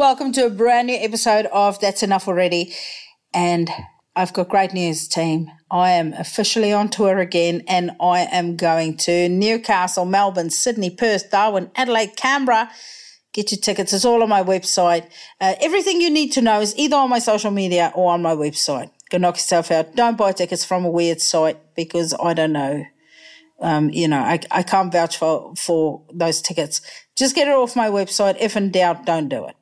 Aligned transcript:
Welcome 0.00 0.32
to 0.32 0.46
a 0.46 0.48
brand 0.50 0.86
new 0.86 0.96
episode 0.96 1.44
of 1.52 1.78
That's 1.78 2.02
Enough 2.02 2.26
Already. 2.26 2.72
And 3.34 3.70
I've 4.16 4.32
got 4.32 4.48
great 4.48 4.72
news, 4.72 5.06
team. 5.06 5.50
I 5.70 5.90
am 5.90 6.14
officially 6.14 6.72
on 6.72 6.88
tour 6.88 7.18
again 7.18 7.62
and 7.68 7.90
I 8.00 8.20
am 8.20 8.56
going 8.56 8.96
to 8.96 9.28
Newcastle, 9.28 10.06
Melbourne, 10.06 10.48
Sydney, 10.48 10.88
Perth, 10.88 11.30
Darwin, 11.30 11.70
Adelaide, 11.76 12.16
Canberra. 12.16 12.70
Get 13.34 13.52
your 13.52 13.60
tickets. 13.60 13.92
It's 13.92 14.06
all 14.06 14.22
on 14.22 14.30
my 14.30 14.42
website. 14.42 15.06
Uh, 15.38 15.56
everything 15.60 16.00
you 16.00 16.08
need 16.08 16.30
to 16.30 16.40
know 16.40 16.62
is 16.62 16.74
either 16.78 16.96
on 16.96 17.10
my 17.10 17.18
social 17.18 17.50
media 17.50 17.92
or 17.94 18.10
on 18.14 18.22
my 18.22 18.34
website. 18.34 18.90
Go 19.10 19.18
knock 19.18 19.34
yourself 19.34 19.70
out. 19.70 19.94
Don't 19.96 20.16
buy 20.16 20.32
tickets 20.32 20.64
from 20.64 20.86
a 20.86 20.90
weird 20.90 21.20
site 21.20 21.58
because 21.76 22.14
I 22.22 22.32
don't 22.32 22.52
know. 22.52 22.86
Um, 23.60 23.90
you 23.90 24.08
know, 24.08 24.20
I, 24.20 24.40
I 24.50 24.62
can't 24.62 24.90
vouch 24.90 25.18
for, 25.18 25.54
for 25.56 26.00
those 26.10 26.40
tickets. 26.40 26.80
Just 27.16 27.34
get 27.34 27.48
it 27.48 27.54
off 27.54 27.76
my 27.76 27.90
website. 27.90 28.38
If 28.40 28.56
in 28.56 28.70
doubt, 28.70 29.04
don't 29.04 29.28
do 29.28 29.44
it. 29.46 29.56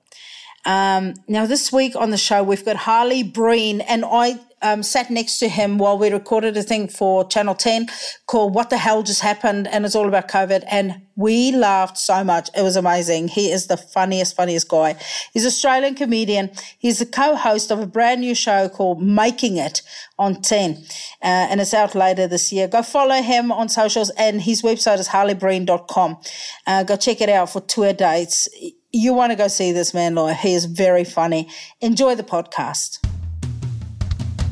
Um, 0.69 1.15
now, 1.27 1.47
this 1.47 1.73
week 1.73 1.97
on 1.97 2.11
the 2.11 2.19
show, 2.19 2.43
we've 2.43 2.63
got 2.63 2.77
Harley 2.77 3.23
Breen, 3.23 3.81
and 3.81 4.05
I 4.05 4.39
um, 4.61 4.83
sat 4.83 5.11
next 5.11 5.39
to 5.39 5.49
him 5.49 5.79
while 5.79 5.97
we 5.97 6.11
recorded 6.11 6.59
a 6.59 6.63
thing 6.63 6.89
for 6.89 7.27
Channel 7.27 7.55
10 7.55 7.89
called 8.27 8.55
What 8.55 8.69
the 8.69 8.77
Hell 8.77 9.03
Just 9.03 9.23
Happened? 9.23 9.67
And 9.67 9.87
it's 9.87 9.95
all 9.95 10.07
about 10.07 10.29
COVID. 10.29 10.65
And 10.71 11.01
we 11.17 11.53
laughed 11.53 11.97
so 11.97 12.23
much. 12.23 12.51
It 12.55 12.61
was 12.61 12.77
amazing. 12.77 13.29
He 13.29 13.51
is 13.51 13.69
the 13.69 13.79
funniest, 13.79 14.37
funniest 14.37 14.69
guy. 14.69 14.97
He's 15.33 15.45
an 15.45 15.49
Australian 15.49 15.95
comedian. 15.95 16.51
He's 16.79 16.99
the 16.99 17.07
co 17.07 17.35
host 17.35 17.71
of 17.71 17.79
a 17.79 17.87
brand 17.87 18.21
new 18.21 18.35
show 18.35 18.69
called 18.69 19.03
Making 19.03 19.57
It 19.57 19.81
on 20.19 20.43
10. 20.43 20.73
Uh, 20.73 20.77
and 21.23 21.63
it's 21.63 21.73
out 21.73 21.95
later 21.95 22.27
this 22.27 22.53
year. 22.53 22.69
Go 22.69 22.83
follow 22.83 23.23
him 23.23 23.51
on 23.51 23.71
socials, 23.71 24.11
and 24.19 24.43
his 24.43 24.61
website 24.61 24.99
is 24.99 25.09
harleybreen.com. 25.09 26.19
Uh, 26.67 26.83
go 26.83 26.97
check 26.97 27.23
it 27.23 27.31
out 27.31 27.49
for 27.49 27.63
tour 27.63 27.95
dates 27.95 28.49
you 28.93 29.13
want 29.13 29.33
to 29.33 29.37
go 29.37 29.49
see 29.49 29.73
this 29.73 29.93
man, 29.95 30.15
Laura. 30.15 30.35
He 30.35 30.55
is 30.55 30.65
very 30.65 31.05
funny. 31.05 31.49
Enjoy 31.81 32.15
the 32.15 32.23
podcast. 32.23 32.99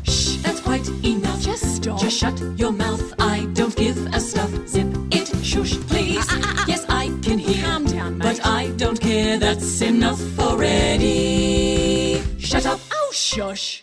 Shh, 0.04 0.36
that's 0.42 0.60
quite 0.60 0.86
enough. 1.04 1.40
Just 1.40 1.76
stop. 1.76 2.00
Just 2.00 2.18
shut 2.18 2.38
your 2.56 2.72
mouth. 2.72 3.14
I 3.18 3.46
don't 3.54 3.74
give 3.74 3.96
a 4.14 4.20
stuff. 4.20 4.50
Zip 4.66 4.86
it, 5.10 5.28
shush, 5.44 5.76
please. 5.88 6.26
Ah, 6.28 6.40
ah, 6.42 6.54
ah, 6.58 6.64
yes, 6.68 6.84
I 6.88 7.06
can 7.22 7.38
hear. 7.38 7.64
Calm 7.64 7.84
down, 7.86 8.18
mate. 8.18 8.24
But 8.24 8.46
I 8.46 8.68
don't 8.76 9.00
care. 9.00 9.38
That's 9.38 9.80
enough 9.80 10.38
already. 10.38 12.22
Shut 12.38 12.66
up. 12.66 12.80
Oh, 12.92 13.10
shush. 13.12 13.82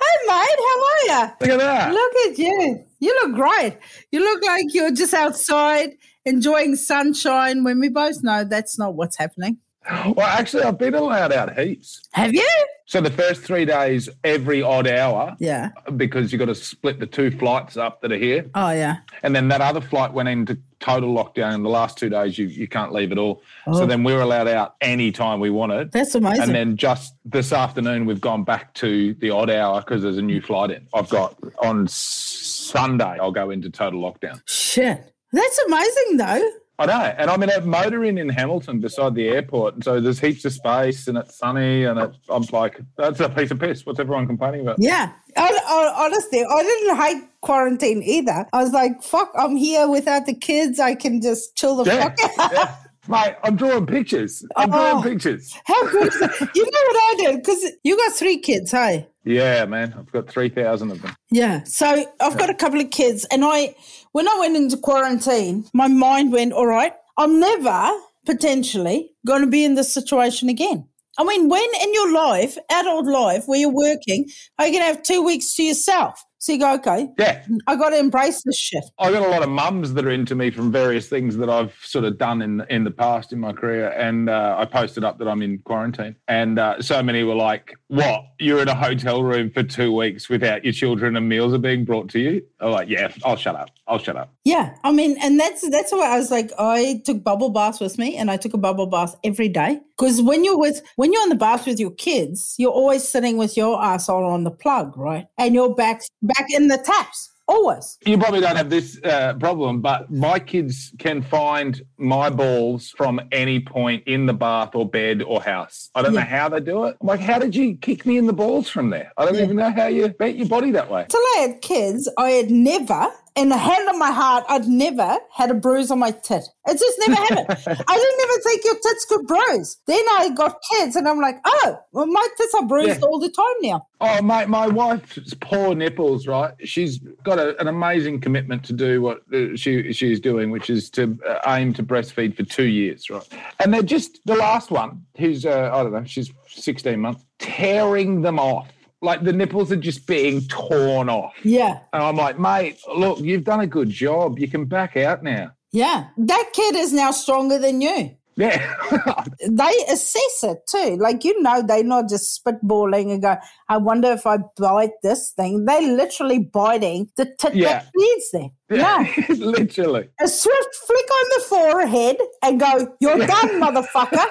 Hey, 0.00 0.26
mate. 0.26 0.58
How 0.68 0.84
are 0.84 1.02
you? 1.06 1.32
Look 1.40 1.50
at 1.50 1.58
that. 1.58 1.92
Look 1.92 2.12
at 2.26 2.38
you. 2.38 2.84
You 3.00 3.18
look 3.22 3.34
great. 3.36 3.78
You 4.10 4.20
look 4.20 4.42
like 4.42 4.64
you're 4.72 4.90
just 4.90 5.14
outside 5.14 5.90
enjoying 6.28 6.76
sunshine 6.76 7.64
when 7.64 7.80
we 7.80 7.88
both 7.88 8.22
know 8.22 8.44
that's 8.44 8.78
not 8.78 8.94
what's 8.94 9.16
happening. 9.16 9.58
Well, 9.90 10.20
actually, 10.26 10.64
I've 10.64 10.76
been 10.78 10.94
allowed 10.94 11.32
out 11.32 11.58
heaps. 11.58 12.06
Have 12.12 12.34
you? 12.34 12.46
So 12.84 13.00
the 13.00 13.10
first 13.10 13.40
three 13.42 13.64
days, 13.64 14.06
every 14.22 14.60
odd 14.60 14.86
hour, 14.86 15.34
Yeah. 15.40 15.70
because 15.96 16.30
you've 16.30 16.40
got 16.40 16.46
to 16.46 16.54
split 16.54 16.98
the 17.00 17.06
two 17.06 17.30
flights 17.30 17.78
up 17.78 18.02
that 18.02 18.12
are 18.12 18.18
here. 18.18 18.50
Oh, 18.54 18.70
yeah. 18.70 18.98
And 19.22 19.34
then 19.34 19.48
that 19.48 19.62
other 19.62 19.80
flight 19.80 20.12
went 20.12 20.28
into 20.28 20.58
total 20.80 21.14
lockdown. 21.14 21.54
In 21.54 21.62
the 21.62 21.70
last 21.70 21.96
two 21.96 22.10
days, 22.10 22.36
you, 22.36 22.46
you 22.48 22.68
can't 22.68 22.92
leave 22.92 23.12
at 23.12 23.18
all. 23.18 23.42
Oh. 23.66 23.78
So 23.78 23.86
then 23.86 24.04
we 24.04 24.12
were 24.12 24.20
allowed 24.20 24.48
out 24.48 24.74
any 24.82 25.10
time 25.10 25.40
we 25.40 25.48
wanted. 25.48 25.90
That's 25.92 26.14
amazing. 26.14 26.42
And 26.44 26.54
then 26.54 26.76
just 26.76 27.14
this 27.24 27.52
afternoon, 27.54 28.04
we've 28.04 28.20
gone 28.20 28.44
back 28.44 28.74
to 28.74 29.14
the 29.14 29.30
odd 29.30 29.48
hour 29.48 29.80
because 29.80 30.02
there's 30.02 30.18
a 30.18 30.22
new 30.22 30.42
flight 30.42 30.70
in. 30.70 30.86
I've 30.92 31.08
got 31.08 31.34
on 31.62 31.88
Sunday, 31.88 33.16
I'll 33.20 33.32
go 33.32 33.50
into 33.50 33.70
total 33.70 34.02
lockdown. 34.02 34.42
Shit. 34.46 35.14
That's 35.32 35.58
amazing, 35.66 36.16
though. 36.16 36.50
I 36.80 36.86
know. 36.86 37.14
And 37.18 37.28
I'm 37.28 37.42
in 37.42 37.50
a 37.50 37.60
motor 37.60 38.04
inn 38.04 38.18
in 38.18 38.28
Hamilton 38.28 38.78
beside 38.80 39.14
the 39.16 39.26
airport. 39.28 39.74
And 39.74 39.82
so 39.84 40.00
there's 40.00 40.20
heaps 40.20 40.44
of 40.44 40.52
space 40.52 41.08
and 41.08 41.18
it's 41.18 41.36
sunny. 41.36 41.82
And 41.84 41.98
it, 41.98 42.12
I'm 42.28 42.44
like, 42.52 42.80
that's 42.96 43.18
a 43.18 43.28
piece 43.28 43.50
of 43.50 43.58
piss. 43.58 43.84
What's 43.84 43.98
everyone 43.98 44.28
complaining 44.28 44.60
about? 44.60 44.76
Yeah. 44.78 45.12
I, 45.36 45.58
I, 45.66 46.04
honestly, 46.06 46.44
I 46.44 46.62
didn't 46.62 46.96
hate 46.96 47.24
quarantine 47.40 48.02
either. 48.04 48.46
I 48.52 48.62
was 48.62 48.72
like, 48.72 49.02
fuck, 49.02 49.32
I'm 49.36 49.56
here 49.56 49.88
without 49.88 50.26
the 50.26 50.34
kids. 50.34 50.78
I 50.78 50.94
can 50.94 51.20
just 51.20 51.56
chill 51.56 51.82
the 51.82 51.90
Yeah. 51.90 52.14
fuck 52.14 52.38
out. 52.38 52.52
yeah. 52.52 52.74
Mate, 53.08 53.36
I'm 53.42 53.56
drawing 53.56 53.86
pictures. 53.86 54.44
I'm 54.54 54.72
Oh. 54.72 54.76
drawing 55.00 55.02
pictures. 55.02 55.56
How 55.64 55.82
good 55.90 56.08
is 56.12 56.20
that? 56.20 56.50
You 56.54 56.62
know 56.62 56.70
what 56.70 56.96
I 56.96 57.14
did? 57.18 57.36
Because 57.42 57.64
you 57.82 57.96
got 57.96 58.12
three 58.12 58.38
kids, 58.38 58.70
hey? 58.70 59.08
Yeah, 59.24 59.64
man. 59.64 59.94
I've 59.98 60.12
got 60.12 60.28
3,000 60.28 60.90
of 60.92 61.02
them. 61.02 61.14
Yeah. 61.30 61.62
So 61.64 62.04
I've 62.20 62.38
got 62.38 62.50
a 62.50 62.54
couple 62.54 62.80
of 62.80 62.90
kids, 62.90 63.26
and 63.32 63.44
I, 63.44 63.74
when 64.12 64.28
I 64.28 64.36
went 64.38 64.56
into 64.56 64.76
quarantine, 64.76 65.64
my 65.74 65.88
mind 65.88 66.32
went, 66.32 66.52
all 66.52 66.66
right, 66.66 66.92
I'm 67.16 67.40
never 67.40 67.90
potentially 68.26 69.10
going 69.26 69.40
to 69.40 69.46
be 69.46 69.64
in 69.64 69.74
this 69.74 69.92
situation 69.92 70.48
again. 70.48 70.88
I 71.18 71.24
mean, 71.24 71.48
when 71.48 71.68
in 71.82 71.94
your 71.94 72.12
life, 72.12 72.56
adult 72.70 73.06
life, 73.06 73.44
where 73.46 73.58
you're 73.58 73.70
working, 73.70 74.26
are 74.58 74.66
you 74.66 74.72
going 74.72 74.82
to 74.82 74.94
have 74.94 75.02
two 75.02 75.22
weeks 75.22 75.54
to 75.56 75.64
yourself? 75.64 76.24
So 76.40 76.52
you 76.52 76.60
go, 76.60 76.74
okay, 76.74 77.08
Yeah. 77.18 77.44
I 77.66 77.74
got 77.74 77.90
to 77.90 77.98
embrace 77.98 78.42
this 78.44 78.56
shit. 78.56 78.84
I've 78.98 79.12
got 79.12 79.26
a 79.26 79.30
lot 79.30 79.42
of 79.42 79.48
mums 79.48 79.94
that 79.94 80.06
are 80.06 80.10
into 80.10 80.36
me 80.36 80.50
from 80.50 80.70
various 80.70 81.08
things 81.08 81.36
that 81.36 81.50
I've 81.50 81.74
sort 81.82 82.04
of 82.04 82.16
done 82.16 82.42
in 82.42 82.64
in 82.70 82.84
the 82.84 82.90
past 82.92 83.32
in 83.32 83.40
my 83.40 83.52
career, 83.52 83.90
and 83.90 84.30
uh, 84.30 84.56
I 84.58 84.64
posted 84.64 85.02
up 85.04 85.18
that 85.18 85.26
I'm 85.26 85.42
in 85.42 85.58
quarantine, 85.58 86.14
and 86.28 86.58
uh, 86.58 86.80
so 86.80 87.02
many 87.02 87.24
were 87.24 87.34
like, 87.34 87.74
"What? 87.88 88.24
You're 88.38 88.62
in 88.62 88.68
a 88.68 88.74
hotel 88.74 89.22
room 89.22 89.50
for 89.50 89.62
two 89.64 89.92
weeks 89.94 90.28
without 90.28 90.64
your 90.64 90.72
children, 90.72 91.16
and 91.16 91.28
meals 91.28 91.52
are 91.54 91.58
being 91.58 91.84
brought 91.84 92.08
to 92.10 92.20
you?" 92.20 92.42
I'm 92.60 92.70
like, 92.70 92.88
"Yeah, 92.88 93.12
I'll 93.24 93.36
shut 93.36 93.56
up. 93.56 93.70
I'll 93.88 93.98
shut 93.98 94.16
up." 94.16 94.32
Yeah, 94.44 94.74
I 94.84 94.92
mean, 94.92 95.16
and 95.20 95.40
that's 95.40 95.68
that's 95.70 95.90
why 95.92 96.14
I 96.14 96.18
was 96.18 96.30
like, 96.30 96.52
I 96.58 97.02
took 97.04 97.24
bubble 97.24 97.50
baths 97.50 97.80
with 97.80 97.98
me, 97.98 98.16
and 98.16 98.30
I 98.30 98.36
took 98.36 98.54
a 98.54 98.58
bubble 98.58 98.86
bath 98.86 99.16
every 99.24 99.48
day. 99.48 99.80
Because 99.98 100.22
when 100.22 100.44
you're 100.44 100.58
with 100.58 100.80
when 100.96 101.12
you're 101.12 101.22
in 101.24 101.28
the 101.30 101.34
bath 101.34 101.66
with 101.66 101.80
your 101.80 101.90
kids, 101.90 102.54
you're 102.58 102.70
always 102.70 103.06
sitting 103.06 103.36
with 103.36 103.56
your 103.56 103.82
asshole 103.82 104.24
on 104.24 104.44
the 104.44 104.50
plug, 104.50 104.96
right? 104.96 105.26
And 105.36 105.54
your 105.54 105.74
back 105.74 106.02
back 106.28 106.46
in 106.50 106.68
the 106.68 106.78
taps, 106.78 107.30
always. 107.46 107.98
You 108.04 108.18
probably 108.18 108.40
don't 108.40 108.56
have 108.56 108.70
this 108.70 109.00
uh, 109.04 109.34
problem, 109.34 109.80
but 109.80 110.10
my 110.10 110.38
kids 110.38 110.92
can 110.98 111.22
find 111.22 111.80
my 111.96 112.30
balls 112.30 112.90
from 112.96 113.20
any 113.32 113.58
point 113.60 114.02
in 114.06 114.26
the 114.26 114.34
bath 114.34 114.74
or 114.74 114.88
bed 114.88 115.22
or 115.22 115.40
house. 115.42 115.90
I 115.94 116.02
don't 116.02 116.14
Yeah. 116.14 116.20
know 116.20 116.26
how 116.26 116.48
they 116.50 116.60
do 116.60 116.84
it. 116.84 116.96
I'm 117.00 117.06
like, 117.06 117.20
how 117.20 117.38
did 117.38 117.56
you 117.56 117.76
kick 117.76 118.04
me 118.06 118.18
in 118.18 118.26
the 118.26 118.32
balls 118.32 118.68
from 118.68 118.90
there? 118.90 119.12
I 119.16 119.24
don't 119.24 119.34
Yeah. 119.36 119.44
even 119.44 119.56
know 119.56 119.70
how 119.70 119.86
you 119.86 120.08
bent 120.08 120.36
your 120.36 120.46
body 120.48 120.70
that 120.72 120.90
way. 120.90 121.06
Till 121.08 121.20
I 121.36 121.40
had 121.48 121.60
kids, 121.62 122.08
I 122.18 122.30
had 122.30 122.50
never, 122.50 123.08
in 123.38 123.48
the 123.50 123.56
hand 123.56 123.88
on 123.88 123.98
my 123.98 124.10
heart, 124.10 124.44
I'd 124.48 124.66
never 124.66 125.16
had 125.32 125.50
a 125.50 125.54
bruise 125.54 125.90
on 125.92 125.98
my 126.00 126.10
tit. 126.10 126.44
It 126.66 126.78
just 126.78 126.98
never 127.06 127.14
happened. 127.34 127.46
I 127.88 127.96
didn't 127.96 128.30
even 128.30 128.42
think 128.42 128.64
your 128.64 128.74
tits 128.74 129.04
could 129.08 129.26
bruise. 129.26 129.76
Then 129.86 130.02
I 130.12 130.30
got 130.34 130.56
kids, 130.72 130.96
and 130.96 131.06
I'm 131.06 131.20
like, 131.20 131.38
oh, 131.44 131.78
well, 131.92 132.06
my 132.06 132.26
tits 132.36 132.54
are 132.54 132.66
bruised 132.66 133.00
Yeah. 133.00 133.06
all 133.06 133.20
the 133.20 133.28
time 133.30 133.44
now. 133.62 133.86
Oh, 134.00 134.20
mate, 134.22 134.48
my 134.48 134.66
wife's 134.66 135.34
poor 135.40 135.74
nipples, 135.74 136.26
right? 136.26 136.52
She's 136.64 136.98
got 137.24 137.38
a, 137.38 137.58
an 137.60 137.68
amazing 137.68 138.20
commitment 138.20 138.64
to 138.64 138.72
do 138.72 139.02
what 139.02 139.22
uh, 139.32 139.54
she 139.56 139.92
she's 139.92 140.18
doing, 140.20 140.50
which 140.50 140.68
is 140.70 140.90
to 140.90 141.16
uh, 141.28 141.38
aim 141.48 141.72
to 141.74 141.82
breastfeed 141.82 142.36
for 142.36 142.42
two 142.42 142.66
years, 142.66 143.08
right? 143.08 143.26
And 143.60 143.72
they're 143.72 143.82
just 143.82 144.20
the 144.24 144.36
last 144.36 144.70
one, 144.70 145.04
who's 145.16 145.46
uh, 145.46 145.70
I 145.72 145.82
don't 145.84 145.92
know, 145.92 146.04
she's 146.04 146.32
16 146.48 147.00
months, 147.00 147.24
tearing 147.38 148.22
them 148.22 148.38
off. 148.38 148.68
Like 149.00 149.22
the 149.22 149.32
nipples 149.32 149.70
are 149.70 149.76
just 149.76 150.06
being 150.06 150.42
torn 150.48 151.08
off. 151.08 151.34
Yeah. 151.44 151.80
And 151.92 152.02
I'm 152.02 152.16
like, 152.16 152.38
mate, 152.38 152.80
look, 152.96 153.20
you've 153.20 153.44
done 153.44 153.60
a 153.60 153.66
good 153.66 153.90
job. 153.90 154.38
You 154.38 154.48
can 154.48 154.64
back 154.64 154.96
out 154.96 155.22
now. 155.22 155.52
Yeah. 155.70 156.08
That 156.16 156.50
kid 156.52 156.74
is 156.74 156.92
now 156.92 157.12
stronger 157.12 157.58
than 157.58 157.80
you. 157.80 158.16
Yeah. 158.38 158.74
they 159.48 159.72
assess 159.90 160.44
it 160.44 160.58
too. 160.68 160.96
Like, 161.00 161.24
you 161.24 161.42
know, 161.42 161.60
they're 161.60 161.82
not 161.82 162.08
just 162.08 162.40
spitballing 162.42 163.12
and 163.12 163.20
go, 163.20 163.36
I 163.68 163.78
wonder 163.78 164.12
if 164.12 164.26
I 164.26 164.38
bite 164.56 164.92
this 165.02 165.32
thing. 165.36 165.64
They're 165.64 165.82
literally 165.82 166.38
biting 166.38 167.10
the 167.16 167.26
tit 167.38 167.56
Yeah. 167.56 167.80
that 167.80 167.90
feeds 167.98 168.30
them. 168.30 168.50
Yeah. 168.70 169.12
Literally. 169.30 170.08
A 170.20 170.28
swift 170.28 170.74
flick 170.86 171.10
on 171.10 171.28
the 171.36 171.44
forehead 171.48 172.16
and 172.42 172.60
go, 172.60 172.94
You're 173.00 173.18
done, 173.26 173.60
motherfucker. 173.60 174.28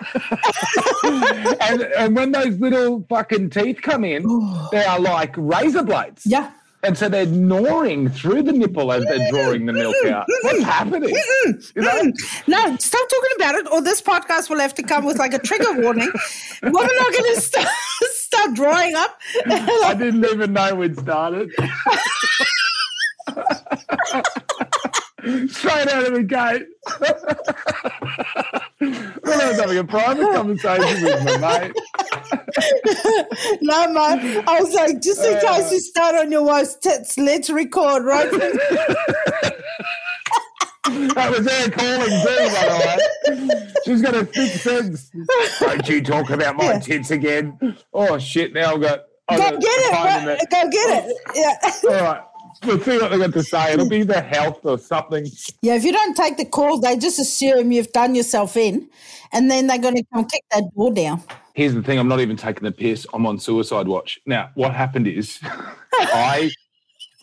and, 1.62 1.81
and 1.81 2.15
when 2.15 2.31
those 2.31 2.57
little 2.59 3.06
fucking 3.09 3.50
teeth 3.50 3.81
come 3.81 4.04
in, 4.06 4.24
they 4.71 4.86
are 4.86 5.00
like 5.00 5.33
razor 5.38 5.83
blades. 5.83 6.24
yeah. 6.25 6.51
And 6.83 6.97
so 6.97 7.09
they're 7.09 7.25
gnawing 7.25 8.09
through 8.09 8.44
the 8.44 8.51
nipple 8.51 8.91
as 8.91 9.03
they're 9.06 9.31
drawing 9.31 9.65
the 9.65 9.74
milk 9.74 9.95
mm-hmm. 10.03 10.13
out. 10.13 10.27
Mm-hmm. 10.27 10.47
What's 10.47 10.63
happening? 10.63 11.15
You 11.75 11.81
know? 11.81 12.13
No, 12.47 12.77
stop 12.77 13.09
talking 13.09 13.31
about 13.35 13.56
it, 13.56 13.71
or 13.71 13.81
this 13.81 14.01
podcast 14.01 14.50
will 14.50 14.59
have 14.59 14.75
to 14.75 14.83
come 14.83 15.03
with 15.03 15.18
like 15.18 15.33
a 15.33 15.39
trigger 15.39 15.81
warning. 15.81 16.12
We're 16.62 16.71
not 16.71 17.13
going 17.13 17.25
to 17.35 17.41
start, 17.41 17.68
start 18.12 18.53
drawing 18.53 18.95
up. 18.95 19.19
I 19.47 19.95
didn't 19.97 20.25
even 20.25 20.53
know 20.53 20.75
we'd 20.75 20.97
started. 20.97 21.51
Straight 25.48 25.88
out 25.88 26.06
of 26.06 26.14
the 26.14 26.24
gate. 26.24 26.64
when 28.80 29.42
I 29.42 29.48
was 29.50 29.60
having 29.60 29.78
a 29.80 29.84
private 29.84 30.31
conversation 30.34 31.04
with 31.04 31.25
my 31.25 31.38
mate. 31.60 31.74
no, 33.62 33.92
man. 33.92 34.44
I 34.48 34.60
was 34.62 34.74
like, 34.74 35.02
just 35.02 35.24
in 35.25 35.40
case 35.40 35.72
you 35.72 35.80
start 35.80 36.16
on 36.16 36.31
your 36.31 36.44
wife's 36.44 36.75
tits, 36.78 37.18
let's 37.18 37.50
record, 37.50 38.06
right? 38.06 38.30
that 40.92 41.30
was 41.31 41.50
her 41.50 41.72
calling 41.72 42.10
too, 42.10 42.50
by 42.54 42.64
the 42.69 42.78
way. 42.86 42.98
She's 43.86 44.02
got 44.02 44.16
a 44.16 44.25
thick 44.25 44.52
sense. 44.52 45.12
Don't 45.60 45.88
you 45.90 46.02
talk 46.04 46.30
about 46.30 46.56
my 46.58 46.66
Yeah. 46.66 46.80
tits 46.80 47.12
again? 47.12 47.58
Oh 47.94 48.18
shit! 48.18 48.54
Now 48.54 48.74
I've 48.75 48.81
got. 48.81 49.00
I've 49.30 49.40
Go 49.40 49.52
got 49.52 49.62
get 49.62 49.69
it. 49.69 49.92
phone 49.94 50.08
in 50.19 50.24
bro. 50.25 50.36
Go 50.38 50.69
get 50.69 51.06
it. 51.06 51.18
Yeah. 51.36 51.58
All 51.90 52.04
right. 52.04 52.22
We'll 52.65 52.80
see 52.80 52.98
what 52.98 53.09
they're 53.09 53.19
going 53.19 53.31
to 53.31 53.44
say. 53.44 53.74
It'll 53.74 53.88
be 53.89 54.04
the 54.04 54.21
health 54.21 54.65
or 54.65 54.77
something. 54.77 55.27
Yeah, 55.62 55.75
if 55.75 55.83
you 55.83 55.92
don't 55.92 56.15
take 56.15 56.38
the 56.38 56.45
call, 56.45 56.80
they 56.80 56.98
just 56.98 57.19
assume 57.19 57.71
you've 57.71 57.92
done 57.92 58.15
yourself 58.15 58.57
in, 58.57 58.89
and 59.31 59.50
then 59.51 59.68
they're 59.68 59.77
going 59.77 59.95
to 59.95 60.04
come 60.13 60.25
kick 60.25 60.44
that 60.51 60.63
door 60.75 60.92
down. 60.92 61.21
Here's 61.54 61.74
the 61.74 61.83
thing: 61.83 62.00
I'm 62.00 62.07
not 62.07 62.19
even 62.19 62.36
taking 62.36 62.63
the 62.63 62.71
piss. 62.71 63.06
I'm 63.13 63.25
on 63.25 63.39
suicide 63.39 63.88
watch 63.88 64.19
now. 64.25 64.50
What 64.56 64.74
happened 64.74 65.07
is, 65.07 65.39
I, 65.94 66.51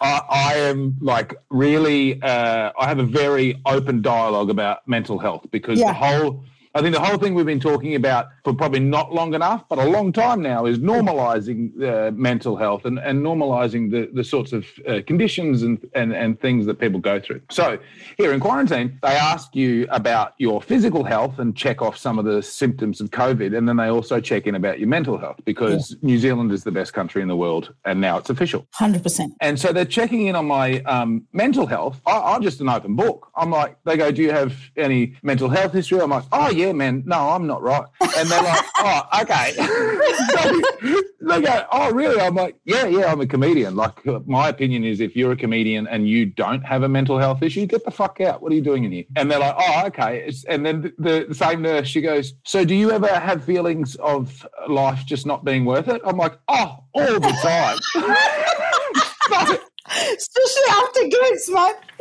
I, 0.00 0.20
I 0.30 0.54
am 0.56 0.96
like 1.00 1.34
really. 1.50 2.20
Uh, 2.22 2.70
I 2.78 2.86
have 2.86 2.98
a 2.98 3.04
very 3.04 3.60
open 3.66 4.02
dialogue 4.02 4.50
about 4.50 4.86
mental 4.86 5.18
health 5.18 5.46
because 5.50 5.78
Yeah. 5.80 5.88
the 5.88 5.94
whole. 5.94 6.44
I 6.76 6.82
think 6.82 6.92
the 6.92 7.00
whole 7.00 7.18
thing 7.18 7.34
we've 7.34 7.46
been 7.46 7.60
talking 7.60 7.94
about 7.94 8.30
for 8.42 8.52
probably 8.52 8.80
not 8.80 9.14
long 9.14 9.32
enough, 9.34 9.64
but 9.68 9.78
a 9.78 9.84
long 9.84 10.12
time 10.12 10.42
now, 10.42 10.66
is 10.66 10.78
normalising 10.78 11.80
uh, 11.80 12.10
mental 12.10 12.56
health 12.56 12.84
and, 12.84 12.98
and 12.98 13.22
normalising 13.24 13.92
the, 13.92 14.10
the 14.12 14.24
sorts 14.24 14.52
of 14.52 14.66
uh, 14.88 15.00
conditions 15.06 15.62
and, 15.62 15.78
and, 15.94 16.12
and 16.12 16.40
things 16.40 16.66
that 16.66 16.80
people 16.80 16.98
go 16.98 17.20
through. 17.20 17.40
So, 17.48 17.78
here 18.18 18.32
in 18.32 18.40
quarantine, 18.40 18.98
they 19.02 19.10
ask 19.10 19.54
you 19.54 19.86
about 19.90 20.34
your 20.38 20.60
physical 20.60 21.04
health 21.04 21.38
and 21.38 21.56
check 21.56 21.80
off 21.80 21.96
some 21.96 22.18
of 22.18 22.24
the 22.24 22.42
symptoms 22.42 23.00
of 23.00 23.10
COVID. 23.10 23.56
And 23.56 23.68
then 23.68 23.76
they 23.76 23.88
also 23.88 24.20
check 24.20 24.48
in 24.48 24.56
about 24.56 24.80
your 24.80 24.88
mental 24.88 25.16
health 25.16 25.40
because 25.44 25.96
New 26.02 26.18
Zealand 26.18 26.50
is 26.50 26.64
the 26.64 26.72
best 26.72 26.92
country 26.92 27.22
in 27.22 27.28
the 27.28 27.36
world. 27.36 27.72
And 27.84 28.00
now 28.00 28.18
it's 28.18 28.30
official. 28.30 28.66
Hundred 28.72 29.04
percent. 29.04 29.34
And 29.40 29.60
so 29.60 29.72
they're 29.72 29.84
checking 29.84 30.26
in 30.26 30.34
on 30.34 30.46
my 30.46 30.80
um, 30.80 31.24
mental 31.32 31.66
health. 31.66 32.00
I, 32.04 32.34
I'm 32.34 32.42
just 32.42 32.60
an 32.60 32.68
open 32.68 32.96
book. 32.96 33.30
I'm 33.36 33.50
like, 33.50 33.76
they 33.84 33.96
go, 33.96 34.10
Do 34.10 34.22
you 34.22 34.32
have 34.32 34.56
any 34.76 35.14
mental 35.22 35.48
health 35.48 35.72
history? 35.72 36.00
I'm 36.00 36.10
like, 36.10 36.24
Oh, 36.32 36.50
yeah, 36.50 36.63
man. 36.72 37.02
No, 37.06 37.30
I'm 37.30 37.46
not 37.46 37.62
right. 37.62 37.84
And 38.00 38.28
they're 38.28 38.42
like, 38.42 38.64
Oh, 38.78 39.02
okay. 39.22 39.52
they 41.20 41.40
go, 41.42 41.66
Oh, 41.72 41.92
really? 41.92 42.20
I'm 42.20 42.34
like, 42.34 42.56
Yeah, 42.64 42.86
yeah, 42.86 43.10
I'm 43.12 43.20
a 43.20 43.26
comedian. 43.26 43.76
Like, 43.76 44.04
my 44.26 44.48
opinion 44.48 44.84
is 44.84 45.00
if 45.00 45.16
you're 45.16 45.32
a 45.32 45.36
comedian 45.36 45.86
and 45.86 46.08
you 46.08 46.26
don't 46.26 46.62
have 46.62 46.82
a 46.82 46.88
mental 46.88 47.18
health 47.18 47.42
issue, 47.42 47.66
get 47.66 47.84
the 47.84 47.90
fuck 47.90 48.20
out. 48.20 48.42
What 48.42 48.52
are 48.52 48.54
you 48.54 48.62
doing 48.62 48.84
in 48.84 48.92
here? 48.92 49.04
And 49.16 49.30
they're 49.30 49.38
like, 49.38 49.56
Oh, 49.58 49.86
okay. 49.86 50.30
And 50.48 50.64
then 50.64 50.92
the, 50.98 51.26
the 51.28 51.34
same 51.34 51.62
nurse, 51.62 51.88
she 51.88 52.00
goes, 52.00 52.34
So 52.44 52.64
do 52.64 52.74
you 52.74 52.90
ever 52.90 53.08
have 53.08 53.44
feelings 53.44 53.96
of 53.96 54.46
life 54.68 55.04
just 55.06 55.26
not 55.26 55.44
being 55.44 55.64
worth 55.64 55.88
it? 55.88 56.00
I'm 56.04 56.16
like, 56.16 56.38
Oh, 56.48 56.84
all 56.94 57.20
the 57.20 57.78
time. 57.94 59.58
Especially 59.94 60.62
after 60.70 61.00
gigs, 61.08 61.48
mate. 61.48 61.74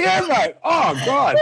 yeah, 0.00 0.26
mate. 0.28 0.54
Oh, 0.62 1.00
God. 1.04 1.36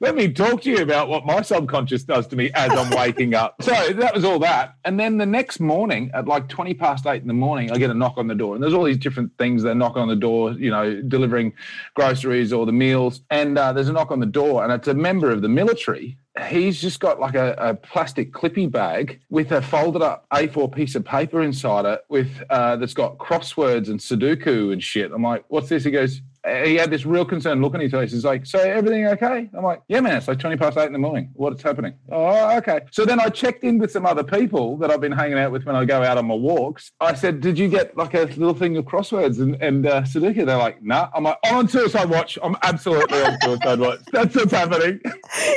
Let 0.00 0.14
me 0.14 0.32
talk 0.32 0.62
to 0.62 0.70
you 0.70 0.78
about 0.78 1.08
what 1.08 1.26
my 1.26 1.42
subconscious 1.42 2.04
does 2.04 2.26
to 2.28 2.36
me 2.36 2.50
as 2.54 2.72
I'm 2.72 2.90
waking 2.90 3.34
up. 3.34 3.62
So 3.62 3.72
that 3.92 4.14
was 4.14 4.24
all 4.24 4.38
that. 4.40 4.76
And 4.84 4.98
then 4.98 5.18
the 5.18 5.26
next 5.26 5.60
morning 5.60 6.10
at 6.14 6.26
like 6.26 6.48
20 6.48 6.74
past 6.74 7.06
eight 7.06 7.22
in 7.22 7.28
the 7.28 7.34
morning, 7.34 7.70
I 7.70 7.78
get 7.78 7.90
a 7.90 7.94
knock 7.94 8.14
on 8.16 8.26
the 8.28 8.34
door. 8.34 8.54
And 8.54 8.62
there's 8.62 8.74
all 8.74 8.84
these 8.84 8.98
different 8.98 9.36
things 9.38 9.62
that 9.64 9.74
knock 9.74 9.96
on 9.96 10.08
the 10.08 10.16
door, 10.16 10.52
you 10.52 10.70
know, 10.70 11.00
delivering 11.02 11.52
groceries 11.94 12.52
or 12.52 12.66
the 12.66 12.72
meals. 12.72 13.20
And 13.30 13.58
uh, 13.58 13.72
there's 13.72 13.88
a 13.88 13.92
knock 13.92 14.10
on 14.10 14.20
the 14.20 14.26
door, 14.26 14.64
and 14.64 14.72
it's 14.72 14.88
a 14.88 14.94
member 14.94 15.30
of 15.30 15.42
the 15.42 15.48
military. 15.48 16.16
He's 16.48 16.80
just 16.80 16.98
got 16.98 17.20
like 17.20 17.34
a, 17.34 17.54
a 17.58 17.74
plastic 17.74 18.32
clippy 18.32 18.70
bag 18.70 19.20
with 19.28 19.52
a 19.52 19.60
folded 19.60 20.00
up 20.00 20.26
A4 20.32 20.74
piece 20.74 20.94
of 20.94 21.04
paper 21.04 21.42
inside 21.42 21.84
it 21.84 22.00
with 22.08 22.30
uh, 22.48 22.76
that's 22.76 22.94
got 22.94 23.18
crosswords 23.18 23.88
and 23.88 24.00
Sudoku 24.00 24.72
and 24.72 24.82
shit. 24.82 25.12
I'm 25.12 25.22
like, 25.22 25.44
what's 25.48 25.68
this? 25.68 25.84
He 25.84 25.90
goes, 25.90 26.22
he 26.44 26.74
had 26.74 26.90
this 26.90 27.06
real 27.06 27.24
concerned 27.24 27.62
look 27.62 27.74
on 27.74 27.80
his 27.80 27.92
face. 27.92 28.10
He's 28.12 28.24
like, 28.24 28.46
"So 28.46 28.58
everything 28.58 29.06
okay?" 29.06 29.48
I'm 29.56 29.62
like, 29.62 29.82
"Yeah, 29.88 30.00
man. 30.00 30.16
It's 30.16 30.26
like 30.26 30.40
twenty 30.40 30.56
past 30.56 30.76
eight 30.76 30.86
in 30.86 30.92
the 30.92 30.98
morning. 30.98 31.30
What's 31.34 31.62
happening?" 31.62 31.94
Oh, 32.10 32.56
okay. 32.58 32.80
So 32.90 33.04
then 33.04 33.20
I 33.20 33.28
checked 33.28 33.62
in 33.62 33.78
with 33.78 33.92
some 33.92 34.04
other 34.04 34.24
people 34.24 34.76
that 34.78 34.90
I've 34.90 35.00
been 35.00 35.12
hanging 35.12 35.38
out 35.38 35.52
with 35.52 35.64
when 35.64 35.76
I 35.76 35.84
go 35.84 36.02
out 36.02 36.18
on 36.18 36.26
my 36.26 36.34
walks. 36.34 36.90
I 37.00 37.14
said, 37.14 37.40
"Did 37.40 37.58
you 37.58 37.68
get 37.68 37.96
like 37.96 38.14
a 38.14 38.22
little 38.22 38.54
thing 38.54 38.76
of 38.76 38.84
crosswords 38.84 39.40
and 39.40 39.54
and 39.62 39.86
uh, 39.86 40.02
Sudoku?" 40.02 40.44
They're 40.44 40.56
like, 40.56 40.82
"Nah." 40.82 41.10
I'm 41.14 41.24
like, 41.24 41.38
"I'm 41.44 41.56
on 41.56 41.68
suicide 41.68 42.10
watch. 42.10 42.38
I'm 42.42 42.56
absolutely 42.62 43.22
on 43.22 43.38
suicide 43.40 43.78
watch. 43.78 44.00
That's 44.12 44.34
what's 44.34 44.52
happening." 44.52 45.00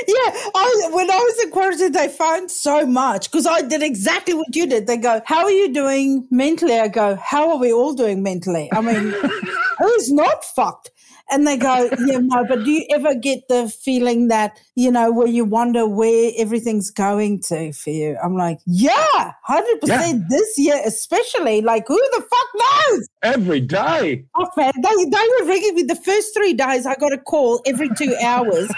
Yeah, 0.08 0.32
I, 0.54 0.88
when 0.92 1.10
I 1.10 1.16
was 1.16 1.44
in 1.44 1.50
quarantine, 1.50 1.92
they 1.92 2.08
found 2.08 2.50
so 2.50 2.86
much 2.86 3.30
because 3.30 3.46
I 3.46 3.62
did 3.62 3.82
exactly 3.82 4.34
what 4.34 4.54
you 4.54 4.66
did. 4.66 4.86
They 4.86 4.96
go, 4.96 5.20
"How 5.26 5.44
are 5.44 5.50
you 5.50 5.72
doing 5.72 6.26
mentally?" 6.30 6.78
I 6.78 6.88
go, 6.88 7.16
"How 7.16 7.50
are 7.50 7.58
we 7.58 7.72
all 7.72 7.92
doing 7.92 8.22
mentally?" 8.22 8.70
I 8.72 8.80
mean, 8.80 9.14
who's 9.78 10.12
not 10.12 10.44
fucked? 10.44 10.90
And 11.30 11.46
they 11.46 11.56
go, 11.56 11.88
"Yeah, 12.06 12.18
no." 12.20 12.44
But 12.48 12.64
do 12.64 12.70
you 12.70 12.86
ever 12.90 13.14
get 13.14 13.48
the 13.48 13.68
feeling 13.68 14.28
that 14.28 14.58
you 14.74 14.90
know 14.90 15.10
where 15.10 15.26
you 15.26 15.44
wonder 15.44 15.86
where 15.86 16.32
everything's 16.38 16.90
going 16.90 17.40
to 17.48 17.72
for 17.72 17.90
you? 17.90 18.16
I'm 18.22 18.36
like, 18.36 18.60
yeah, 18.66 19.32
hundred 19.42 19.80
percent 19.80 20.24
this 20.30 20.58
year, 20.58 20.80
especially. 20.84 21.62
Like, 21.62 21.88
who 21.88 21.96
the 21.96 22.20
fuck 22.20 22.48
knows? 22.54 23.08
Every 23.22 23.60
day. 23.60 24.24
Oh, 24.36 24.48
man, 24.56 24.72
they, 24.76 25.04
they 25.04 25.28
were 25.40 25.46
ringing 25.46 25.74
me 25.74 25.82
the 25.82 25.96
first 25.96 26.34
three 26.34 26.52
days. 26.52 26.86
I 26.86 26.94
got 26.96 27.12
a 27.12 27.18
call 27.18 27.62
every 27.66 27.88
two 27.96 28.14
hours. 28.22 28.70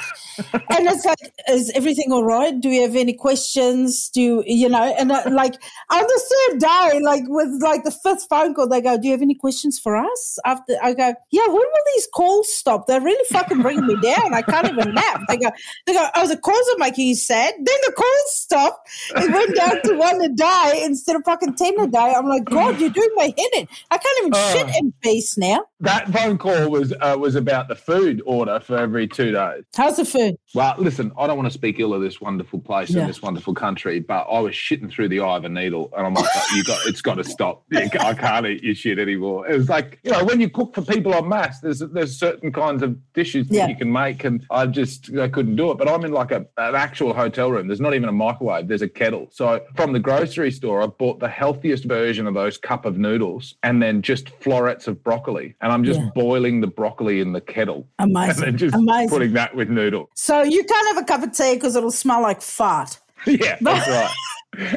and 0.55 0.87
it's 0.87 1.05
like, 1.05 1.19
is 1.51 1.71
everything 1.75 2.13
all 2.13 2.25
right? 2.25 2.59
Do 2.61 2.69
you 2.69 2.83
have 2.83 2.97
any 2.97 3.13
questions? 3.13 4.09
Do 4.11 4.21
you, 4.21 4.45
you 4.47 4.69
know, 4.69 4.83
and 4.83 5.11
uh, 5.11 5.23
like 5.31 5.55
on 5.91 6.03
the 6.03 6.23
third 6.31 6.61
day, 6.61 7.01
like 7.01 7.25
with 7.27 7.61
like 7.63 7.85
the 7.85 7.91
fifth 7.91 8.27
phone 8.29 8.55
call, 8.55 8.69
they 8.69 8.81
go, 8.81 8.97
do 8.97 9.07
you 9.07 9.13
have 9.13 9.23
any 9.23 9.35
questions 9.35 9.79
for 9.79 9.97
us? 9.97 10.39
After 10.45 10.77
I 10.83 10.95
go, 10.95 11.15
yeah, 11.31 11.47
when 11.47 11.57
will 11.57 11.85
these 11.95 12.09
calls 12.15 12.38
stop? 12.45 12.87
They're 12.87 13.01
really 13.01 13.25
fucking 13.31 13.63
bringing 13.63 13.87
me 13.87 13.97
down. 14.01 14.35
I 14.35 14.43
can't 14.43 14.69
even 14.69 14.95
nap. 14.95 15.21
They 15.29 15.37
go, 15.37 15.51
they 15.87 15.93
go, 15.95 16.07
oh, 16.17 16.27
the 16.29 16.37
calls 16.37 16.69
are 16.75 16.79
making 16.79 17.09
you 17.09 17.15
sad. 17.15 17.55
Then 17.57 17.77
the 17.87 17.93
calls 17.93 18.25
stopped. 18.33 18.89
It 19.17 19.31
went 19.33 19.55
down 19.57 19.83
to 19.83 19.95
one 19.99 20.21
a 20.23 20.29
day 20.29 20.83
instead 20.85 21.17
of 21.17 21.23
fucking 21.25 21.55
10 21.55 21.81
a 21.81 21.87
day. 21.87 22.15
I'm 22.17 22.27
like, 22.27 22.45
God, 22.45 22.81
you're 22.81 22.91
doing 22.91 23.11
my 23.15 23.25
head 23.37 23.51
in. 23.57 23.69
I 23.91 23.99
can't 23.99 24.19
even 24.21 24.33
Oh. 24.35 24.53
shit 24.53 24.77
in 24.81 24.93
peace 25.01 25.37
now. 25.39 25.65
That 25.81 26.09
phone 26.09 26.39
call 26.39 26.71
was 26.71 26.93
uh, 27.01 27.17
was 27.19 27.35
about 27.37 27.69
the 27.69 27.77
food 27.77 28.21
order 28.27 28.59
for 28.61 28.77
every 28.77 29.07
two 29.07 29.31
days. 29.31 29.63
How's 29.77 29.97
the 29.97 30.05
food? 30.05 30.37
Well, 30.55 30.75
listen, 30.79 31.13
I 31.17 31.27
don't 31.29 31.37
want 31.37 31.47
to 31.47 31.53
speak 31.57 31.79
ill 31.79 31.95
of 31.95 32.03
this 32.03 32.21
wonderful 32.21 32.59
place 32.61 32.91
Yeah. 32.91 33.01
and 33.03 33.09
this 33.09 33.23
wonderful 33.23 33.55
country, 33.55 34.01
but 34.01 34.23
I 34.31 34.41
was 34.41 34.55
shitting 34.55 34.91
through 34.91 35.09
the 35.11 35.21
eye 35.21 35.37
of 35.37 35.45
a 35.45 35.49
needle, 35.49 35.91
and 35.97 36.05
I'm 36.07 36.15
like, 36.15 36.29
you 36.57 36.65
got, 36.65 36.85
it's 36.87 37.01
got 37.01 37.15
to 37.15 37.25
stop. 37.25 37.63
I 37.75 38.15
can't 38.15 38.47
eat 38.47 38.65
your 38.65 38.75
shit 38.75 38.99
anymore. 38.99 39.47
It 39.49 39.57
was 39.57 39.69
like, 39.69 40.01
you 40.03 40.11
know, 40.11 40.25
when 40.25 40.41
you 40.41 40.51
cook 40.51 40.75
for 40.75 40.83
people 40.83 41.15
on 41.15 41.29
mass, 41.29 41.61
there's 41.61 41.79
there's 41.79 42.19
certain 42.29 42.53
kinds 42.53 42.83
of 42.83 42.97
dishes 43.15 43.49
that 43.49 43.55
Yeah. 43.55 43.69
you 43.69 43.77
can 43.77 43.91
make, 43.91 44.25
and 44.25 44.45
I 44.51 44.67
just 44.67 45.15
I 45.17 45.29
couldn't 45.29 45.57
do 45.57 45.71
it. 45.71 45.79
But 45.79 45.89
I'm 45.89 46.05
in 46.05 46.13
like 46.13 46.31
a 46.31 46.41
an 46.59 46.75
actual 46.75 47.13
hotel 47.15 47.51
room. 47.51 47.67
There's 47.69 47.81
not 47.81 47.95
even 47.95 48.09
a 48.09 48.13
microwave. 48.27 48.69
There's 48.69 48.83
a 48.83 48.89
kettle. 48.89 49.29
So 49.31 49.61
from 49.77 49.93
the 49.93 49.99
grocery 50.09 50.51
store, 50.51 50.83
I 50.83 50.87
bought 50.87 51.19
the 51.21 51.29
healthiest 51.29 51.85
version 51.85 52.27
of 52.27 52.35
those 52.35 52.59
cup 52.59 52.85
of 52.85 52.99
noodles, 52.99 53.55
and 53.63 53.83
then 53.83 54.03
just 54.03 54.29
florets 54.45 54.87
of 54.89 55.03
broccoli, 55.03 55.55
and 55.63 55.73
I'm 55.73 55.85
just 55.85 56.01
Yeah. 56.01 56.11
boiling 56.15 56.61
the 56.61 56.67
broccoli 56.67 57.21
in 57.21 57.33
the 57.33 57.41
kettle. 57.41 57.87
Amazing. 57.99 58.31
And 58.31 58.39
then 58.53 58.57
just 58.59 58.75
Amazing. 58.75 59.09
putting 59.09 59.33
that 59.35 59.55
with 59.55 59.69
noodles. 59.71 60.09
So 60.15 60.43
you 60.43 60.63
can't 60.65 60.89
have 60.89 60.99
a 60.99 61.07
cup 61.07 61.23
of 61.23 61.33
tea 61.33 61.55
because 61.55 61.77
it'll 61.77 61.91
smell 61.91 62.21
like 62.23 62.43
fart. 62.43 62.99
Yeah, 63.27 63.57
that's 63.61 63.89
right. 63.89 64.15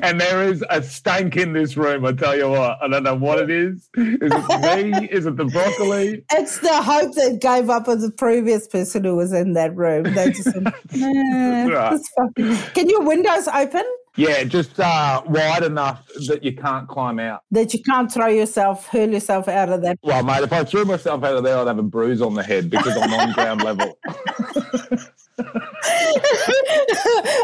And 0.03 0.19
there 0.19 0.43
is 0.43 0.63
a 0.69 0.83
stank 0.83 1.37
in 1.37 1.53
this 1.53 1.77
room, 1.77 2.05
I 2.05 2.11
tell 2.11 2.35
you 2.37 2.49
what. 2.49 2.77
I 2.83 2.87
don't 2.87 3.03
know 3.03 3.15
what 3.15 3.39
it 3.39 3.49
is. 3.49 3.89
Is 3.95 4.31
it 4.33 4.91
me? 4.91 5.07
Is 5.11 5.25
it 5.25 5.37
the 5.37 5.45
broccoli? 5.45 6.23
It's 6.33 6.59
the 6.59 6.81
hope 6.81 7.15
that 7.15 7.39
gave 7.41 7.69
up 7.69 7.87
on 7.87 7.99
the 8.01 8.11
previous 8.11 8.67
person 8.67 9.05
who 9.05 9.15
was 9.15 9.31
in 9.33 9.53
that 9.53 9.75
room. 9.75 10.03
They 10.03 10.31
just 10.31 10.51
said, 10.51 10.63
nah, 10.93 11.65
Right. 11.67 11.99
fucking... 12.17 12.55
Can 12.73 12.89
your 12.89 13.01
windows 13.03 13.47
open 13.47 13.83
Yeah, 14.17 14.43
just 14.43 14.77
uh, 14.79 15.21
wide 15.25 15.63
enough 15.63 16.05
that 16.27 16.43
you 16.43 16.53
can't 16.53 16.87
climb 16.87 17.17
out. 17.17 17.41
that 17.51 17.73
you 17.73 17.81
can't 17.81 18.11
throw 18.11 18.27
yourself, 18.27 18.87
hurl 18.87 19.09
yourself 19.09 19.47
out 19.47 19.69
of 19.69 19.81
that? 19.83 19.97
Well, 20.03 20.21
mate, 20.23 20.43
if 20.43 20.51
I 20.53 20.63
threw 20.65 20.83
myself 20.85 21.23
out 21.23 21.37
of 21.37 21.43
there, 21.43 21.57
I'd 21.57 21.67
have 21.67 21.79
a 21.79 21.83
bruise 21.83 22.21
on 22.21 22.33
the 22.35 22.43
head 22.43 22.69
because 22.69 22.95
I'm 22.97 23.13
on 23.13 23.31
ground 23.31 23.63
level. 23.63 23.97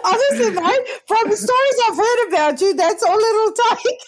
Honestly, 0.06 0.52
mate, 0.52 0.88
from 1.08 1.30
the 1.30 1.38
stories 1.38 1.80
I've 1.88 1.98
heard 1.98 2.28
about 2.30 2.62
you, 2.62 2.74
that's 2.74 3.04
all 3.04 3.20
it'll 3.20 3.54
take. 3.54 4.00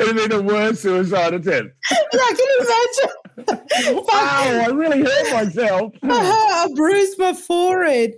It'd 0.00 0.16
be 0.16 0.26
the 0.26 0.42
worst 0.42 0.82
suicide 0.82 1.34
attempt. 1.34 1.74
Yeah, 1.90 2.28
can 2.28 2.48
imagine? 2.60 3.10
Wow, 3.94 4.06
I 4.12 4.66
really 4.72 5.02
hurt 5.02 5.32
myself. 5.32 5.92
I 6.02 6.68
bruised 6.74 7.18
my 7.18 7.32
forehead. 7.34 8.14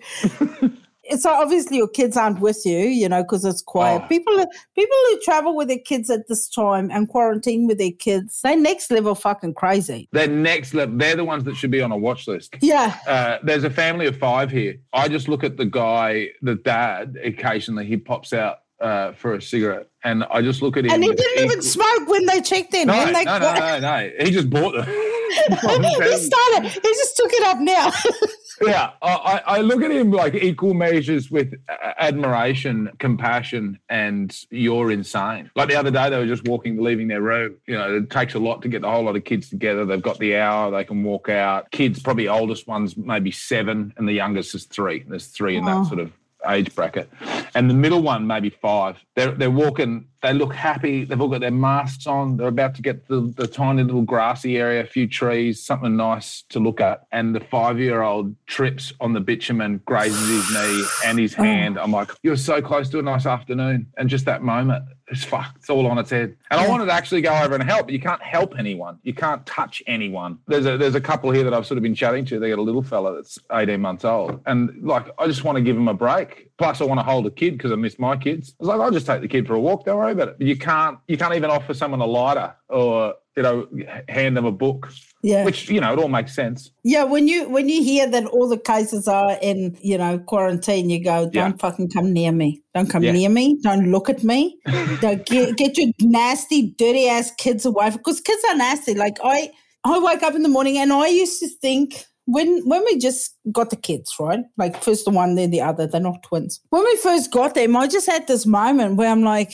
So 1.19 1.31
obviously 1.31 1.77
your 1.79 1.89
kids 1.89 2.17
aren't 2.17 2.41
with 2.41 2.65
you, 2.65 2.79
you 2.79 3.09
know, 3.09 3.23
because 3.23 3.45
it's 3.45 3.63
quiet. 3.63 4.03
Oh. 4.05 4.09
People, 4.09 4.35
people 4.75 4.97
who 5.09 5.21
travel 5.21 5.57
with 5.57 5.69
their 5.69 5.79
kids 5.79 6.11
at 6.11 6.29
this 6.29 6.49
time 6.49 6.91
and 6.91 7.09
quarantine 7.09 7.67
with 7.67 7.79
their 7.79 7.91
kids—they're 7.93 8.57
next 8.57 8.91
level 8.91 9.15
fucking 9.15 9.55
crazy. 9.55 10.09
They're 10.13 10.29
next 10.29 10.75
level. 10.75 10.97
They're 10.97 11.17
the 11.17 11.25
ones 11.25 11.45
that 11.45 11.57
should 11.57 11.71
be 11.71 11.83
on 11.83 11.93
a 11.93 11.97
watch 11.97 12.29
list. 12.29 12.57
Yeah, 12.61 12.97
Uh, 13.07 13.39
there's 13.43 13.65
a 13.65 13.71
family 13.71 14.07
of 14.07 14.17
five 14.17 14.51
here. 14.51 14.77
I 14.93 15.09
just 15.09 15.29
look 15.29 15.45
at 15.45 15.57
the 15.57 15.67
guy, 15.67 16.29
the 16.41 16.55
dad. 16.55 17.19
Occasionally, 17.23 17.87
he 17.87 17.97
pops 17.97 18.33
out 18.33 18.59
uh, 18.81 19.13
for 19.13 19.35
a 19.35 19.43
cigarette, 19.43 19.89
and 20.05 20.25
I 20.25 20.43
just 20.43 20.63
look 20.63 20.77
at 20.77 20.85
him. 20.85 20.93
and 20.93 21.03
he 21.05 21.13
didn't 21.13 21.45
even 21.45 21.63
smoke 21.63 22.09
when 22.09 22.27
they 22.27 22.41
checked 22.41 22.75
in. 22.75 22.89
No, 22.89 22.99
when 22.99 23.13
they 23.13 23.25
no, 23.25 23.39
no, 23.39 23.55
no, 23.55 23.79
no. 23.81 24.11
He 24.21 24.31
just 24.31 24.51
bought 24.51 24.73
them. 24.73 24.87
he 25.33 26.17
started. 26.19 26.69
He 26.69 26.81
just 26.81 27.17
took 27.17 27.33
it 27.33 27.43
up 27.45 27.59
now. 27.59 27.91
yeah, 28.65 28.91
I, 29.03 29.43
I 29.47 29.61
look 29.61 29.83
at 29.83 29.91
him 29.91 30.11
like 30.11 30.35
equal 30.35 30.75
measures 30.75 31.31
with 31.31 31.55
uh, 31.69 31.93
admiration, 31.99 32.91
compassion, 32.99 33.79
and 33.89 34.37
you're 34.51 34.91
insane. 34.91 35.51
Like 35.57 35.69
the 35.69 35.77
other 35.77 35.91
day, 35.91 36.11
they 36.11 36.19
were 36.19 36.27
just 36.27 36.45
walking, 36.47 36.83
leaving 36.83 37.09
their 37.09 37.23
room. 37.23 37.57
You 37.67 37.75
know, 37.77 37.97
it 37.97 38.11
takes 38.11 38.35
a 38.35 38.39
lot 38.39 38.63
to 38.63 38.69
get 38.69 38.83
the 38.83 38.91
whole 38.91 39.05
lot 39.05 39.17
of 39.17 39.25
kids 39.25 39.49
together. 39.49 39.85
They've 39.85 40.01
got 40.03 40.19
the 40.19 40.37
hour, 40.37 40.71
they 40.71 40.85
can 40.85 41.03
walk 41.03 41.29
out. 41.29 41.71
Kids, 41.71 42.01
probably 42.03 42.29
oldest 42.29 42.67
one's 42.67 42.97
maybe 42.97 43.31
seven, 43.31 43.93
and 43.97 44.09
the 44.09 44.13
youngest 44.13 44.55
is 44.55 44.65
three. 44.65 45.05
There's 45.07 45.27
three 45.27 45.57
in 45.57 45.67
Oh. 45.69 45.83
that 45.83 45.89
sort 45.89 46.01
of 46.01 46.13
age 46.49 46.75
bracket, 46.75 47.09
and 47.55 47.71
the 47.71 47.75
middle 47.75 48.03
one 48.03 48.27
maybe 48.27 48.51
five. 48.51 48.97
They're 49.17 49.33
they're 49.33 49.51
walking. 49.51 50.07
They 50.23 50.33
look 50.33 50.55
happy. 50.55 51.05
They've 51.05 51.21
all 51.21 51.29
got 51.29 51.41
their 51.41 51.51
masks 51.51 52.07
on. 52.07 52.37
They're 52.37 52.49
about 52.49 52.75
to 52.77 52.83
get 52.83 53.09
the, 53.09 53.33
the 53.37 53.47
tiny 53.47 53.83
little 53.83 54.03
grassy 54.03 54.57
area, 54.57 54.83
a 54.83 54.87
few 54.87 55.09
trees, 55.09 55.63
something 55.63 55.97
nice 55.97 56.43
to 56.51 56.61
look 56.61 56.81
at. 56.81 57.07
And 57.11 57.35
the 57.35 57.41
five 57.41 57.81
year 57.81 58.03
old 58.03 58.35
trips 58.47 58.93
on 59.01 59.13
the 59.13 59.21
bitumen, 59.21 59.81
grazes 59.85 60.29
his 60.29 60.51
knee 60.55 60.85
and 61.05 61.19
his 61.19 61.35
oh. 61.39 61.43
hand. 61.43 61.79
I'm 61.79 61.91
like, 61.91 62.11
you're 62.23 62.37
so 62.37 62.63
close 62.63 62.89
to 62.91 62.99
a 62.99 63.03
nice 63.03 63.27
afternoon. 63.27 63.89
And 63.97 64.09
just 64.09 64.25
that 64.27 64.43
moment, 64.43 64.85
it's 65.09 65.25
fuck, 65.25 65.55
it's 65.57 65.69
all 65.69 65.87
on 65.87 65.99
its 65.99 66.11
head. 66.11 66.37
And 66.51 66.61
I 66.61 66.67
wanted 66.69 66.87
to 66.87 66.93
actually 66.93 67.21
go 67.21 67.35
over 67.35 67.55
and 67.55 67.63
help, 67.63 67.87
but 67.87 67.93
you 67.93 68.01
can't 68.01 68.23
help 68.23 68.55
anyone. 68.59 68.99
You 69.03 69.13
can't 69.13 69.45
touch 69.45 69.83
anyone. 69.87 70.39
There's 70.47 70.67
a 70.67 70.79
there's 70.79 70.95
a 70.95 71.01
couple 71.01 71.31
here 71.31 71.45
that 71.45 71.53
I've 71.53 71.67
sort 71.67 71.77
of 71.77 71.83
been 71.83 71.95
chatting 71.95 72.25
to. 72.27 72.39
They 72.39 72.49
got 72.49 72.59
a 72.59 72.63
little 72.63 72.83
fella 72.83 73.17
that's 73.17 73.39
18 73.53 73.81
months 73.81 74.05
old. 74.05 74.41
And 74.47 74.83
like 74.83 75.11
I 75.19 75.27
just 75.27 75.45
want 75.45 75.57
to 75.57 75.63
give 75.63 75.77
him 75.77 75.89
a 75.89 75.95
break. 75.95 76.51
Plus 76.63 76.81
I 76.81 76.85
want 76.85 77.01
to 77.01 77.05
hold 77.05 77.27
a 77.27 77.31
kid 77.31 77.59
because 77.59 77.73
I 77.73 77.75
miss 77.75 77.99
my 77.99 78.17
kids. 78.17 78.55
I 78.61 78.63
was 78.63 78.69
like, 78.69 78.81
I'll 78.81 78.91
just 78.93 79.05
take 79.07 79.21
the 79.21 79.27
kid 79.27 79.49
for 79.49 79.55
a 79.55 79.61
walk, 79.61 79.85
don't 79.85 79.99
worry 79.99 80.13
about 80.13 80.29
it. 80.29 80.37
But 80.39 80.47
you 80.47 80.57
can't 80.57 80.97
you 81.09 81.17
can't 81.17 81.35
even 81.35 81.51
offer 81.51 81.75
someone 81.75 82.01
a 82.01 82.07
lighter 82.07 82.55
or 82.69 83.15
you 83.37 83.43
know, 83.43 83.67
hand 84.09 84.37
them 84.37 84.45
a 84.45 84.53
book. 84.53 84.93
Yeah. 85.23 85.45
Which, 85.45 85.71
you 85.71 85.81
know, 85.81 85.93
it 85.93 85.99
all 85.99 86.09
makes 86.09 86.35
sense. 86.35 86.71
Yeah, 86.85 87.05
when 87.05 87.27
you 87.29 87.49
when 87.49 87.69
you 87.69 87.83
hear 87.83 88.07
that 88.09 88.27
all 88.27 88.49
the 88.49 88.59
cases 88.59 89.09
are 89.09 89.39
in, 89.43 89.77
you 89.81 89.97
know, 89.99 90.19
quarantine, 90.19 90.91
you 90.91 91.03
go, 91.03 91.29
don't 91.29 91.35
Yeah. 91.35 91.57
fucking 91.59 91.91
come 91.91 92.13
near 92.13 92.31
me. 92.31 92.63
Don't 92.75 92.91
come 92.91 93.03
Yeah. 93.03 93.13
near 93.13 93.31
me. 93.31 93.59
Don't 93.63 93.91
look 93.91 94.09
at 94.09 94.23
me. 94.23 94.59
don't 95.01 95.25
get, 95.27 95.57
get 95.57 95.77
your 95.79 95.89
nasty, 96.01 96.75
dirty 96.79 97.09
ass 97.09 97.33
kids 97.39 97.65
away 97.65 97.91
because 97.91 98.21
kids 98.21 98.43
are 98.51 98.57
nasty. 98.57 98.95
Like 98.95 99.17
I 99.25 99.51
I 99.85 99.99
wake 99.99 100.23
up 100.23 100.35
in 100.37 100.43
the 100.43 100.49
morning 100.49 100.79
and 100.79 100.93
I 100.93 101.09
used 101.09 101.41
to 101.41 101.49
think 101.49 102.05
when 102.27 102.63
when 102.69 102.85
we 102.85 102.99
just 102.99 103.37
got 103.51 103.71
the 103.71 103.77
kids, 103.77 104.13
right? 104.21 104.41
Like 104.57 104.83
first 104.83 105.05
the 105.05 105.11
one, 105.11 105.35
then 105.35 105.51
the 105.51 105.61
other, 105.61 105.87
they're 105.87 106.01
not 106.01 106.23
twins. 106.23 106.61
When 106.71 106.85
we 106.85 106.97
first 106.97 107.31
got 107.31 107.55
them, 107.55 107.77
I 107.77 107.87
just 107.87 108.07
had 108.07 108.27
this 108.27 108.47
moment 108.47 108.97
where 108.97 109.11
I'm 109.11 109.23
like, 109.23 109.53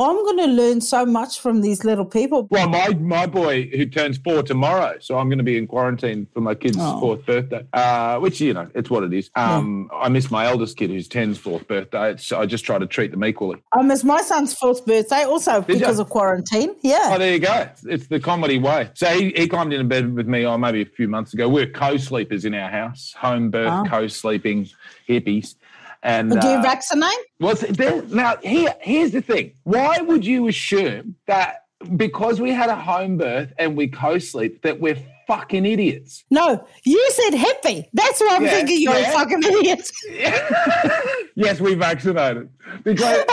I'm 0.00 0.24
gonna 0.24 0.46
learn 0.46 0.80
so 0.80 1.04
much 1.04 1.40
from 1.40 1.60
these 1.60 1.84
little 1.84 2.06
people. 2.06 2.48
Well, 2.50 2.68
my 2.70 2.88
my 2.94 3.26
boy 3.26 3.68
who 3.68 3.84
turns 3.84 4.16
four 4.16 4.42
tomorrow, 4.42 4.96
so 4.98 5.18
I'm 5.18 5.28
going 5.28 5.38
to 5.38 5.44
be 5.44 5.58
in 5.58 5.66
quarantine 5.66 6.26
for 6.32 6.40
my 6.40 6.54
kid's 6.54 6.78
Oh. 6.80 6.98
fourth 7.00 7.26
birthday. 7.26 7.66
Uh, 7.74 8.18
which 8.18 8.40
you 8.40 8.54
know, 8.54 8.66
it's 8.74 8.88
what 8.88 9.02
it 9.04 9.12
is. 9.12 9.28
Um, 9.36 9.90
I 9.94 10.08
miss 10.08 10.30
my 10.30 10.46
eldest 10.46 10.78
kid 10.78 10.88
who's 10.88 11.06
10's 11.06 11.36
fourth 11.38 11.68
birthday. 11.68 12.12
It's, 12.12 12.32
I 12.32 12.46
just 12.46 12.64
try 12.64 12.78
to 12.78 12.86
treat 12.86 13.10
them 13.10 13.24
equally. 13.24 13.58
I 13.74 13.82
miss 13.82 14.02
my 14.02 14.22
son's 14.22 14.54
fourth 14.54 14.86
birthday 14.86 15.24
also 15.24 15.60
Did 15.60 15.78
because 15.78 15.98
ya? 15.98 16.04
of 16.04 16.08
quarantine. 16.10 16.74
Yeah. 16.82 17.10
Oh, 17.12 17.18
there 17.18 17.34
you 17.34 17.38
go. 17.38 17.68
It's 17.84 18.06
the 18.06 18.20
comedy 18.20 18.58
way. 18.58 18.88
So 18.94 19.06
he, 19.08 19.30
he 19.36 19.48
climbed 19.48 19.74
into 19.74 19.84
bed 19.84 20.14
with 20.14 20.26
me, 20.26 20.46
oh, 20.46 20.56
maybe 20.56 20.80
a 20.80 20.86
few 20.86 21.08
months 21.08 21.34
ago. 21.34 21.46
We're 21.48 21.66
co-sleepers 21.70 22.46
in 22.46 22.54
our 22.54 22.70
house, 22.70 23.12
home 23.18 23.50
birth, 23.50 23.70
Oh. 23.70 23.84
co-sleeping 23.86 24.68
hippies. 25.08 25.56
And 26.02 26.30
Do 26.30 26.36
you 26.36 26.54
uh, 26.54 26.62
vaccinate? 26.62 27.10
Well, 27.40 27.54
there, 27.54 28.02
now 28.02 28.36
here, 28.42 28.74
here's 28.80 29.10
the 29.10 29.20
thing. 29.20 29.52
Why 29.64 30.00
would 30.00 30.24
you 30.24 30.48
assume 30.48 31.16
that 31.26 31.64
because 31.96 32.40
we 32.40 32.52
had 32.52 32.70
a 32.70 32.76
home 32.76 33.18
birth 33.18 33.52
and 33.58 33.76
we 33.76 33.88
co-sleep 33.88 34.62
that 34.62 34.80
we're 34.80 34.98
fucking 35.30 35.64
idiots? 35.64 36.24
No, 36.30 36.66
you 36.84 37.10
said 37.12 37.30
hippie. 37.34 37.84
That's 37.92 38.20
why 38.20 38.30
I'm 38.32 38.44
Yeah, 38.44 38.50
thinking 38.50 38.80
you're 38.80 38.98
yeah. 38.98 39.10
a 39.10 39.12
fucking 39.12 39.42
idiot. 39.44 39.88
yes, 41.36 41.60
we 41.60 41.74
vaccinated 41.74 42.48
because 42.82 43.24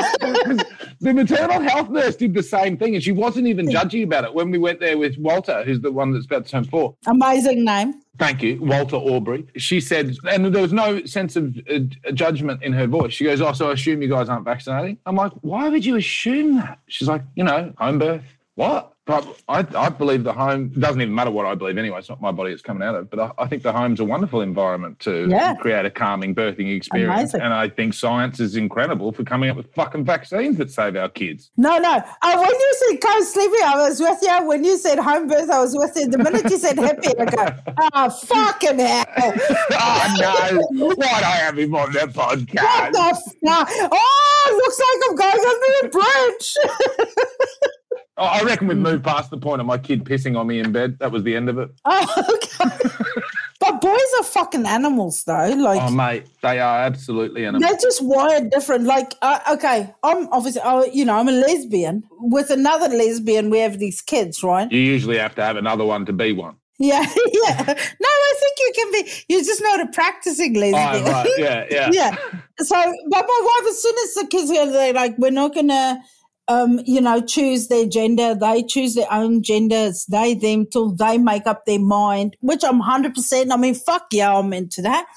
the 1.00 1.14
maternal 1.14 1.60
health 1.62 1.90
nurse 1.90 2.16
did 2.16 2.34
the 2.36 2.44
same 2.44 2.78
thing, 2.78 2.94
and 2.94 3.04
she 3.04 3.12
wasn't 3.12 3.48
even 3.48 3.70
judging 3.72 4.04
about 4.04 4.26
it 4.26 4.34
when 4.34 4.52
we 4.52 4.60
went 4.60 4.80
there 4.80 4.98
with 4.98 5.18
Walter, 5.18 5.64
who's 5.64 5.80
the 5.82 5.92
one 5.92 6.14
that's 6.14 6.26
about 6.26 6.46
to 6.46 6.52
turn 6.52 6.66
four. 6.66 6.96
Amazing 7.08 7.66
name. 7.66 7.96
Thank 8.20 8.42
you, 8.44 8.60
Walter 8.62 8.96
Aubrey. 8.98 9.46
She 9.58 9.80
said, 9.80 10.16
and 10.30 10.54
there 10.54 10.62
was 10.62 10.74
no 10.74 11.04
sense 11.06 11.36
of 11.36 11.56
uh, 11.72 11.80
judgment 12.14 12.62
in 12.64 12.74
her 12.74 12.86
voice. 12.88 13.14
She 13.14 13.24
goes, 13.24 13.42
"Oh, 13.42 13.54
so 13.54 13.70
I 13.70 13.74
assume 13.74 14.02
you 14.04 14.08
guys 14.10 14.30
aren't 14.30 14.46
vaccinating." 14.46 14.98
I'm 15.06 15.16
like, 15.16 15.32
"Why 15.42 15.70
would 15.70 15.86
you 15.86 15.96
assume 15.98 16.58
that?" 16.58 16.80
She's 16.88 17.08
like, 17.08 17.24
"You 17.36 17.44
know, 17.44 17.74
home 17.78 18.00
birth. 18.00 18.24
What?" 18.56 18.94
But 19.08 19.26
I, 19.48 19.66
I 19.76 19.88
believe 19.90 20.26
the 20.26 20.34
home 20.34 20.72
it 20.76 20.80
doesn't 20.82 21.02
even 21.02 21.16
matter 21.16 21.32
what 21.32 21.46
I 21.46 21.56
believe 21.56 21.78
anyway. 21.78 22.00
It's 22.00 22.10
not 22.10 22.20
my 22.22 22.32
body 22.32 22.52
it's 22.52 22.62
coming 22.62 22.86
out 22.86 22.94
of. 22.96 23.10
But 23.10 23.20
I, 23.20 23.32
I 23.38 23.48
think 23.48 23.64
the 23.64 23.72
home's 23.72 24.02
a 24.02 24.04
wonderful 24.06 24.42
environment 24.42 25.00
to 25.00 25.28
Yeah. 25.30 25.56
create 25.56 25.86
a 25.86 25.90
calming 25.90 26.36
birthing 26.36 26.76
experience. 26.76 27.34
Amazing. 27.34 27.42
And 27.42 27.54
I 27.54 27.70
think 27.70 27.94
science 27.94 28.42
is 28.42 28.58
incredible 28.58 29.14
for 29.14 29.24
coming 29.24 29.50
up 29.50 29.56
with 29.56 29.74
fucking 29.74 30.04
vaccines 30.04 30.58
that 30.58 30.70
save 30.72 30.98
our 30.98 31.08
kids. 31.08 31.52
No, 31.56 31.78
no. 31.78 32.04
Uh, 32.22 32.36
when 32.36 32.50
you 32.50 32.74
said 32.90 32.98
co-sleeping, 33.02 33.62
I 33.64 33.76
was 33.88 34.00
with 34.02 34.20
you. 34.22 34.46
When 34.46 34.64
you 34.66 34.78
said 34.78 35.00
home 35.00 35.28
birth, 35.28 35.50
I 35.50 35.60
was 35.62 35.74
with 35.74 35.94
you. 35.96 36.10
The 36.10 36.18
minute 36.18 36.44
you 36.52 36.58
said 36.58 36.78
happy, 36.78 37.08
I 37.18 37.26
go, 37.26 37.74
oh, 37.94 38.10
fucking 38.10 38.80
hell. 38.80 39.06
oh 39.72 40.68
no! 40.74 40.88
Why'd 40.96 41.24
I 41.24 41.32
have 41.46 41.58
him 41.58 41.74
on 41.76 41.94
the 41.94 42.00
What 42.00 42.40
podcast? 42.40 42.92
the 42.92 43.22
fuck? 43.48 43.70
Oh, 43.72 44.62
looks 44.66 44.80
like 44.80 45.10
I'm 45.10 45.16
going 45.16 45.46
under 45.48 45.72
the 45.82 45.90
bridge. 45.98 46.58
Oh, 48.20 48.26
I 48.26 48.42
reckon 48.44 48.68
we've 48.68 48.78
moved 48.78 49.04
past 49.04 49.30
the 49.30 49.38
point 49.38 49.62
of 49.62 49.68
my 49.68 49.78
kid 49.78 50.04
pissing 50.04 50.38
on 50.38 50.48
me 50.48 50.60
in 50.60 50.72
bed. 50.72 50.98
That 51.00 51.12
was 51.12 51.24
the 51.24 51.36
end 51.36 51.50
of 51.50 51.60
it. 51.60 51.70
oh, 51.86 52.24
okay. 52.34 52.90
but 53.60 53.80
boys 53.80 54.00
are 54.20 54.24
fucking 54.24 54.66
animals, 54.66 55.24
though. 55.26 55.50
Like, 55.56 55.82
Oh, 55.84 55.92
mate, 55.92 56.26
they 56.42 56.60
are 56.60 56.80
absolutely 56.80 57.46
animals. 57.46 57.70
They're 57.70 57.80
just 57.80 58.04
wired 58.04 58.50
different. 58.50 58.86
Like, 58.86 59.14
uh, 59.22 59.40
okay, 59.52 59.94
I'm 60.04 60.28
obviously, 60.32 60.62
uh, 60.62 60.84
you 60.92 61.06
know, 61.06 61.16
I'm 61.18 61.28
a 61.28 61.32
lesbian. 61.32 62.04
With 62.20 62.50
another 62.50 62.88
lesbian, 62.88 63.50
we 63.52 63.60
have 63.60 63.78
these 63.78 64.02
kids, 64.02 64.44
right? 64.44 64.72
You 64.72 64.80
usually 64.80 65.20
have 65.20 65.36
to 65.36 65.44
have 65.44 65.56
another 65.58 65.86
one 65.86 66.06
to 66.08 66.14
be 66.14 66.32
one. 66.34 66.56
Yeah, 66.80 67.02
yeah. 67.34 67.64
No, 67.68 68.08
I 68.08 68.34
think 68.40 68.58
you 68.60 68.72
can 68.76 68.92
be. 68.92 69.12
You're 69.30 69.44
just 69.44 69.62
not 69.62 69.80
a 69.82 69.88
practicing 69.88 70.56
Oh, 70.58 70.60
lesbian. 70.60 71.06
right. 71.06 71.30
Yeah, 71.38 71.66
yeah. 71.72 71.90
yeah. 71.94 72.16
So, 72.60 72.76
but 73.10 73.26
my 73.28 73.42
wife, 73.62 73.70
as 73.72 73.82
soon 73.82 73.96
as 74.04 74.14
the 74.16 74.28
kids 74.30 74.50
are 74.52 74.72
they're 74.72 74.94
like, 74.94 75.18
we're 75.18 75.32
not 75.32 75.54
gonna, 75.56 76.00
um, 76.48 76.80
you 76.86 77.02
know, 77.02 77.22
choose 77.22 77.68
their 77.68 77.86
gender. 77.86 78.36
They 78.36 78.64
choose 78.64 78.96
their 78.96 79.12
own 79.12 79.44
gender. 79.44 79.76
It's 79.76 80.06
they 80.06 80.34
them 80.34 80.66
till 80.72 80.92
they 80.92 81.18
make 81.18 81.46
up 81.46 81.66
their 81.66 81.80
mind. 81.80 82.38
Which 82.40 82.64
I'm 82.64 82.80
hundred 82.80 83.16
percent. 83.16 83.52
I 83.52 83.58
mean, 83.58 83.76
fuck 83.76 84.08
yeah, 84.12 84.36
I'm 84.36 84.54
into 84.54 84.82
that. 84.84 85.08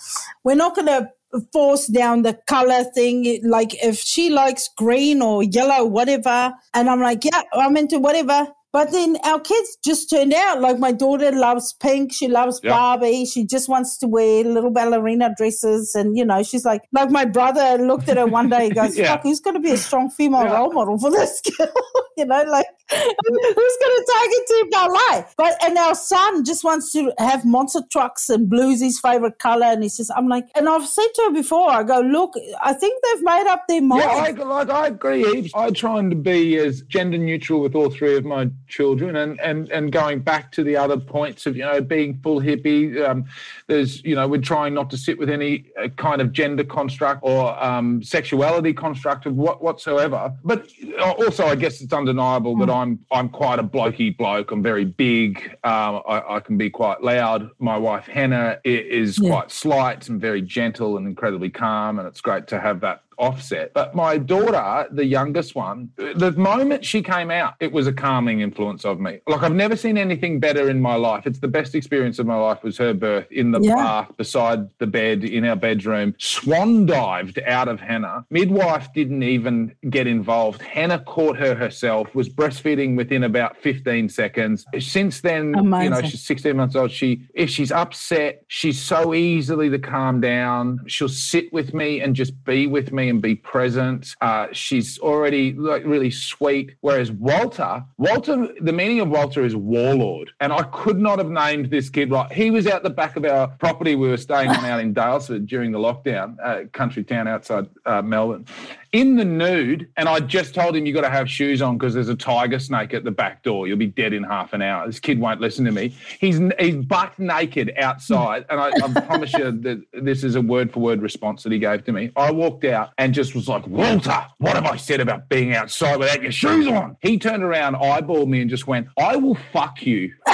We're 0.44 0.56
not 0.56 0.74
gonna 0.74 1.10
force 1.52 1.86
down 1.86 2.22
the 2.22 2.38
color 2.46 2.84
thing. 2.84 3.40
Like 3.44 3.82
if 3.82 3.98
she 3.98 4.30
likes 4.30 4.68
green 4.76 5.22
or 5.22 5.42
yellow, 5.42 5.84
whatever, 5.84 6.52
and 6.74 6.90
I'm 6.90 7.00
like, 7.00 7.24
yeah, 7.24 7.42
I'm 7.52 7.76
into 7.76 7.98
whatever. 7.98 8.48
But 8.72 8.92
then 8.92 9.16
our 9.24 9.40
kids 9.40 9.76
just 9.84 10.10
turned 10.10 10.32
out 10.32 10.60
like 10.60 10.78
my 10.78 10.92
daughter 10.92 11.32
loves 11.32 11.72
pink. 11.72 12.12
She 12.12 12.28
loves 12.28 12.60
Yeah. 12.62 12.70
Barbie. 12.70 13.24
She 13.26 13.44
just 13.44 13.68
wants 13.68 13.98
to 13.98 14.06
wear 14.06 14.44
little 14.44 14.70
ballerina 14.70 15.34
dresses. 15.36 15.94
And, 15.94 16.16
you 16.16 16.24
know, 16.24 16.42
she's 16.42 16.64
like, 16.64 16.82
like 16.92 17.10
my 17.10 17.24
brother 17.24 17.82
looked 17.84 18.08
at 18.08 18.16
her 18.16 18.26
one 18.26 18.48
day. 18.48 18.64
He 18.64 18.70
goes, 18.70 18.96
Yeah. 18.98 19.08
fuck, 19.08 19.22
who's 19.24 19.40
going 19.40 19.54
to 19.54 19.60
be 19.60 19.72
a 19.72 19.76
strong 19.76 20.08
female 20.10 20.44
Yeah. 20.44 20.54
role 20.58 20.72
model 20.72 20.98
for 20.98 21.10
this 21.10 21.40
girl? 21.58 21.68
you 22.16 22.26
know, 22.26 22.42
like, 22.44 22.66
who's 22.90 23.00
going 23.00 23.96
to 23.96 24.04
take 24.06 24.30
it 24.30 24.46
to 24.46 24.68
ballet? 24.70 25.24
But, 25.36 25.56
and 25.64 25.76
our 25.78 25.94
son 25.94 26.44
just 26.44 26.62
wants 26.64 26.92
to 26.92 27.12
have 27.18 27.44
monster 27.44 27.80
trucks 27.90 28.28
and 28.28 28.48
blue's 28.48 28.80
his 28.80 29.00
favorite 29.00 29.38
color. 29.40 29.66
And 29.66 29.82
he 29.82 29.88
says, 29.88 30.10
I'm 30.16 30.28
like, 30.28 30.46
and 30.54 30.68
I've 30.68 30.86
said 30.86 31.06
to 31.16 31.22
her 31.26 31.32
before, 31.32 31.70
I 31.70 31.82
go, 31.82 32.00
look, 32.00 32.34
I 32.62 32.72
think 32.72 33.02
they've 33.02 33.24
made 33.24 33.46
up 33.48 33.62
their 33.68 33.82
mind. 33.82 34.02
Yeah, 34.02 34.42
I, 34.42 34.44
like, 34.44 34.70
I 34.70 34.86
agree. 34.88 35.24
heaps. 35.24 35.52
I 35.54 35.70
try 35.70 36.00
to 36.08 36.14
be 36.14 36.56
as 36.58 36.82
gender 36.82 37.18
neutral 37.18 37.60
with 37.60 37.74
all 37.74 37.90
three 37.90 38.16
of 38.16 38.24
my 38.24 38.48
children, 38.70 39.16
and 39.16 39.38
and 39.40 39.68
and 39.70 39.92
going 39.92 40.20
back 40.20 40.50
to 40.52 40.62
the 40.64 40.76
other 40.76 40.96
points 40.96 41.46
of 41.46 41.56
you 41.56 41.62
know 41.64 41.80
being 41.80 42.18
full 42.22 42.40
hippie. 42.40 43.06
Um, 43.06 43.26
there's 43.66 44.02
you 44.04 44.14
know 44.14 44.26
we're 44.26 44.40
trying 44.40 44.72
not 44.72 44.88
to 44.90 44.96
sit 44.96 45.18
with 45.18 45.28
any 45.28 45.66
uh, 45.82 45.88
kind 45.88 46.20
of 46.22 46.32
gender 46.32 46.64
construct 46.64 47.20
or 47.22 47.62
um, 47.62 48.02
sexuality 48.02 48.72
construct 48.72 49.26
of 49.26 49.34
what 49.36 49.62
whatsoever. 49.62 50.32
But 50.44 50.68
uh, 50.98 51.12
also, 51.12 51.46
I 51.46 51.56
guess 51.56 51.80
it's 51.80 51.92
undeniable 51.92 52.56
that 52.58 52.70
I'm 52.70 52.98
I'm 53.10 53.28
quite 53.28 53.58
a 53.58 53.64
blokey 53.64 54.16
bloke. 54.16 54.50
I'm 54.52 54.62
very 54.62 54.84
big. 54.84 55.38
Um, 55.64 56.02
I, 56.08 56.22
I 56.36 56.40
can 56.40 56.56
be 56.56 56.70
quite 56.70 57.02
loud. 57.02 57.50
My 57.58 57.76
wife 57.76 58.06
Hannah 58.06 58.58
is 58.64 59.18
Yeah. 59.18 59.30
quite 59.30 59.50
slight 59.50 60.08
and 60.08 60.20
very 60.20 60.42
gentle 60.42 60.96
and 60.96 61.06
incredibly 61.06 61.50
calm, 61.50 61.98
and 61.98 62.06
it's 62.08 62.20
great 62.20 62.46
to 62.48 62.60
have 62.60 62.80
that 62.80 63.02
offset. 63.20 63.72
But 63.74 63.94
my 63.94 64.18
daughter, 64.18 64.88
the 64.90 65.04
youngest 65.04 65.54
one, 65.54 65.90
the 65.96 66.32
moment 66.32 66.84
she 66.84 67.02
came 67.02 67.30
out, 67.30 67.54
it 67.60 67.70
was 67.70 67.86
a 67.86 67.92
calming 67.92 68.40
influence 68.40 68.84
of 68.84 68.98
me. 68.98 69.20
Like 69.28 69.42
I've 69.42 69.54
never 69.54 69.76
seen 69.76 69.98
anything 69.98 70.40
better 70.40 70.70
in 70.70 70.80
my 70.80 70.94
life. 70.94 71.26
It's 71.26 71.38
the 71.40 71.48
best 71.48 71.74
experience 71.74 72.18
of 72.18 72.26
my 72.26 72.36
life 72.36 72.62
was 72.62 72.78
her 72.78 72.94
birth 72.94 73.30
in 73.30 73.52
the 73.52 73.60
Yeah. 73.60 73.74
bath 73.74 74.16
beside 74.16 74.68
the 74.78 74.86
bed 74.86 75.22
in 75.22 75.44
our 75.44 75.56
bedroom. 75.56 76.14
Swan 76.18 76.86
dived 76.86 77.38
out 77.46 77.68
of 77.68 77.78
Hannah. 77.80 78.24
Midwife 78.30 78.92
didn't 78.94 79.22
even 79.22 79.72
get 79.90 80.06
involved. 80.06 80.62
Hannah 80.62 81.00
caught 81.00 81.36
her 81.36 81.54
herself, 81.54 82.14
was 82.14 82.28
breastfeeding 82.28 82.96
within 82.96 83.24
about 83.24 83.58
15 83.58 84.08
seconds. 84.08 84.64
Since 84.78 85.20
then, 85.20 85.54
you 85.54 85.90
know, 85.90 86.00
she's 86.02 86.22
16 86.22 86.56
months 86.56 86.74
old. 86.74 86.90
She 86.90 87.22
if 87.34 87.50
she's 87.50 87.70
upset, 87.70 88.42
she's 88.48 88.80
so 88.80 89.12
easily 89.12 89.68
to 89.68 89.78
calm 89.78 90.20
down. 90.22 90.80
She'll 90.86 91.08
sit 91.08 91.52
with 91.52 91.74
me 91.74 92.00
and 92.00 92.16
just 92.16 92.32
be 92.44 92.66
with 92.66 92.92
me 92.92 93.09
and 93.10 93.20
be 93.20 93.34
present. 93.34 94.14
Uh, 94.20 94.46
she's 94.52 94.98
already 95.00 95.52
like 95.52 95.84
really 95.84 96.10
sweet. 96.10 96.76
Whereas 96.80 97.10
Walter, 97.12 97.84
Walter, 97.98 98.48
the 98.60 98.72
meaning 98.72 99.00
of 99.00 99.08
Walter 99.08 99.44
is 99.44 99.54
warlord, 99.54 100.30
and 100.40 100.52
I 100.52 100.62
could 100.62 100.98
not 100.98 101.18
have 101.18 101.30
named 101.30 101.70
this 101.70 101.90
kid 101.90 102.10
right. 102.10 102.30
He 102.32 102.50
was 102.50 102.66
out 102.66 102.82
the 102.82 102.90
back 102.90 103.16
of 103.16 103.24
our 103.24 103.48
property 103.48 103.94
we 103.96 104.08
were 104.08 104.16
staying 104.16 104.48
on 104.48 104.64
out 104.64 104.80
in 104.80 104.94
Daylesford 104.94 105.46
during 105.46 105.72
the 105.72 105.78
lockdown, 105.78 106.36
uh, 106.42 106.68
country 106.72 107.04
town 107.04 107.28
outside 107.28 107.68
uh, 107.84 108.00
Melbourne. 108.02 108.46
In 108.92 109.14
the 109.14 109.24
nude, 109.24 109.88
and 109.96 110.08
I 110.08 110.18
just 110.18 110.52
told 110.52 110.74
him 110.74 110.84
you 110.84 110.92
got 110.92 111.02
to 111.02 111.10
have 111.10 111.30
shoes 111.30 111.62
on 111.62 111.78
because 111.78 111.94
there's 111.94 112.08
a 112.08 112.16
tiger 112.16 112.58
snake 112.58 112.92
at 112.92 113.04
the 113.04 113.12
back 113.12 113.44
door. 113.44 113.68
You'll 113.68 113.76
be 113.76 113.86
dead 113.86 114.12
in 114.12 114.24
half 114.24 114.52
an 114.52 114.62
hour. 114.62 114.84
This 114.84 114.98
kid 114.98 115.20
won't 115.20 115.40
listen 115.40 115.64
to 115.66 115.70
me. 115.70 115.94
He's 116.18 116.40
he's 116.58 116.74
butt 116.74 117.16
naked 117.16 117.72
outside, 117.78 118.46
and 118.50 118.60
I, 118.60 118.70
I 118.82 119.00
promise 119.02 119.32
you 119.34 119.52
that 119.52 119.82
this 119.92 120.24
is 120.24 120.34
a 120.34 120.40
word 120.40 120.72
for 120.72 120.80
word 120.80 121.02
response 121.02 121.44
that 121.44 121.52
he 121.52 121.60
gave 121.60 121.84
to 121.84 121.92
me. 121.92 122.10
I 122.16 122.32
walked 122.32 122.64
out 122.64 122.90
and 122.98 123.14
just 123.14 123.36
was 123.36 123.46
like, 123.46 123.64
Walter, 123.68 124.26
what 124.38 124.54
have 124.54 124.66
I 124.66 124.76
said 124.76 125.00
about 125.00 125.28
being 125.28 125.54
outside 125.54 125.96
without 125.96 126.22
your 126.22 126.32
shoes 126.32 126.66
on? 126.66 126.96
He 127.00 127.16
turned 127.16 127.44
around, 127.44 127.76
eyeballed 127.76 128.26
me, 128.26 128.40
and 128.40 128.50
just 128.50 128.66
went, 128.66 128.88
I 128.98 129.14
will 129.14 129.36
fuck 129.52 129.86
you. 129.86 130.12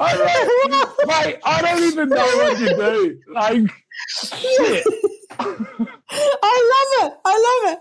I 0.00 0.16
don't, 0.16 1.40
I 1.44 1.62
don't 1.62 1.82
even 1.84 2.08
know 2.08 2.16
what 2.16 2.58
to 2.58 2.66
do. 2.76 3.20
Like, 3.32 3.62
shit. 4.08 4.84
I 5.38 6.56
love 6.72 7.06
it. 7.06 7.18
I 7.24 7.34
love 7.46 7.72
it. 7.72 7.80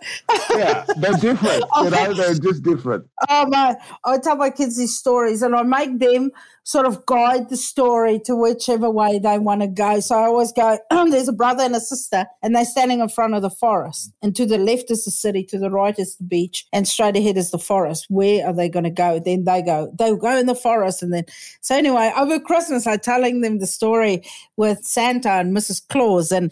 Yeah, 0.57 0.85
they're 0.97 1.13
different. 1.13 1.63
You 1.77 1.89
know, 1.89 2.13
they're 2.13 2.33
just 2.33 2.63
different. 2.63 3.05
Oh 3.29 3.47
my! 3.47 3.75
I 4.05 4.17
tell 4.17 4.35
my 4.35 4.49
kids 4.49 4.77
these 4.77 4.97
stories 4.97 5.41
and 5.41 5.55
I 5.55 5.63
make 5.63 5.99
them 5.99 6.31
sort 6.65 6.87
of 6.87 7.05
guide 7.05 7.47
the 7.49 7.57
story 7.57 8.19
to 8.19 8.35
whichever 8.35 8.89
way 8.89 9.19
they 9.19 9.37
want 9.37 9.61
to 9.61 9.67
go. 9.67 9.99
So 9.99 10.15
I 10.15 10.23
always 10.23 10.51
go, 10.51 10.79
there's 10.89 11.27
a 11.27 11.33
brother 11.33 11.63
and 11.63 11.75
a 11.75 11.79
sister, 11.79 12.25
and 12.41 12.55
they're 12.55 12.65
standing 12.65 12.99
in 12.99 13.07
front 13.07 13.35
of 13.35 13.43
the 13.43 13.51
forest. 13.51 14.11
And 14.21 14.35
to 14.35 14.45
the 14.47 14.57
left 14.57 14.89
is 14.89 15.05
the 15.05 15.11
city, 15.11 15.43
to 15.45 15.59
the 15.59 15.69
right 15.69 15.97
is 15.97 16.15
the 16.17 16.23
beach, 16.23 16.65
and 16.73 16.87
straight 16.87 17.15
ahead 17.15 17.37
is 17.37 17.51
the 17.51 17.59
forest. 17.59 18.07
Where 18.09 18.47
are 18.47 18.53
they 18.53 18.67
going 18.67 18.83
to 18.83 18.89
go? 18.89 19.19
Then 19.19 19.43
they 19.43 19.61
go, 19.61 19.93
they'll 19.97 20.15
go 20.15 20.37
in 20.37 20.47
the 20.47 20.55
forest. 20.55 21.03
And 21.03 21.13
then, 21.13 21.25
so 21.61 21.75
anyway, 21.75 22.11
over 22.17 22.39
Christmas, 22.39 22.87
I'm 22.87 22.99
telling 22.99 23.41
them 23.41 23.59
the 23.59 23.67
story 23.67 24.23
with 24.57 24.83
Santa 24.83 25.29
and 25.29 25.55
Mrs. 25.55 25.87
Claus. 25.87 26.31
And 26.31 26.51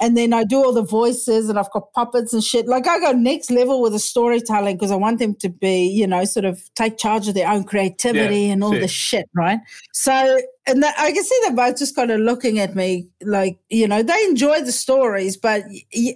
and 0.00 0.16
then 0.16 0.32
I 0.32 0.44
do 0.44 0.56
all 0.56 0.72
the 0.72 0.82
voices 0.82 1.48
and 1.48 1.58
I've 1.58 1.70
got 1.70 1.92
puppets 1.92 2.32
and 2.32 2.42
shit. 2.42 2.66
Like 2.66 2.86
I 2.88 2.98
go 2.98 3.12
next 3.12 3.50
level 3.50 3.80
with 3.80 3.92
the 3.92 3.98
storytelling 3.98 4.76
because 4.76 4.90
I 4.90 4.96
want 4.96 5.20
them 5.20 5.34
to 5.36 5.48
be, 5.48 5.86
you 5.86 6.06
know, 6.06 6.24
sort 6.24 6.44
of 6.44 6.62
take 6.74 6.98
charge 6.98 7.28
of 7.28 7.34
their 7.34 7.48
own 7.48 7.64
creativity 7.64 8.46
Yeah, 8.46 8.52
and 8.54 8.64
all 8.64 8.72
the 8.72 8.88
shit, 8.88 9.28
right? 9.34 9.60
So, 9.92 10.40
and 10.66 10.82
that, 10.82 10.94
I 10.98 11.12
can 11.12 11.22
see 11.22 11.38
them 11.44 11.54
both 11.54 11.78
just 11.78 11.94
kind 11.94 12.10
of 12.10 12.20
looking 12.20 12.58
at 12.58 12.74
me 12.74 13.06
like, 13.22 13.58
you 13.68 13.86
know, 13.86 14.02
they 14.02 14.20
enjoy 14.24 14.62
the 14.62 14.72
stories, 14.72 15.36
but 15.36 15.62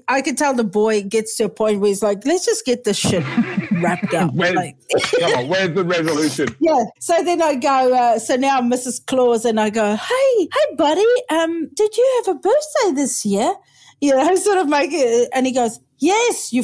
I 0.09 0.23
can 0.23 0.35
tell 0.35 0.55
the 0.55 0.65
boy 0.65 1.03
gets 1.03 1.37
to 1.37 1.45
a 1.45 1.49
point 1.49 1.81
where 1.81 1.89
he's 1.89 2.03
like, 2.03 2.25
let's 2.25 2.47
just 2.47 2.65
get 2.65 2.83
this 2.85 2.97
shit 2.97 3.23
wrapped 3.83 4.15
up. 4.15 4.35
Where's, 4.35 4.55
Like, 4.55 4.77
come 5.21 5.33
on, 5.35 5.49
where's 5.49 5.75
the 5.75 5.85
resolution? 5.85 6.49
yeah. 6.61 6.85
So 7.01 7.23
then 7.23 7.43
I 7.43 7.55
go, 7.57 7.95
uh, 7.95 8.19
so 8.19 8.37
now 8.37 8.59
I'm 8.59 8.71
Mrs. 8.71 9.05
Claus 9.07 9.45
and 9.45 9.61
I 9.61 9.71
go, 9.71 9.97
hey, 9.97 10.39
hey, 10.41 10.75
buddy, 10.77 11.05
um, 11.31 11.69
did 11.75 11.97
you 11.97 12.23
have 12.25 12.37
a 12.37 12.39
birthday 12.39 12.95
this 12.95 13.25
year? 13.25 13.55
You 14.01 14.15
know, 14.15 14.37
sort 14.37 14.59
of 14.59 14.69
make 14.69 14.91
it. 14.93 15.29
And 15.33 15.47
he 15.47 15.53
goes, 15.53 15.81
yes, 15.99 16.53
you. 16.53 16.63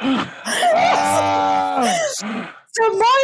Ah, 0.00 1.94
so 2.72 2.92
my 2.96 3.17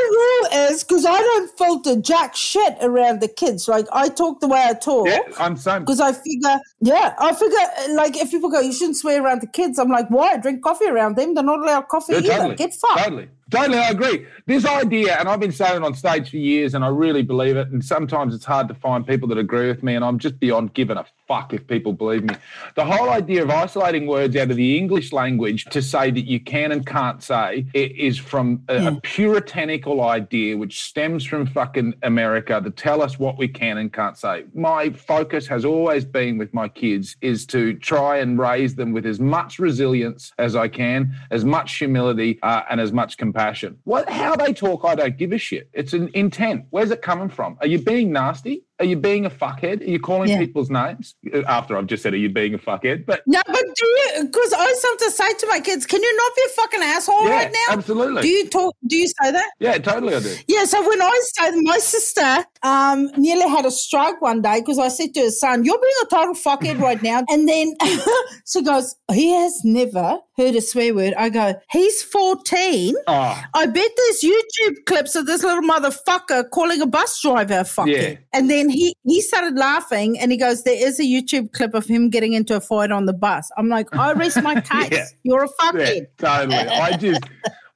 because 1.05 1.21
I 1.21 1.23
don't 1.23 1.59
filter 1.59 2.01
jack 2.01 2.35
shit 2.35 2.77
around 2.81 3.21
the 3.21 3.29
kids. 3.29 3.69
Like, 3.69 3.87
I 3.93 4.09
talk 4.09 4.41
the 4.41 4.49
way 4.49 4.63
I 4.65 4.75
talk. 4.75 5.07
yeah, 5.09 5.21
I'm 5.39 5.57
same. 5.57 5.81
Because 5.83 6.01
I 6.01 6.13
figure, 6.13 6.59
yeah, 6.81 7.15
I 7.19 7.35
figure, 7.35 7.95
like, 7.95 8.17
if 8.17 8.31
people 8.31 8.51
go, 8.51 8.61
you 8.61 8.73
shouldn't 8.73 8.97
swear 8.97 9.23
around 9.23 9.43
the 9.43 9.47
kids, 9.47 9.79
I'm 9.79 9.89
like, 9.91 10.09
why? 10.09 10.37
Drink 10.39 10.63
coffee 10.63 10.87
around 10.87 11.17
them. 11.17 11.35
They're 11.35 11.45
not 11.45 11.61
allowed 11.61 11.89
coffee 11.89 12.15
Yeah, 12.15 12.19
either. 12.19 12.29
totally. 12.29 12.57
Get 12.57 12.75
fucked. 12.75 12.99
Totally. 13.05 13.29
Totally, 13.55 13.79
I 13.79 13.91
agree. 13.91 14.27
This 14.47 14.67
idea, 14.67 15.17
and 15.19 15.29
I've 15.29 15.41
been 15.41 15.53
saying 15.53 15.77
it 15.77 15.85
on 15.85 15.95
stage 15.95 16.31
for 16.31 16.37
years, 16.37 16.75
and 16.75 16.85
I 16.85 16.89
really 16.89 17.23
believe 17.23 17.57
it. 17.57 17.69
And 17.69 17.85
sometimes 17.85 18.35
it's 18.35 18.45
hard 18.45 18.67
to 18.69 18.75
find 18.75 19.07
people 19.07 19.29
that 19.29 19.39
agree 19.39 19.69
with 19.69 19.83
me, 19.83 19.95
and 19.95 20.05
I'm 20.05 20.19
just 20.19 20.41
beyond 20.41 20.75
giving 20.75 20.97
a 20.97 21.07
fuck 21.29 21.55
if 21.55 21.67
people 21.67 21.93
believe 21.93 22.25
me. 22.25 22.35
The 22.75 22.85
whole 22.85 23.09
idea 23.11 23.43
of 23.43 23.51
isolating 23.51 24.07
words 24.07 24.37
out 24.37 24.51
of 24.51 24.57
the 24.57 24.77
English 24.77 25.13
language 25.13 25.65
to 25.67 25.81
say 25.81 26.11
that 26.11 26.27
you 26.27 26.41
can 26.41 26.73
and 26.73 26.85
can't 26.85 27.23
say 27.23 27.67
is 27.73 28.19
from 28.19 28.63
a, 28.69 28.89
a 28.89 29.01
puritanical 29.01 30.03
idea 30.03 30.57
which 30.57 30.83
stems 30.83 31.25
from 31.25 31.47
fucking 31.47 31.95
America 32.03 32.61
to 32.61 32.71
tell 32.71 33.01
us 33.01 33.19
what 33.19 33.39
we 33.39 33.49
can 33.49 33.79
and 33.79 33.93
can't 33.93 34.19
say. 34.19 34.45
My 34.53 34.91
focus 34.91 35.47
has 35.47 35.65
always 35.65 36.05
been 36.05 36.37
with 36.37 36.53
my 36.53 36.69
kids 36.69 37.17
is 37.23 37.47
to 37.47 37.75
try 37.75 38.19
and 38.19 38.39
raise 38.39 38.75
them 38.75 38.93
with 38.93 39.07
as 39.07 39.21
much 39.21 39.59
resilience 39.59 40.33
as 40.39 40.57
I 40.57 40.69
can, 40.69 41.15
as 41.31 41.45
much 41.45 41.77
humility, 41.77 42.39
uh, 42.43 42.63
and 42.69 42.81
as 42.81 42.93
much 42.93 43.17
compassion. 43.17 43.44
What, 43.85 44.09
how 44.09 44.37
they 44.37 44.53
talk, 44.53 44.85
I 44.85 44.95
don't 44.95 45.17
give 45.17 45.33
a 45.33 45.39
shit. 45.39 45.69
It's 45.73 45.93
an 45.93 46.11
intent. 46.15 46.67
Where's 46.71 46.91
it 46.91 47.03
coming 47.03 47.29
from? 47.29 47.59
Are 47.61 47.67
you 47.67 47.79
being 47.79 48.13
nasty? 48.13 48.65
Are 48.81 48.85
you 48.85 48.97
being 48.97 49.25
a 49.25 49.31
fuckhead? 49.31 49.81
Are 49.83 49.91
you 49.91 50.01
calling 50.01 50.29
Yeah. 50.31 50.39
people's 50.39 50.69
names? 50.69 51.15
Uh, 51.33 51.43
After 51.47 51.77
I've 51.77 51.87
just 51.87 52.03
said, 52.03 52.13
are 52.13 52.17
you 52.17 52.29
being 52.29 52.55
a 52.55 52.59
fuckhead? 52.59 53.07
But 53.07 53.23
No, 53.27 53.41
but 53.47 53.63
do 53.63 53.87
you? 53.87 54.25
Because 54.25 54.53
I 54.53 54.73
sometimes 54.75 55.15
say 55.15 55.33
to 55.33 55.47
my 55.47 55.61
kids, 55.61 55.87
"Can 55.87 56.03
you 56.03 56.17
not 56.17 56.33
be 56.35 56.43
a 56.47 56.49
fucking 56.51 56.81
asshole 56.83 57.25
yeah, 57.25 57.31
right 57.37 57.53
now?" 57.53 57.75
absolutely. 57.75 58.23
Do 58.23 58.29
you 58.29 58.49
talk? 58.49 58.75
Do 58.87 58.97
you 58.97 59.07
say 59.07 59.31
that? 59.31 59.51
yeah, 59.61 59.79
totally 59.79 60.15
I 60.15 60.21
do. 60.21 60.35
Yeah. 60.49 60.65
So 60.65 60.87
when 60.89 61.01
I 61.01 61.21
say 61.35 61.51
that 61.53 61.61
my 61.63 61.79
sister 61.79 62.45
um, 62.65 63.11
nearly 63.17 63.49
had 63.49 63.65
a 63.65 63.71
stroke 63.71 64.21
one 64.21 64.43
day 64.43 64.61
because 64.61 64.79
I 64.79 64.89
said 64.89 65.15
to 65.15 65.21
her 65.21 65.31
son, 65.31 65.65
"You're 65.65 65.79
being 65.81 65.93
a 66.03 66.07
total 66.07 66.35
fuckhead 66.35 66.81
right 66.81 67.01
now," 67.03 67.23
and 67.31 67.49
then 67.49 67.75
she 68.47 68.63
goes, 68.63 68.97
"He 69.13 69.31
has 69.35 69.61
never 69.65 70.19
heard 70.37 70.57
a 70.57 70.61
swear 70.61 70.95
word." 70.95 71.15
I 71.17 71.29
go, 71.29 71.55
"He's 71.71 72.03
14." 72.03 72.95
Oh, 73.07 73.43
I 73.55 73.67
bet 73.67 73.91
there's 73.97 74.21
YouTube 74.23 74.85
clips 74.87 75.15
of 75.15 75.27
this 75.27 75.43
little 75.45 75.63
motherfucker 75.63 76.51
calling 76.51 76.81
a 76.81 76.87
bus 76.87 77.21
driver 77.23 77.61
a 77.61 77.65
fuckhead. 77.65 77.87
Yeah. 78.13 78.17
And 78.33 78.51
then 78.51 78.64
he, 78.71 78.97
he 79.05 79.21
started 79.21 79.57
laughing 79.57 80.19
and 80.19 80.31
he 80.31 80.39
goes, 80.39 80.63
There 80.65 80.75
is 80.75 80.99
a 81.01 81.05
YouTube 81.05 81.53
clip 81.53 81.75
of 81.75 81.87
him 81.87 82.11
getting 82.11 82.33
into 82.33 82.57
a 82.57 82.61
fight 82.61 82.91
on 82.91 83.07
the 83.07 83.13
bus. 83.13 83.51
I'm 83.57 83.69
like, 83.69 83.95
I 83.97 84.13
rest 84.13 84.43
my 84.43 84.61
case. 84.61 84.91
Yeah. 84.93 85.05
You're 85.23 85.45
a 85.45 85.49
yeah, 85.75 86.01
totally. 86.19 86.57
I 86.57 86.97
just, 86.97 87.25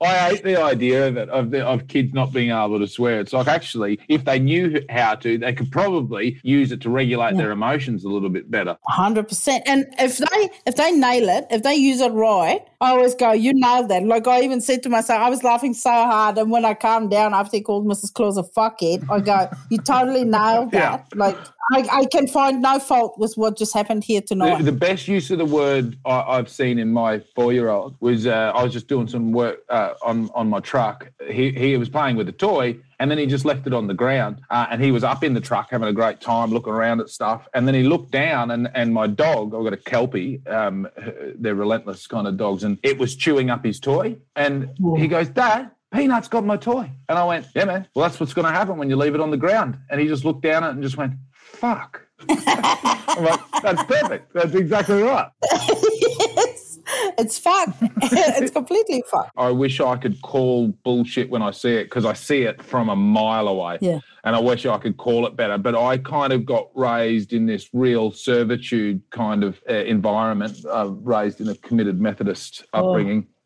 I 0.00 0.30
hate 0.30 0.44
the 0.44 0.62
idea 0.62 1.10
that 1.10 1.28
of, 1.28 1.50
the, 1.50 1.66
of 1.66 1.88
kids 1.88 2.14
not 2.14 2.32
being 2.32 2.50
able 2.50 2.78
to 2.78 2.86
swear. 2.86 3.20
It's 3.20 3.32
like 3.32 3.48
actually, 3.48 3.98
if 4.08 4.24
they 4.24 4.38
knew 4.38 4.80
how 4.90 5.16
to, 5.16 5.38
they 5.38 5.52
could 5.52 5.72
probably 5.72 6.38
use 6.42 6.70
it 6.70 6.80
to 6.82 6.90
regulate 6.90 7.36
their 7.36 7.50
emotions 7.50 8.04
a 8.04 8.08
little 8.08 8.28
bit 8.28 8.50
better. 8.50 8.78
Hundred 8.86 9.26
percent. 9.28 9.64
And 9.66 9.86
if 9.98 10.18
they 10.18 10.50
if 10.66 10.76
they 10.76 10.92
nail 10.92 11.28
it, 11.28 11.46
if 11.50 11.62
they 11.62 11.74
use 11.74 12.00
it 12.00 12.12
right, 12.12 12.60
I 12.80 12.90
always 12.90 13.14
go, 13.14 13.32
"You 13.32 13.52
nailed 13.54 13.88
that." 13.88 14.04
Like 14.04 14.28
I 14.28 14.42
even 14.42 14.60
said 14.60 14.82
to 14.84 14.88
myself, 14.88 15.20
I 15.20 15.30
was 15.30 15.42
laughing 15.42 15.74
so 15.74 15.90
hard, 15.90 16.38
and 16.38 16.50
when 16.50 16.64
I 16.64 16.74
calmed 16.74 17.10
down 17.10 17.34
after 17.34 17.56
he 17.56 17.62
called 17.62 17.86
Mrs. 17.86 18.12
Claus 18.12 18.38
a 18.38 18.44
fuckhead, 18.44 19.04
I 19.10 19.20
go, 19.20 19.50
"You 19.70 19.78
totally 19.78 20.24
nailed 20.24 20.70
that." 20.72 21.06
Like 21.16 21.36
I, 21.72 21.86
I 21.92 22.04
can 22.06 22.26
find 22.26 22.62
no 22.62 22.78
fault 22.78 23.18
with 23.18 23.34
what 23.36 23.58
just 23.58 23.74
happened 23.74 24.04
here 24.04 24.22
tonight. 24.22 24.58
The, 24.58 24.64
the 24.64 24.72
best 24.72 25.06
use 25.06 25.30
of 25.30 25.38
the 25.38 25.44
word 25.44 25.98
I, 26.04 26.20
I've 26.20 26.48
seen 26.48 26.78
in 26.78 26.92
my 26.92 27.20
four-year-old 27.34 27.96
was 28.00 28.26
uh, 28.26 28.52
I 28.54 28.62
was 28.62 28.72
just 28.72 28.88
doing 28.88 29.06
some 29.06 29.32
work 29.32 29.60
uh, 29.68 29.94
on 30.02 30.30
on 30.34 30.48
my 30.48 30.60
truck. 30.60 31.10
He 31.28 31.50
he 31.50 31.76
was 31.76 31.88
playing 31.88 32.16
with 32.16 32.28
a 32.28 32.32
toy, 32.32 32.78
and 32.98 33.10
then 33.10 33.18
he 33.18 33.26
just 33.26 33.44
left 33.44 33.66
it 33.66 33.74
on 33.74 33.86
the 33.86 33.94
ground. 33.94 34.40
Uh, 34.50 34.66
and 34.70 34.82
he 34.82 34.90
was 34.90 35.04
up 35.04 35.22
in 35.22 35.34
the 35.34 35.40
truck 35.40 35.68
having 35.70 35.88
a 35.88 35.92
great 35.92 36.20
time, 36.20 36.50
looking 36.50 36.72
around 36.72 37.00
at 37.00 37.10
stuff. 37.10 37.46
And 37.52 37.66
then 37.66 37.74
he 37.74 37.82
looked 37.82 38.10
down, 38.10 38.50
and 38.50 38.70
and 38.74 38.94
my 38.94 39.06
dog, 39.06 39.54
I've 39.54 39.64
got 39.64 39.72
a 39.72 39.78
kelpie. 39.78 40.40
Um, 40.46 40.88
they're 41.34 41.54
relentless 41.54 42.06
kind 42.06 42.26
of 42.26 42.36
dogs, 42.36 42.64
and 42.64 42.78
it 42.82 42.98
was 42.98 43.14
chewing 43.14 43.50
up 43.50 43.64
his 43.64 43.78
toy. 43.78 44.16
And 44.36 44.70
he 44.96 45.08
goes, 45.08 45.28
Dad. 45.28 45.70
Peanut's 45.90 46.28
got 46.28 46.44
my 46.44 46.58
toy. 46.58 46.90
And 47.08 47.18
I 47.18 47.24
went, 47.24 47.46
Yeah, 47.54 47.64
man. 47.64 47.88
Well, 47.94 48.06
that's 48.06 48.20
what's 48.20 48.34
going 48.34 48.44
to 48.44 48.52
happen 48.52 48.76
when 48.76 48.90
you 48.90 48.96
leave 48.96 49.14
it 49.14 49.22
on 49.22 49.30
the 49.30 49.38
ground. 49.38 49.78
And 49.88 49.98
he 49.98 50.06
just 50.06 50.22
looked 50.22 50.42
down 50.42 50.62
at 50.62 50.68
it 50.68 50.72
and 50.74 50.82
just 50.82 50.98
went, 50.98 51.14
Fuck. 51.52 52.06
Like, 52.28 53.40
That's 53.62 53.82
perfect. 53.84 54.32
That's 54.32 54.54
exactly 54.54 55.02
right. 55.02 55.28
yes. 55.52 56.78
It's 57.18 57.38
fucked. 57.38 57.76
it's 58.02 58.50
completely 58.52 59.02
fucked. 59.10 59.32
I 59.36 59.50
wish 59.50 59.80
I 59.80 59.96
could 59.96 60.20
call 60.22 60.68
bullshit 60.84 61.30
when 61.30 61.42
I 61.42 61.50
see 61.50 61.74
it 61.74 61.84
because 61.84 62.04
I 62.04 62.12
see 62.12 62.42
it 62.42 62.62
from 62.62 62.88
a 62.88 62.96
mile 62.96 63.48
away. 63.48 63.78
Yeah. 63.80 64.00
And 64.24 64.36
I 64.36 64.40
wish 64.40 64.66
I 64.66 64.78
could 64.78 64.96
call 64.96 65.26
it 65.26 65.36
better. 65.36 65.58
But 65.58 65.74
I 65.74 65.98
kind 65.98 66.32
of 66.32 66.44
got 66.46 66.68
raised 66.74 67.32
in 67.32 67.46
this 67.46 67.68
real 67.72 68.10
servitude 68.10 69.02
kind 69.10 69.44
of 69.44 69.60
uh, 69.68 69.74
environment, 69.74 70.64
uh, 70.70 70.90
raised 70.90 71.40
in 71.40 71.48
a 71.48 71.54
committed 71.56 72.00
Methodist 72.00 72.64
Oh. 72.72 72.92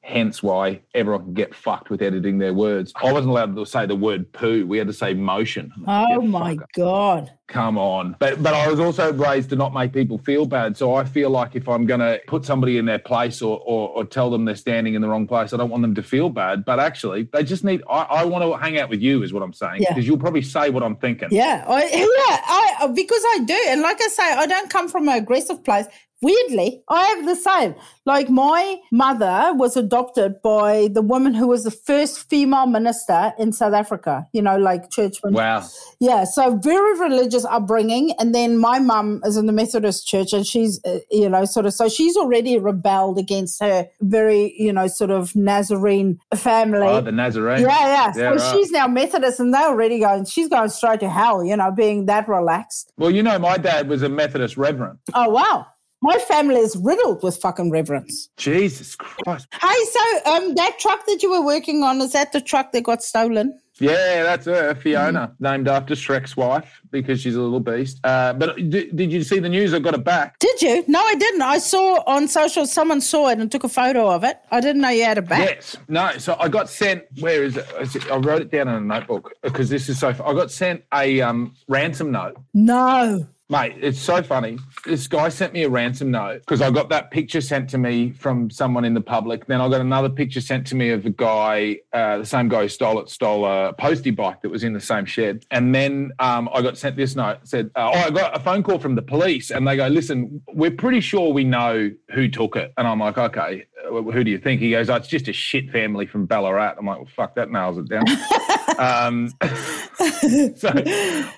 Hence 0.04 0.42
why 0.42 0.80
everyone 0.94 1.24
can 1.24 1.34
get 1.34 1.54
fucked 1.54 1.88
with 1.88 2.02
editing 2.02 2.38
their 2.38 2.52
words. 2.52 2.92
I 2.96 3.12
wasn't 3.12 3.30
allowed 3.30 3.54
to 3.54 3.64
say 3.64 3.86
the 3.86 3.94
word 3.94 4.32
poo. 4.32 4.66
We 4.66 4.76
had 4.78 4.88
to 4.88 4.92
say 4.92 5.14
motion. 5.14 5.72
Oh 5.86 6.20
Get 6.20 6.28
my. 6.28 6.58
God. 6.74 7.30
Come 7.46 7.78
on. 7.78 8.16
But 8.18 8.42
but 8.42 8.52
I 8.52 8.66
was 8.66 8.80
also 8.80 9.12
raised 9.12 9.50
to 9.50 9.56
not 9.56 9.72
make 9.72 9.92
people 9.92 10.18
feel 10.18 10.44
bad. 10.44 10.76
So 10.76 10.94
I 10.94 11.04
feel 11.04 11.30
like 11.30 11.54
if 11.54 11.68
I'm 11.68 11.86
gonna 11.86 12.18
put 12.26 12.44
somebody 12.44 12.78
in 12.78 12.84
their 12.84 12.98
place 12.98 13.42
or 13.42 13.60
or, 13.64 13.90
or 13.90 14.04
tell 14.04 14.28
them 14.28 14.44
they're 14.44 14.56
standing 14.56 14.94
in 14.94 15.02
the 15.02 15.08
wrong 15.08 15.28
place, 15.28 15.52
I 15.52 15.56
don't 15.56 15.70
want 15.70 15.82
them 15.82 15.94
to 15.94 16.02
feel 16.02 16.30
bad. 16.30 16.64
But 16.64 16.80
actually 16.80 17.28
they 17.32 17.44
just 17.44 17.62
need 17.62 17.82
I, 17.88 18.02
I 18.02 18.24
want 18.24 18.42
to 18.42 18.58
hang 18.58 18.78
out 18.78 18.88
with 18.88 19.02
you 19.02 19.22
is 19.22 19.32
what 19.32 19.44
I'm 19.44 19.52
saying. 19.52 19.82
Yeah. 19.82 19.90
Because 19.90 20.06
you'll 20.06 20.18
probably 20.18 20.42
say 20.42 20.70
what 20.70 20.82
I'm 20.82 20.96
thinking. 20.96 21.28
Yeah, 21.30 21.64
I, 21.68 21.84
yeah, 21.84 22.86
I 22.88 22.92
because 22.92 23.22
I 23.34 23.38
do, 23.44 23.64
and 23.68 23.82
like 23.82 24.00
I 24.02 24.08
say, 24.08 24.32
I 24.32 24.46
don't 24.46 24.68
come 24.68 24.88
from 24.88 25.08
an 25.08 25.14
aggressive 25.16 25.62
place. 25.62 25.86
Weirdly, 26.22 26.82
I 26.88 27.04
have 27.06 27.26
the 27.26 27.34
same. 27.34 27.74
Like 28.06 28.30
my 28.30 28.78
mother 28.90 29.52
was 29.54 29.76
adopted 29.76 30.40
by 30.42 30.88
the 30.92 31.02
woman 31.02 31.34
who 31.34 31.48
was 31.48 31.64
the 31.64 31.70
first 31.70 32.28
female 32.30 32.66
minister 32.66 33.32
in 33.38 33.52
South 33.52 33.74
Africa. 33.74 34.26
You 34.32 34.42
know, 34.42 34.56
like 34.56 34.90
church. 34.90 35.18
Wow. 35.24 35.64
Yeah, 36.00 36.24
so 36.24 36.56
very 36.56 36.98
religious 36.98 37.44
upbringing, 37.44 38.12
and 38.18 38.34
then 38.34 38.58
my 38.58 38.78
mum 38.78 39.20
is 39.24 39.36
in 39.36 39.46
the 39.46 39.52
Methodist 39.52 40.06
church, 40.06 40.32
and 40.32 40.46
she's, 40.46 40.80
uh, 40.84 40.98
you 41.10 41.28
know, 41.28 41.44
sort 41.44 41.66
of, 41.66 41.74
so 41.74 41.88
she's 41.88 42.16
already 42.16 42.58
rebelled 42.58 43.18
against 43.18 43.60
her 43.62 43.88
very, 44.00 44.54
you 44.56 44.72
know, 44.72 44.86
sort 44.86 45.10
of 45.10 45.34
Nazarene 45.36 46.18
family. 46.34 46.86
Oh, 46.86 47.00
the 47.00 47.12
Nazarene. 47.12 47.62
Yeah, 47.62 47.68
yeah. 47.68 48.12
So 48.12 48.20
Yeah, 48.20 48.28
right. 48.30 48.52
she's 48.52 48.70
now 48.70 48.86
Methodist, 48.88 49.40
and 49.40 49.52
they're 49.52 49.68
already 49.68 49.98
going. 50.00 50.24
She's 50.24 50.48
going 50.48 50.68
straight 50.70 51.00
to 51.00 51.08
hell. 51.08 51.44
You 51.44 51.56
know, 51.56 51.70
being 51.70 52.06
that 52.06 52.28
relaxed. 52.28 52.92
Well, 52.96 53.10
you 53.10 53.22
know, 53.22 53.38
my 53.38 53.56
dad 53.56 53.88
was 53.88 54.02
a 54.02 54.08
Methodist 54.08 54.56
reverend. 54.56 54.98
Oh 55.14 55.28
wow, 55.28 55.66
my 56.02 56.18
family 56.18 56.56
is 56.60 56.76
riddled 56.76 57.22
with 57.22 57.36
fucking 57.36 57.70
reverence. 57.70 58.28
Jesus 58.36 58.96
Christ. 58.96 59.46
Hey, 59.60 59.84
so 59.90 60.30
um, 60.32 60.54
that 60.56 60.78
truck 60.78 61.06
that 61.06 61.22
you 61.22 61.30
were 61.30 61.42
working 61.44 61.82
on 61.82 62.00
is 62.00 62.12
that 62.12 62.32
the 62.32 62.40
truck 62.40 62.72
that 62.72 62.82
got 62.82 63.02
stolen? 63.02 63.58
Yeah, 63.80 64.22
that's 64.22 64.44
her, 64.46 64.74
Fiona, 64.74 65.28
Mm. 65.28 65.40
named 65.40 65.66
after 65.68 65.94
Shrek's 65.94 66.36
wife 66.36 66.80
because 66.90 67.20
she's 67.20 67.34
a 67.34 67.40
little 67.40 67.58
beast. 67.58 67.98
Uh, 68.04 68.32
but 68.34 68.54
d- 68.56 68.90
did 68.94 69.10
you 69.10 69.22
see 69.24 69.38
the 69.38 69.48
news? 69.48 69.72
I 69.72 69.78
got 69.78 69.94
it 69.94 70.04
back. 70.04 70.38
Did 70.40 70.60
you? 70.60 70.84
No, 70.86 71.00
I 71.00 71.14
didn't. 71.14 71.40
I 71.42 71.58
saw 71.58 72.02
on 72.06 72.28
social 72.28 72.66
someone 72.66 73.00
saw 73.00 73.28
it 73.30 73.38
and 73.38 73.50
took 73.50 73.64
a 73.64 73.68
photo 73.70 74.08
of 74.10 74.24
it. 74.24 74.38
I 74.50 74.60
didn't 74.60 74.82
know 74.82 74.90
you 74.90 75.04
had 75.04 75.18
it 75.18 75.26
back. 75.28 75.48
Yes. 75.48 75.76
No. 75.88 76.10
So 76.18 76.36
I 76.38 76.48
got 76.48 76.68
sent. 76.68 77.04
Where 77.20 77.42
is 77.44 77.56
it? 77.56 77.66
Is 77.80 77.96
it- 77.96 78.10
I 78.10 78.16
wrote 78.18 78.42
it 78.42 78.50
down 78.50 78.68
in 78.68 78.74
a 78.74 78.80
notebook 78.80 79.32
because 79.42 79.70
this 79.70 79.88
is 79.88 79.98
so. 79.98 80.08
I 80.10 80.32
got 80.34 80.50
sent 80.50 80.84
a 80.92 81.20
um, 81.22 81.54
ransom 81.66 82.10
note. 82.12 82.36
No. 82.52 83.26
Mate, 83.52 83.74
it's 83.82 84.00
so 84.00 84.22
funny. 84.22 84.58
This 84.86 85.06
guy 85.06 85.28
sent 85.28 85.52
me 85.52 85.64
a 85.64 85.68
ransom 85.68 86.10
note 86.10 86.38
because 86.38 86.62
I 86.62 86.70
got 86.70 86.88
that 86.88 87.10
picture 87.10 87.42
sent 87.42 87.68
to 87.68 87.76
me 87.76 88.10
from 88.10 88.48
someone 88.48 88.86
in 88.86 88.94
the 88.94 89.00
public. 89.02 89.44
Then 89.44 89.60
I 89.60 89.68
got 89.68 89.82
another 89.82 90.08
picture 90.08 90.40
sent 90.40 90.66
to 90.68 90.74
me 90.74 90.88
of 90.88 91.04
a 91.04 91.10
guy, 91.10 91.80
uh, 91.92 92.16
the 92.16 92.24
same 92.24 92.48
guy 92.48 92.62
who 92.62 92.68
stole 92.68 92.98
it, 93.00 93.10
stole 93.10 93.44
a 93.44 93.74
postie 93.74 94.10
bike 94.10 94.40
that 94.40 94.48
was 94.48 94.64
in 94.64 94.72
the 94.72 94.80
same 94.80 95.04
shed. 95.04 95.44
And 95.50 95.74
then 95.74 96.12
um, 96.18 96.48
I 96.54 96.62
got 96.62 96.78
sent 96.78 96.96
this 96.96 97.14
note. 97.14 97.40
Said, 97.42 97.70
uh, 97.76 97.90
"Oh, 97.92 97.98
I 97.98 98.08
got 98.08 98.34
a 98.34 98.40
phone 98.40 98.62
call 98.62 98.78
from 98.78 98.94
the 98.94 99.02
police, 99.02 99.50
and 99.50 99.68
they 99.68 99.76
go, 99.76 99.86
listen, 99.86 100.40
we're 100.54 100.70
pretty 100.70 101.02
sure 101.02 101.30
we 101.30 101.44
know 101.44 101.90
who 102.14 102.28
took 102.28 102.56
it." 102.56 102.72
And 102.78 102.88
I'm 102.88 103.00
like, 103.00 103.18
"Okay, 103.18 103.66
who 103.88 104.24
do 104.24 104.30
you 104.30 104.38
think?" 104.38 104.60
He 104.60 104.70
goes, 104.70 104.88
oh, 104.90 104.94
"It's 104.96 105.08
just 105.08 105.28
a 105.28 105.32
shit 105.32 105.70
family 105.70 106.06
from 106.06 106.26
Ballarat." 106.26 106.74
I'm 106.78 106.86
like, 106.86 106.98
"Well, 106.98 107.08
fuck, 107.14 107.34
that 107.36 107.50
nails 107.50 107.78
it 107.78 107.88
down." 107.88 108.04
um, 108.78 109.28
so 110.56 110.68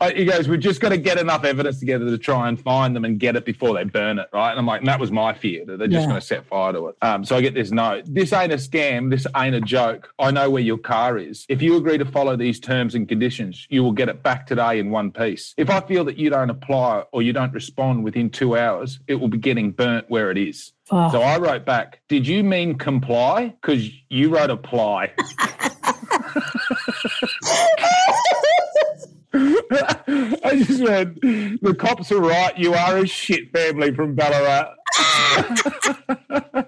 uh, 0.01 0.11
he 0.15 0.25
goes, 0.25 0.49
We've 0.49 0.61
just 0.61 0.81
got 0.81 0.91
to 0.91 0.97
get 0.97 1.19
enough 1.19 1.45
evidence 1.45 1.79
together 1.81 2.07
to 2.07 2.19
try 2.19 2.49
and 2.49 2.61
find 2.61 2.95
them 2.95 3.05
and 3.05 3.19
get 3.19 3.37
it 3.37 3.45
before 3.45 3.75
they 3.75 3.85
burn 3.85 4.19
it, 4.19 4.29
right? 4.33 4.51
And 4.51 4.59
I'm 4.59 4.67
like, 4.67 4.81
and 4.81 4.89
that 4.89 5.01
was 5.01 5.11
my 5.11 5.33
fear 5.35 5.65
that 5.67 5.79
they're 5.79 5.89
just 5.89 6.03
Yeah. 6.03 6.09
going 6.09 6.21
to 6.21 6.27
set 6.27 6.47
fire 6.47 6.73
to 6.73 6.89
it. 6.89 6.97
Um, 7.03 7.25
so 7.25 7.37
I 7.37 7.41
get 7.41 7.55
this 7.55 7.71
note. 7.71 8.05
This 8.07 8.33
ain't 8.33 8.53
a 8.53 8.57
scam. 8.57 9.11
This 9.11 9.27
ain't 9.37 9.55
a 9.55 9.61
joke. 9.61 10.13
I 10.19 10.31
know 10.31 10.51
where 10.51 10.63
your 10.63 10.79
car 10.79 11.19
is. 11.19 11.45
If 11.49 11.63
you 11.63 11.77
agree 11.77 11.99
to 11.99 12.05
follow 12.05 12.37
these 12.37 12.61
terms 12.61 12.95
and 12.95 13.09
conditions, 13.09 13.67
you 13.71 13.83
will 13.83 13.93
get 13.93 14.09
it 14.09 14.23
back 14.23 14.47
today 14.47 14.79
in 14.79 14.91
one 14.91 15.11
piece. 15.11 15.55
If 15.57 15.71
I 15.71 15.81
feel 15.81 16.05
that 16.05 16.17
you 16.19 16.31
don't 16.31 16.51
apply 16.51 17.05
or 17.13 17.23
you 17.23 17.33
don't 17.33 17.53
respond 17.53 18.05
within 18.05 18.31
two 18.31 18.57
hours, 18.57 19.01
it 19.09 19.17
will 19.17 19.29
be 19.29 19.39
getting 19.39 19.73
burnt 19.73 20.07
where 20.09 20.31
it 20.31 20.39
is. 20.39 20.73
Oh. 20.91 21.11
So 21.11 21.23
I 21.23 21.39
wrote 21.39 21.65
back, 21.65 22.01
Did 22.09 22.27
you 22.27 22.45
mean 22.45 22.77
comply? 22.77 23.55
Because 23.61 23.89
you 24.11 24.35
wrote 24.35 24.51
apply. 24.51 25.13
I 29.35 30.63
just 30.65 30.83
went, 30.83 31.21
the 31.21 31.75
cops 31.77 32.13
are 32.13 32.21
right. 32.21 32.57
You 32.57 32.75
are 32.75 32.99
a 32.99 33.07
shit 33.07 33.51
family 33.53 33.93
from 33.93 34.15
Ballarat. 34.15 34.75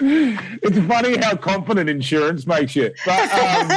it's 0.00 0.86
funny 0.86 1.18
how 1.18 1.36
confident 1.36 1.90
insurance 1.90 2.46
makes 2.46 2.74
you. 2.74 2.94
But 3.04 3.30
um, 3.34 3.68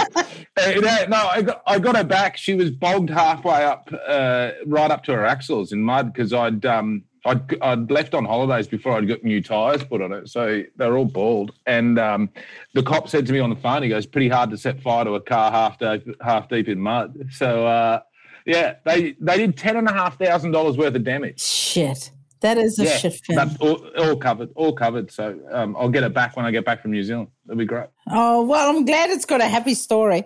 no, 0.58 1.06
no, 1.10 1.28
I 1.28 1.42
got, 1.42 1.62
I 1.68 1.80
got 1.80 1.98
her 1.98 2.06
back. 2.06 2.38
She 2.38 2.54
was 2.54 2.72
bogged 2.72 3.10
halfway 3.10 3.66
up, 3.66 3.90
uh, 4.08 4.52
right 4.66 4.90
up 4.90 5.04
to 5.06 5.12
her 5.12 5.26
axles 5.26 5.74
in 5.74 5.82
mud 5.82 6.14
because 6.14 6.32
I'd. 6.32 6.66
Um, 6.66 7.04
I'd, 7.26 7.62
I'd 7.62 7.92
left 7.92 8.14
on 8.14 8.26
holidays 8.26 8.68
before 8.68 8.94
I'd 8.94 9.08
got 9.08 9.24
new 9.24 9.42
tyres 9.42 9.84
put 9.84 10.02
on 10.02 10.12
it, 10.14 10.30
so 10.30 10.64
they're 10.78 10.98
all 10.98 11.06
bald. 11.06 11.52
And 11.66 12.00
um, 12.00 12.30
the 12.74 12.84
cop 12.84 13.10
said 13.10 13.26
to 13.28 13.34
me 13.34 13.40
on 13.40 13.50
the 13.50 13.56
phone, 13.58 13.84
he 13.84 13.90
goes, 13.90 14.06
"Pretty 14.06 14.30
hard 14.30 14.50
to 14.52 14.58
set 14.58 14.82
fire 14.82 15.04
to 15.06 15.16
a 15.16 15.22
car 15.22 15.52
half 15.52 15.78
deep, 15.80 16.08
half 16.22 16.48
deep 16.50 16.68
in 16.68 16.80
mud." 16.80 17.18
So 17.32 17.68
uh, 17.68 18.02
yeah, 18.46 18.76
they 18.86 19.16
they 19.20 19.38
did 19.38 19.58
ten 19.58 19.76
and 19.78 19.88
a 19.88 19.94
half 19.94 20.18
thousand 20.18 20.52
dollars 20.52 20.78
worth 20.78 20.96
of 20.96 21.04
damage. 21.04 21.40
Shit. 21.42 22.12
That 22.42 22.58
is 22.58 22.80
a 22.80 22.86
yeah, 22.86 22.98
shit 22.98 23.14
film. 23.26 23.50
all, 23.60 23.86
all 23.98 24.16
covered, 24.16 24.50
all 24.56 24.72
covered. 24.72 25.12
So 25.12 25.38
um, 25.52 25.76
I'll 25.78 25.90
get 25.90 26.04
it 26.04 26.14
back 26.14 26.38
when 26.38 26.46
I 26.46 26.52
get 26.52 26.64
back 26.64 26.82
from 26.82 26.92
New 26.92 27.04
Zealand. 27.04 27.28
That'll 27.46 27.58
be 27.60 27.66
great. 27.66 27.88
Oh, 28.10 28.44
well, 28.46 28.70
I'm 28.70 28.86
glad 28.86 29.10
it's 29.10 29.26
got 29.26 29.42
a 29.42 29.48
happy 29.48 29.74
story. 29.74 30.24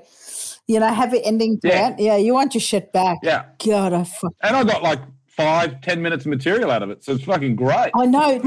You 0.67 0.79
know, 0.79 0.93
happy 0.93 1.25
ending 1.25 1.59
to 1.61 1.67
Yeah. 1.67 1.89
it. 1.89 1.99
Yeah, 1.99 2.17
you 2.17 2.35
want 2.35 2.53
your 2.53 2.61
shit 2.61 2.93
back. 2.93 3.17
Yeah, 3.23 3.45
God, 3.65 3.93
I 3.93 4.03
fuck. 4.03 4.31
and 4.43 4.55
I 4.55 4.63
got 4.63 4.83
like 4.83 4.99
five, 5.37 5.81
ten 5.81 6.01
minutes 6.01 6.25
of 6.25 6.29
material 6.29 6.71
out 6.71 6.83
of 6.83 6.89
it, 6.89 7.03
so 7.03 7.13
it's 7.13 7.23
fucking 7.23 7.55
great. 7.55 7.91
I 7.95 8.05
know. 8.05 8.39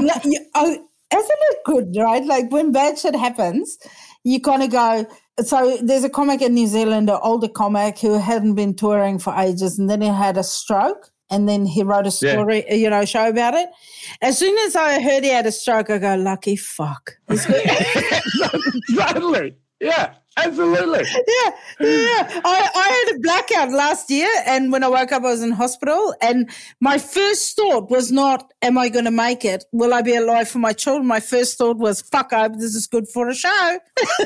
Oh, 0.55 0.71
isn't 1.13 1.39
it 1.49 1.57
good, 1.65 1.95
right? 1.97 2.23
Like 2.25 2.51
when 2.51 2.71
bad 2.71 2.97
shit 2.99 3.15
happens, 3.15 3.77
you 4.23 4.41
kind 4.41 4.63
of 4.63 4.69
go. 4.71 5.05
So 5.43 5.77
there's 5.81 6.03
a 6.03 6.09
comic 6.09 6.41
in 6.41 6.53
New 6.53 6.67
Zealand, 6.67 7.09
an 7.09 7.19
older 7.21 7.47
comic 7.47 7.99
who 7.99 8.17
hadn't 8.19 8.55
been 8.55 8.75
touring 8.75 9.19
for 9.19 9.33
ages, 9.35 9.77
and 9.79 9.89
then 9.89 10.01
he 10.01 10.07
had 10.07 10.37
a 10.37 10.43
stroke. 10.43 11.11
And 11.29 11.47
then 11.49 11.65
he 11.65 11.83
wrote 11.83 12.05
a 12.07 12.25
Yeah. 12.25 12.31
story, 12.35 12.63
you 12.69 12.89
know, 12.89 13.03
show 13.03 13.27
about 13.27 13.53
it. 13.53 13.67
As 14.21 14.37
soon 14.37 14.57
as 14.59 14.77
I 14.77 15.01
heard 15.01 15.25
he 15.25 15.29
had 15.29 15.45
a 15.45 15.51
stroke, 15.51 15.89
I 15.89 15.97
go, 15.97 16.15
lucky 16.15 16.55
fuck. 16.55 17.17
Totally. 18.97 19.55
Yeah, 19.79 20.13
absolutely. 20.37 21.05
yeah, 21.27 21.51
yeah. 21.79 22.41
I, 22.45 22.69
I 22.75 23.05
had 23.05 23.15
a 23.15 23.19
blackout 23.19 23.71
last 23.71 24.09
year, 24.09 24.29
and 24.45 24.71
when 24.71 24.83
I 24.83 24.87
woke 24.87 25.11
up, 25.11 25.23
I 25.23 25.31
was 25.31 25.41
in 25.41 25.51
hospital. 25.51 26.13
And 26.21 26.49
my 26.79 26.97
first 26.97 27.55
thought 27.55 27.89
was 27.89 28.11
not, 28.11 28.53
"Am 28.61 28.77
I 28.77 28.89
going 28.89 29.05
to 29.05 29.11
make 29.11 29.43
it? 29.45 29.65
Will 29.71 29.93
I 29.93 30.01
be 30.01 30.15
alive 30.15 30.49
for 30.49 30.59
my 30.59 30.73
children?" 30.73 31.07
My 31.07 31.19
first 31.19 31.57
thought 31.57 31.77
was, 31.77 32.01
"Fuck, 32.01 32.33
I 32.33 32.41
hope 32.41 32.53
this 32.55 32.75
is 32.75 32.87
good 32.87 33.07
for 33.07 33.27
a 33.29 33.35
show." 33.35 33.79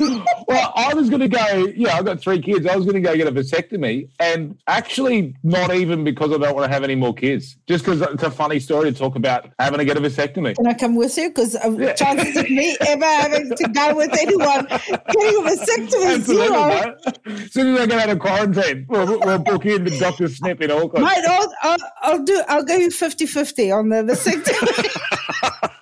well, 0.48 0.72
I 0.76 0.92
was 0.94 1.08
going 1.08 1.20
to 1.20 1.28
go, 1.28 1.66
yeah, 1.74 1.96
I've 1.96 2.04
got 2.04 2.20
three 2.20 2.40
kids. 2.40 2.66
I 2.66 2.76
was 2.76 2.84
going 2.84 2.94
to 2.94 3.00
go 3.00 3.16
get 3.16 3.26
a 3.26 3.32
vasectomy. 3.32 4.08
And 4.18 4.58
actually, 4.66 5.34
not 5.42 5.74
even 5.74 6.04
because 6.04 6.32
I 6.32 6.38
don't 6.38 6.54
want 6.54 6.68
to 6.68 6.72
have 6.72 6.84
any 6.84 6.94
more 6.94 7.14
kids, 7.14 7.56
just 7.66 7.84
because 7.84 8.00
it's 8.02 8.22
a 8.22 8.30
funny 8.30 8.60
story 8.60 8.92
to 8.92 8.98
talk 8.98 9.16
about 9.16 9.50
having 9.58 9.78
to 9.78 9.84
get 9.84 9.96
a 9.96 10.00
vasectomy. 10.00 10.56
Can 10.56 10.66
I 10.66 10.74
come 10.74 10.96
with 10.96 11.16
you? 11.16 11.28
Because 11.28 11.56
uh, 11.56 11.92
chances 11.94 12.36
of 12.36 12.50
me 12.50 12.76
ever 12.86 13.04
having 13.04 13.50
to 13.54 13.68
go 13.68 13.94
with 13.94 14.10
anyone 14.20 14.66
getting 14.66 15.39
vasectomy 15.46 16.20
zero. 16.20 16.96
As 17.26 17.52
soon 17.52 17.74
as 17.74 17.80
I 17.80 17.86
get 17.86 17.98
out 18.00 18.08
of 18.10 18.18
quarantine, 18.18 18.86
we'll, 18.88 19.18
we'll 19.20 19.38
book 19.38 19.66
in 19.66 19.84
to 19.84 19.98
Dr. 19.98 20.28
Snip 20.28 20.60
in 20.60 20.70
Auckland. 20.70 21.04
Mate, 21.04 21.24
I'll, 21.26 21.52
I'll, 21.62 21.78
I'll 22.02 22.22
do. 22.22 22.42
I'll 22.48 22.64
go 22.64 22.76
you 22.76 22.88
50-50 22.88 23.76
on 23.76 23.88
the 23.88 24.02
vasectomy. 24.02 25.70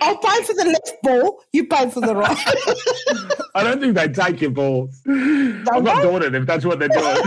I'll 0.00 0.18
pay 0.18 0.42
for 0.44 0.54
the 0.54 0.64
left 0.66 1.02
ball. 1.02 1.42
You 1.52 1.66
pay 1.66 1.90
for 1.90 2.00
the 2.00 2.14
right. 2.14 2.36
I 3.54 3.64
don't 3.64 3.80
think 3.80 3.94
they 3.94 4.08
take 4.08 4.40
your 4.40 4.50
balls. 4.50 5.00
I'm 5.06 5.64
not 5.64 6.02
doing 6.02 6.22
it 6.22 6.34
if 6.34 6.46
that's 6.46 6.64
what 6.64 6.78
they're 6.78 6.88
doing. 6.88 7.02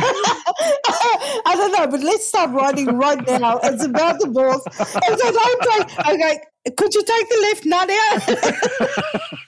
I 1.45 1.55
don't 1.55 1.71
know, 1.71 1.87
but 1.87 2.01
let's 2.01 2.27
start 2.27 2.51
writing 2.51 2.97
right 2.97 3.25
now. 3.25 3.59
It's 3.63 3.83
about 3.83 4.19
the 4.19 4.27
balls. 4.27 4.63
And 4.67 5.19
so 5.19 5.31
don't 5.31 5.61
take, 5.61 5.99
okay, 6.07 6.39
could 6.77 6.93
you 6.93 7.03
take 7.03 7.29
the 7.29 7.39
left 7.41 7.65
nut 7.65 7.89
out? 7.89 9.38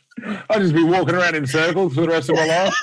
I'll 0.49 0.59
just 0.59 0.73
be 0.73 0.83
walking 0.83 1.15
around 1.15 1.35
in 1.35 1.45
circles 1.47 1.95
for 1.95 2.01
the 2.01 2.07
rest 2.07 2.29
of 2.29 2.35
my 2.35 2.45
life. 2.45 2.73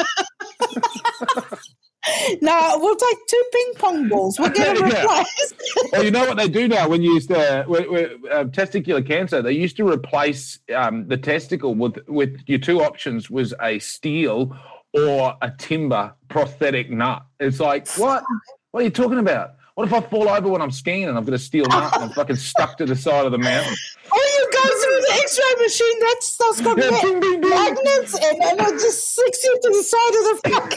no, 2.42 2.78
we'll 2.80 2.96
take 2.96 3.18
two 3.28 3.44
ping 3.52 3.72
pong 3.76 4.08
balls. 4.08 4.38
We'll 4.38 4.50
get 4.50 4.76
them 4.76 4.88
Yeah. 4.92 5.02
replaced. 5.02 5.54
well, 5.92 6.04
you 6.04 6.10
know 6.10 6.26
what 6.26 6.36
they 6.36 6.48
do 6.48 6.68
now 6.68 6.88
when 6.88 7.02
you 7.02 7.14
with, 7.14 7.68
with, 7.68 8.12
uh, 8.30 8.44
testicular 8.44 9.06
cancer, 9.06 9.42
they 9.42 9.52
used 9.52 9.76
to 9.76 9.88
replace 9.88 10.58
um, 10.74 11.06
the 11.08 11.16
testicle 11.16 11.74
with 11.74 11.98
with 12.08 12.40
your 12.46 12.58
two 12.58 12.82
options 12.82 13.30
was 13.30 13.54
a 13.60 13.78
steel 13.78 14.56
or 14.94 15.36
a 15.42 15.50
timber 15.58 16.14
prosthetic 16.28 16.90
nut. 16.90 17.24
It's 17.40 17.60
like 17.60 17.88
what? 17.96 18.24
What 18.70 18.80
are 18.80 18.84
you 18.84 18.90
talking 18.90 19.18
about? 19.18 19.54
What 19.78 19.86
if 19.86 19.94
I 19.94 20.00
fall 20.00 20.28
over 20.28 20.48
when 20.48 20.60
I'm 20.60 20.72
skiing 20.72 21.08
and 21.08 21.16
I'm 21.16 21.22
going 21.24 21.38
to 21.38 21.44
steel 21.44 21.64
nut 21.66 21.94
and 21.94 22.02
I'm 22.02 22.10
fucking 22.10 22.34
stuck 22.34 22.78
to 22.78 22.84
the 22.84 22.96
side 22.96 23.26
of 23.26 23.30
the 23.30 23.38
mountain? 23.38 23.76
Or 24.10 24.18
oh, 24.18 24.38
you 24.38 24.50
go 24.52 24.62
through 24.62 25.00
the 25.02 25.12
X-ray 25.22 25.64
machine 25.64 26.00
that 26.00 26.16
stuff's 26.20 26.60
got 26.62 26.78
Yeah, 26.78 27.00
ding, 27.02 27.20
ding, 27.20 27.40
ding. 27.42 27.50
magnets 27.50 28.14
and 28.14 28.60
it 28.60 28.72
just 28.80 29.12
sticks 29.12 29.44
you 29.44 29.60
to 29.62 29.68
the 29.68 29.82
side 29.84 30.14
of 30.18 30.24
the 30.24 30.40
fuck. 30.50 30.72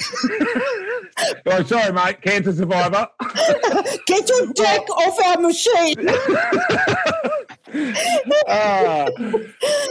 Oh, 1.47 1.63
sorry, 1.63 1.93
mate, 1.93 2.21
cancer 2.21 2.53
survivor. 2.53 3.07
Get 4.05 4.29
your 4.29 4.53
dick 4.53 4.89
off 4.89 5.17
our 5.25 5.41
machine. 5.41 5.95
Ah, 8.47 9.07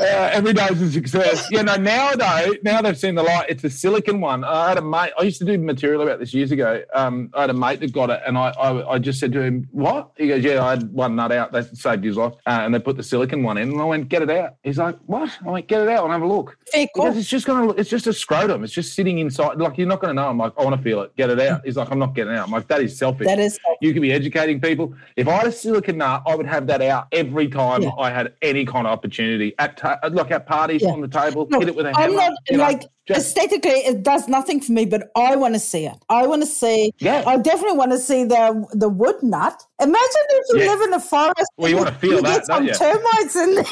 uh, 0.00 0.30
every 0.32 0.52
day's 0.52 0.80
a 0.82 0.90
success. 0.90 1.48
Yeah, 1.50 1.62
no, 1.62 1.76
now 1.76 2.12
though, 2.14 2.52
now 2.62 2.82
they've 2.82 2.98
seen 2.98 3.14
the 3.14 3.22
light. 3.22 3.46
It's 3.48 3.64
a 3.64 3.70
silicon 3.70 4.20
one. 4.20 4.44
I 4.44 4.68
had 4.68 4.78
a 4.78 4.82
mate. 4.82 5.12
I 5.18 5.22
used 5.22 5.38
to 5.38 5.44
do 5.44 5.56
material 5.58 6.02
about 6.02 6.18
this 6.18 6.34
years 6.34 6.52
ago. 6.52 6.82
Um, 6.94 7.30
I 7.34 7.42
had 7.42 7.50
a 7.50 7.54
mate 7.54 7.80
that 7.80 7.92
got 7.92 8.10
it, 8.10 8.20
and 8.26 8.36
I, 8.36 8.50
I, 8.50 8.94
I 8.94 8.98
just 8.98 9.18
said 9.18 9.32
to 9.32 9.42
him, 9.42 9.68
"What?" 9.72 10.10
He 10.16 10.28
goes, 10.28 10.44
"Yeah, 10.44 10.64
I 10.64 10.70
had 10.70 10.92
one 10.92 11.16
nut 11.16 11.32
out. 11.32 11.52
They 11.52 11.62
saved 11.62 12.04
his 12.04 12.16
life, 12.16 12.34
uh, 12.46 12.60
and 12.62 12.74
they 12.74 12.78
put 12.78 12.96
the 12.96 13.02
silicon 13.02 13.42
one 13.42 13.56
in." 13.56 13.70
And 13.70 13.80
I 13.80 13.84
went, 13.84 14.08
"Get 14.08 14.22
it 14.22 14.30
out." 14.30 14.56
He's 14.62 14.78
like, 14.78 14.96
"What?" 15.06 15.30
I 15.46 15.50
went, 15.50 15.66
"Get 15.66 15.80
it 15.80 15.88
out 15.88 16.04
and 16.04 16.12
have 16.12 16.22
a 16.22 16.26
look." 16.26 16.58
Fair 16.72 16.86
goes, 16.94 17.16
it's 17.16 17.28
just 17.28 17.46
gonna. 17.46 17.70
It's 17.72 17.90
just 17.90 18.06
a 18.06 18.12
scrotum. 18.12 18.64
It's 18.64 18.72
just 18.72 18.94
sitting 18.94 19.18
inside. 19.18 19.58
Like 19.58 19.78
you're 19.78 19.88
not 19.88 20.00
gonna 20.00 20.14
know. 20.14 20.28
I'm 20.28 20.38
like, 20.38 20.52
I 20.58 20.64
want 20.64 20.76
to 20.76 20.82
feel 20.82 21.02
it. 21.02 21.14
Get 21.16 21.30
it 21.30 21.40
out. 21.40 21.62
He's 21.64 21.76
like, 21.76 21.90
I'm 21.90 21.98
not 21.98 22.14
getting 22.14 22.34
out. 22.34 22.46
I'm 22.46 22.52
like, 22.52 22.68
that 22.68 22.82
is 22.82 22.96
selfish. 22.96 23.26
That 23.26 23.38
is 23.38 23.54
selfish. 23.54 23.78
You 23.80 23.92
could 23.92 24.02
be 24.02 24.12
educating 24.12 24.60
people. 24.60 24.94
If 25.16 25.28
I 25.28 25.32
had 25.32 25.46
a 25.46 25.52
silicon 25.52 25.98
nut, 25.98 26.22
I 26.26 26.34
would 26.34 26.46
have 26.46 26.66
that 26.66 26.82
out 26.82 27.06
every 27.12 27.48
time 27.48 27.69
Yeah. 27.78 27.90
I 27.98 28.10
had 28.10 28.32
any 28.42 28.64
kind 28.64 28.86
of 28.86 28.92
opportunity 28.92 29.54
at 29.58 29.76
ta- 29.76 29.98
like 30.10 30.30
at 30.30 30.46
parties 30.46 30.82
Yeah. 30.82 30.90
on 30.90 31.00
the 31.00 31.08
table. 31.08 31.46
Look, 31.50 31.60
hit 31.60 31.68
it 31.68 31.76
with 31.76 31.86
a 31.86 31.90
I'm 31.90 31.94
hammer. 31.94 32.14
not 32.14 32.32
you 32.50 32.56
know, 32.56 32.64
like 32.64 32.82
just- 33.06 33.36
aesthetically. 33.36 33.70
It 33.86 34.02
does 34.02 34.26
nothing 34.28 34.60
for 34.60 34.72
me, 34.72 34.84
but 34.84 35.10
I 35.16 35.36
want 35.36 35.54
to 35.54 35.60
see 35.60 35.86
it. 35.86 35.94
I 36.08 36.26
want 36.26 36.42
to 36.42 36.46
see. 36.46 36.92
Yeah. 36.98 37.22
I 37.26 37.36
definitely 37.38 37.78
want 37.78 37.92
to 37.92 37.98
see 37.98 38.24
the 38.24 38.66
the 38.72 38.88
wood 38.88 39.22
nut. 39.22 39.62
Imagine 39.80 40.00
if 40.30 40.46
you 40.54 40.60
Yeah. 40.60 40.70
live 40.72 40.80
in 40.82 40.92
a 40.94 41.00
forest. 41.00 41.50
Well, 41.56 41.70
you 41.70 41.76
and 41.78 41.86
wanna 41.86 41.98
feel 41.98 42.16
you 42.16 42.22
that, 42.22 42.36
get 42.38 42.46
some 42.46 42.66
you? 42.66 42.74
termites 42.74 43.36
in 43.36 43.54
there. 43.54 43.64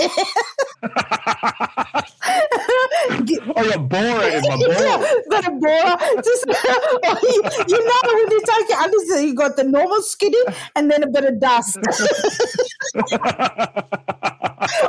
oh, 3.57 3.63
you're 3.65 3.79
boring 3.79 4.35
in 4.35 4.43
my 4.43 4.57
ball. 4.79 5.05
got 5.31 5.47
a 5.47 5.51
borer. 5.53 5.97
Just 6.23 6.47
you, 7.23 7.43
you 7.69 7.85
know 7.85 8.01
when 8.05 8.31
you 8.31 8.41
take 8.47 8.69
your 8.69 8.79
unders, 8.79 9.23
you 9.27 9.35
got 9.35 9.57
the 9.57 9.65
normal 9.65 10.03
skinny 10.03 10.39
and 10.77 10.91
then 10.91 11.03
a 11.03 11.07
bit 11.09 11.25
of 11.25 11.41
dust. 11.41 11.79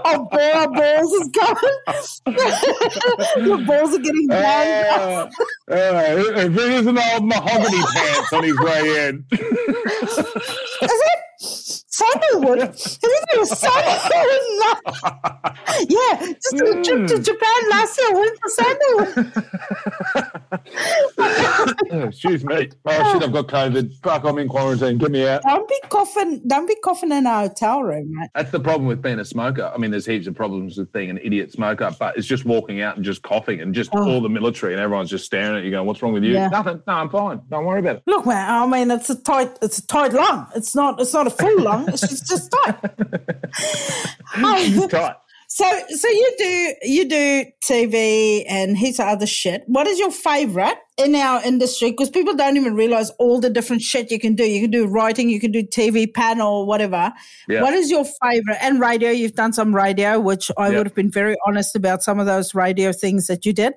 oh, 0.06 0.28
borer 0.32 0.68
balls 0.70 1.12
is 1.14 1.30
coming. 1.38 1.78
Your 3.46 3.58
balls 3.66 3.94
are 3.96 4.00
getting. 4.00 4.29
Uh, 4.30 4.34
uh, 4.36 5.30
if 5.68 6.58
it 6.58 6.58
isn't 6.58 6.98
old 6.98 7.26
mahogany 7.26 7.82
pants 7.94 8.34
on 8.34 8.44
his 8.44 8.58
way 8.60 9.08
in. 9.08 9.26
Sandalwood? 12.00 12.60
Is 12.76 13.00
it 13.04 13.42
a 13.42 13.46
sandalwood? 13.46 14.78
Yeah, 15.88 16.34
just 16.34 16.56
a 16.56 16.84
trip 16.84 17.08
to 17.08 17.16
hmm. 17.18 17.24
Japan 17.24 17.70
last 17.70 17.98
year. 18.00 18.14
Went 18.14 18.40
for 18.40 18.50
sandalwood. 18.50 19.34
Oh, 21.92 22.04
excuse 22.04 22.44
me. 22.46 22.70
Oh 22.86 23.14
shit! 23.14 23.24
I've 23.24 23.32
got 23.34 23.48
COVID. 23.48 23.94
Fuck! 24.04 24.24
I'm 24.24 24.38
in 24.38 24.48
quarantine. 24.48 24.98
Get 24.98 25.12
me 25.12 25.28
out. 25.28 25.42
Don't 25.44 25.68
be 25.68 25.76
coughing. 25.90 26.42
Don't 26.48 26.68
be 26.68 26.76
coughing 26.84 27.12
in 27.12 27.26
a 27.26 27.42
hotel 27.42 27.84
room, 27.84 28.14
right? 28.18 28.30
That's 28.34 28.52
the 28.52 28.60
problem 28.60 28.88
with 28.88 29.02
being 29.02 29.20
a 29.20 29.26
smoker. 29.26 29.72
I 29.74 29.78
mean, 29.78 29.92
there's 29.92 30.06
heaps 30.06 30.28
of 30.28 30.36
problems 30.36 30.78
with 30.78 30.92
being 30.92 31.10
an 31.10 31.20
idiot 31.22 31.52
smoker, 31.52 31.92
but 32.00 32.18
it's 32.18 32.26
just 32.28 32.46
walking 32.46 32.82
out 32.82 32.96
and 32.96 33.04
just 33.06 33.22
coughing 33.22 33.62
and 33.62 33.74
just 33.74 33.90
Oh. 33.94 34.04
all 34.08 34.22
the 34.22 34.30
military 34.30 34.74
and 34.74 34.82
everyone's 34.82 35.10
just 35.10 35.26
staring 35.26 35.58
at 35.58 35.64
you, 35.64 35.72
going, 35.72 35.86
"What's 35.86 36.02
wrong 36.02 36.14
with 36.14 36.24
you?" 36.24 36.34
Yeah. 36.34 36.48
Nothing. 36.50 36.82
No, 36.88 36.94
I'm 36.94 37.10
fine. 37.10 37.42
Don't 37.50 37.66
worry 37.66 37.80
about 37.80 37.98
it. 37.98 38.04
Look, 38.08 38.26
man. 38.26 38.50
I 38.50 38.66
mean, 38.66 38.92
it's 38.92 39.10
a 39.10 39.16
tight. 39.16 39.58
It's 39.62 39.80
a 39.80 39.88
tight 39.88 40.14
lung. 40.14 40.48
It's 40.56 40.76
not. 40.76 41.00
It's 41.02 41.14
not 41.14 41.28
a 41.28 41.32
full 41.32 41.62
lung. 41.62 41.89
It's 41.90 42.02
just, 42.02 42.28
just 42.28 42.52
tight. 42.64 42.76
Oh, 44.38 44.88
Tight. 44.88 45.16
so, 45.48 45.66
so 45.90 46.08
you 46.08 46.36
do 46.38 46.74
you 46.84 47.10
do 47.10 47.46
TV 47.64 48.46
and 48.48 48.78
heaps 48.78 49.00
of 49.00 49.08
other 49.08 49.26
shit. 49.28 49.64
What 49.68 49.88
is 49.88 50.00
your 50.00 50.12
favorite 50.12 50.78
in 51.00 51.16
our 51.16 51.42
industry? 51.44 51.92
Because 51.92 52.10
people 52.10 52.36
don't 52.36 52.58
even 52.58 52.76
realize 52.76 53.10
all 53.12 53.40
the 53.40 53.50
different 53.50 53.82
shit 53.82 54.12
you 54.12 54.20
can 54.20 54.36
do. 54.36 54.44
You 54.44 54.62
can 54.62 54.72
do 54.72 54.86
writing. 54.86 55.30
You 55.30 55.40
can 55.40 55.52
do 55.52 55.64
TV 55.64 56.14
panel, 56.14 56.66
whatever. 56.66 57.12
Yeah. 57.48 57.62
What 57.62 57.74
is 57.74 57.90
your 57.90 58.06
favorite? 58.06 58.58
And 58.62 58.80
radio. 58.80 59.10
You've 59.10 59.34
done 59.36 59.54
some 59.54 59.74
radio, 59.76 60.20
which 60.20 60.52
I 60.58 60.70
Yeah. 60.70 60.78
would 60.78 60.88
have 60.88 60.96
been 60.96 61.12
very 61.12 61.36
honest 61.48 61.76
about 61.76 62.04
some 62.04 62.20
of 62.20 62.26
those 62.26 62.54
radio 62.54 62.92
things 62.92 63.28
that 63.28 63.46
you 63.46 63.54
did. 63.54 63.74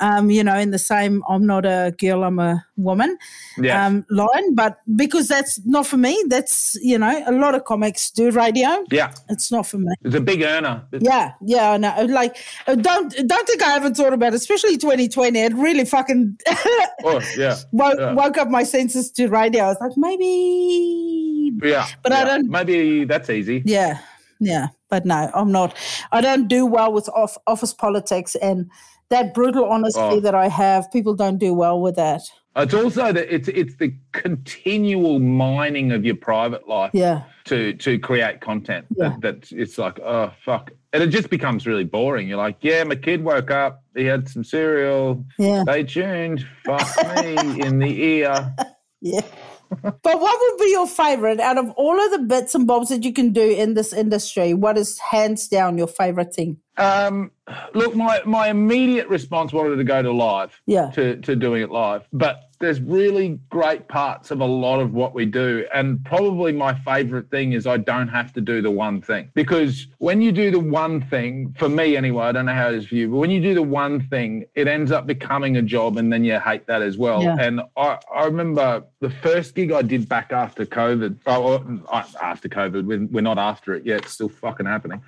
Um, 0.00 0.30
you 0.30 0.42
know, 0.44 0.56
in 0.56 0.70
the 0.70 0.78
same, 0.78 1.22
I'm 1.28 1.44
not 1.46 1.66
a 1.66 1.92
girl, 1.98 2.24
I'm 2.24 2.38
a 2.38 2.64
woman 2.76 3.18
Yes. 3.60 3.76
um, 3.86 4.06
line, 4.08 4.54
but 4.54 4.78
because 4.96 5.28
that's 5.28 5.60
not 5.66 5.86
for 5.86 5.98
me, 5.98 6.16
that's, 6.28 6.74
you 6.82 6.96
know, 6.98 7.22
a 7.26 7.32
lot 7.32 7.54
of 7.54 7.64
comics 7.64 8.10
do 8.10 8.30
radio. 8.30 8.84
yeah, 8.90 9.12
It's 9.28 9.52
not 9.52 9.66
for 9.66 9.76
me. 9.78 9.92
it's 10.02 10.14
a 10.14 10.20
big 10.20 10.42
earner. 10.42 10.82
Yeah, 10.98 11.32
yeah, 11.44 11.72
I 11.72 11.76
know. 11.76 11.94
Like, 12.06 12.36
don't 12.66 13.14
don't 13.26 13.46
think 13.46 13.62
I 13.62 13.70
haven't 13.70 13.96
thought 13.96 14.14
about 14.14 14.32
it, 14.32 14.36
especially 14.36 14.78
2020. 14.78 15.38
It 15.38 15.52
really 15.54 15.84
fucking 15.84 16.38
Oh, 17.04 17.20
yeah. 17.36 17.56
woke, 17.72 17.98
Yeah. 17.98 18.12
woke 18.12 18.38
up 18.38 18.48
my 18.48 18.62
senses 18.62 19.10
to 19.12 19.28
radio. 19.28 19.64
I 19.64 19.68
was 19.68 19.78
like, 19.80 19.96
maybe, 19.96 21.52
Yeah. 21.62 21.86
But 22.02 22.12
I 22.12 22.24
don't- 22.24 22.48
Maybe 22.50 23.04
that's 23.04 23.30
easy. 23.30 23.62
yeah, 23.64 23.98
yeah. 24.40 24.68
But 24.88 25.06
no, 25.06 25.30
I'm 25.34 25.52
not. 25.52 25.76
I 26.12 26.20
don't 26.20 26.48
do 26.48 26.66
well 26.66 26.92
with 26.92 27.08
off, 27.10 27.36
office 27.46 27.72
politics 27.72 28.34
and 28.36 28.68
that 29.08 29.34
brutal 29.34 29.64
honesty 29.64 30.00
Oh. 30.00 30.20
that 30.20 30.34
I 30.34 30.48
have. 30.48 30.90
People 30.92 31.14
don't 31.14 31.38
do 31.38 31.54
well 31.54 31.80
with 31.80 31.96
that. 31.96 32.22
It's 32.56 32.74
also 32.74 33.12
that 33.12 33.32
it's 33.32 33.46
it's 33.48 33.76
the 33.76 33.94
continual 34.12 35.20
mining 35.20 35.92
of 35.92 36.04
your 36.04 36.16
private 36.16 36.66
life 36.68 36.90
Yeah, 36.92 37.22
to 37.44 37.74
to 37.74 37.98
create 38.00 38.40
content. 38.40 38.86
Yeah. 38.96 39.10
That, 39.20 39.42
that 39.42 39.52
it's 39.52 39.78
like 39.78 40.00
oh 40.00 40.32
fuck, 40.44 40.72
and 40.92 41.02
it 41.02 41.08
just 41.08 41.30
becomes 41.30 41.66
really 41.66 41.84
boring. 41.84 42.28
You're 42.28 42.38
like, 42.38 42.58
yeah, 42.60 42.82
my 42.84 42.96
kid 42.96 43.22
woke 43.24 43.50
up, 43.50 43.82
he 43.96 44.04
had 44.04 44.28
some 44.28 44.44
cereal, 44.44 45.24
yeah, 45.38 45.62
Stay 45.62 45.82
tuned. 45.84 46.46
Fuck 46.64 47.24
me 47.24 47.60
in 47.62 47.78
the 47.78 48.02
ear. 48.02 48.54
yeah. 49.00 49.20
but 49.80 50.20
what 50.20 50.38
would 50.40 50.58
be 50.64 50.70
your 50.72 50.86
favorite 50.88 51.38
out 51.38 51.56
of 51.56 51.70
all 51.76 52.00
of 52.04 52.10
the 52.10 52.18
bits 52.18 52.56
and 52.56 52.66
bobs 52.66 52.88
that 52.88 53.04
you 53.04 53.12
can 53.12 53.32
do 53.32 53.40
in 53.52 53.74
this 53.74 53.92
industry? 53.92 54.52
What 54.52 54.76
is 54.76 54.98
hands 54.98 55.46
down 55.46 55.78
your 55.78 55.86
favorite 55.86 56.34
thing? 56.34 56.56
Um, 56.76 57.30
look, 57.74 57.94
my, 57.94 58.20
my 58.24 58.48
immediate 58.48 59.06
response 59.08 59.52
wanted 59.52 59.76
to 59.76 59.84
go 59.84 60.02
to 60.02 60.10
live, 60.12 60.60
Yeah. 60.66 60.90
to, 60.90 61.16
to 61.20 61.36
doing 61.36 61.62
it 61.62 61.70
live. 61.70 62.08
But 62.12 62.49
there's 62.60 62.80
really 62.80 63.40
great 63.48 63.88
parts 63.88 64.30
of 64.30 64.40
a 64.40 64.44
lot 64.44 64.80
of 64.80 64.92
what 64.92 65.14
we 65.14 65.24
do. 65.24 65.66
And 65.72 66.04
probably 66.04 66.52
my 66.52 66.74
favorite 66.74 67.30
thing 67.30 67.54
is 67.54 67.66
I 67.66 67.78
don't 67.78 68.08
have 68.08 68.34
to 68.34 68.42
do 68.42 68.60
the 68.60 68.70
one 68.70 69.00
thing. 69.00 69.30
Because 69.34 69.86
when 69.96 70.20
you 70.20 70.30
do 70.30 70.50
the 70.50 70.60
one 70.60 71.00
thing, 71.00 71.54
for 71.58 71.70
me 71.70 71.96
anyway, 71.96 72.26
I 72.26 72.32
don't 72.32 72.44
know 72.44 72.54
how 72.54 72.68
it 72.68 72.74
is 72.74 72.86
for 72.86 72.96
you, 72.96 73.08
but 73.08 73.16
when 73.16 73.30
you 73.30 73.40
do 73.40 73.54
the 73.54 73.62
one 73.62 74.06
thing, 74.08 74.44
it 74.54 74.68
ends 74.68 74.92
up 74.92 75.06
becoming 75.06 75.56
a 75.56 75.62
job 75.62 75.96
and 75.96 76.12
then 76.12 76.22
you 76.22 76.38
hate 76.38 76.66
that 76.66 76.82
as 76.82 76.98
well. 76.98 77.22
Yeah. 77.22 77.36
And 77.40 77.62
I, 77.78 77.98
I 78.14 78.26
remember 78.26 78.84
the 79.00 79.10
first 79.10 79.54
gig 79.54 79.72
I 79.72 79.80
did 79.80 80.06
back 80.06 80.30
after 80.30 80.66
COVID, 80.66 81.16
oh, 81.26 81.82
uh, 81.90 82.04
after 82.20 82.50
COVID, 82.50 82.84
we're, 82.84 83.06
we're 83.06 83.22
not 83.22 83.38
after 83.38 83.74
it 83.74 83.86
yet, 83.86 84.02
it's 84.02 84.12
still 84.12 84.28
fucking 84.28 84.66
happening. 84.66 85.00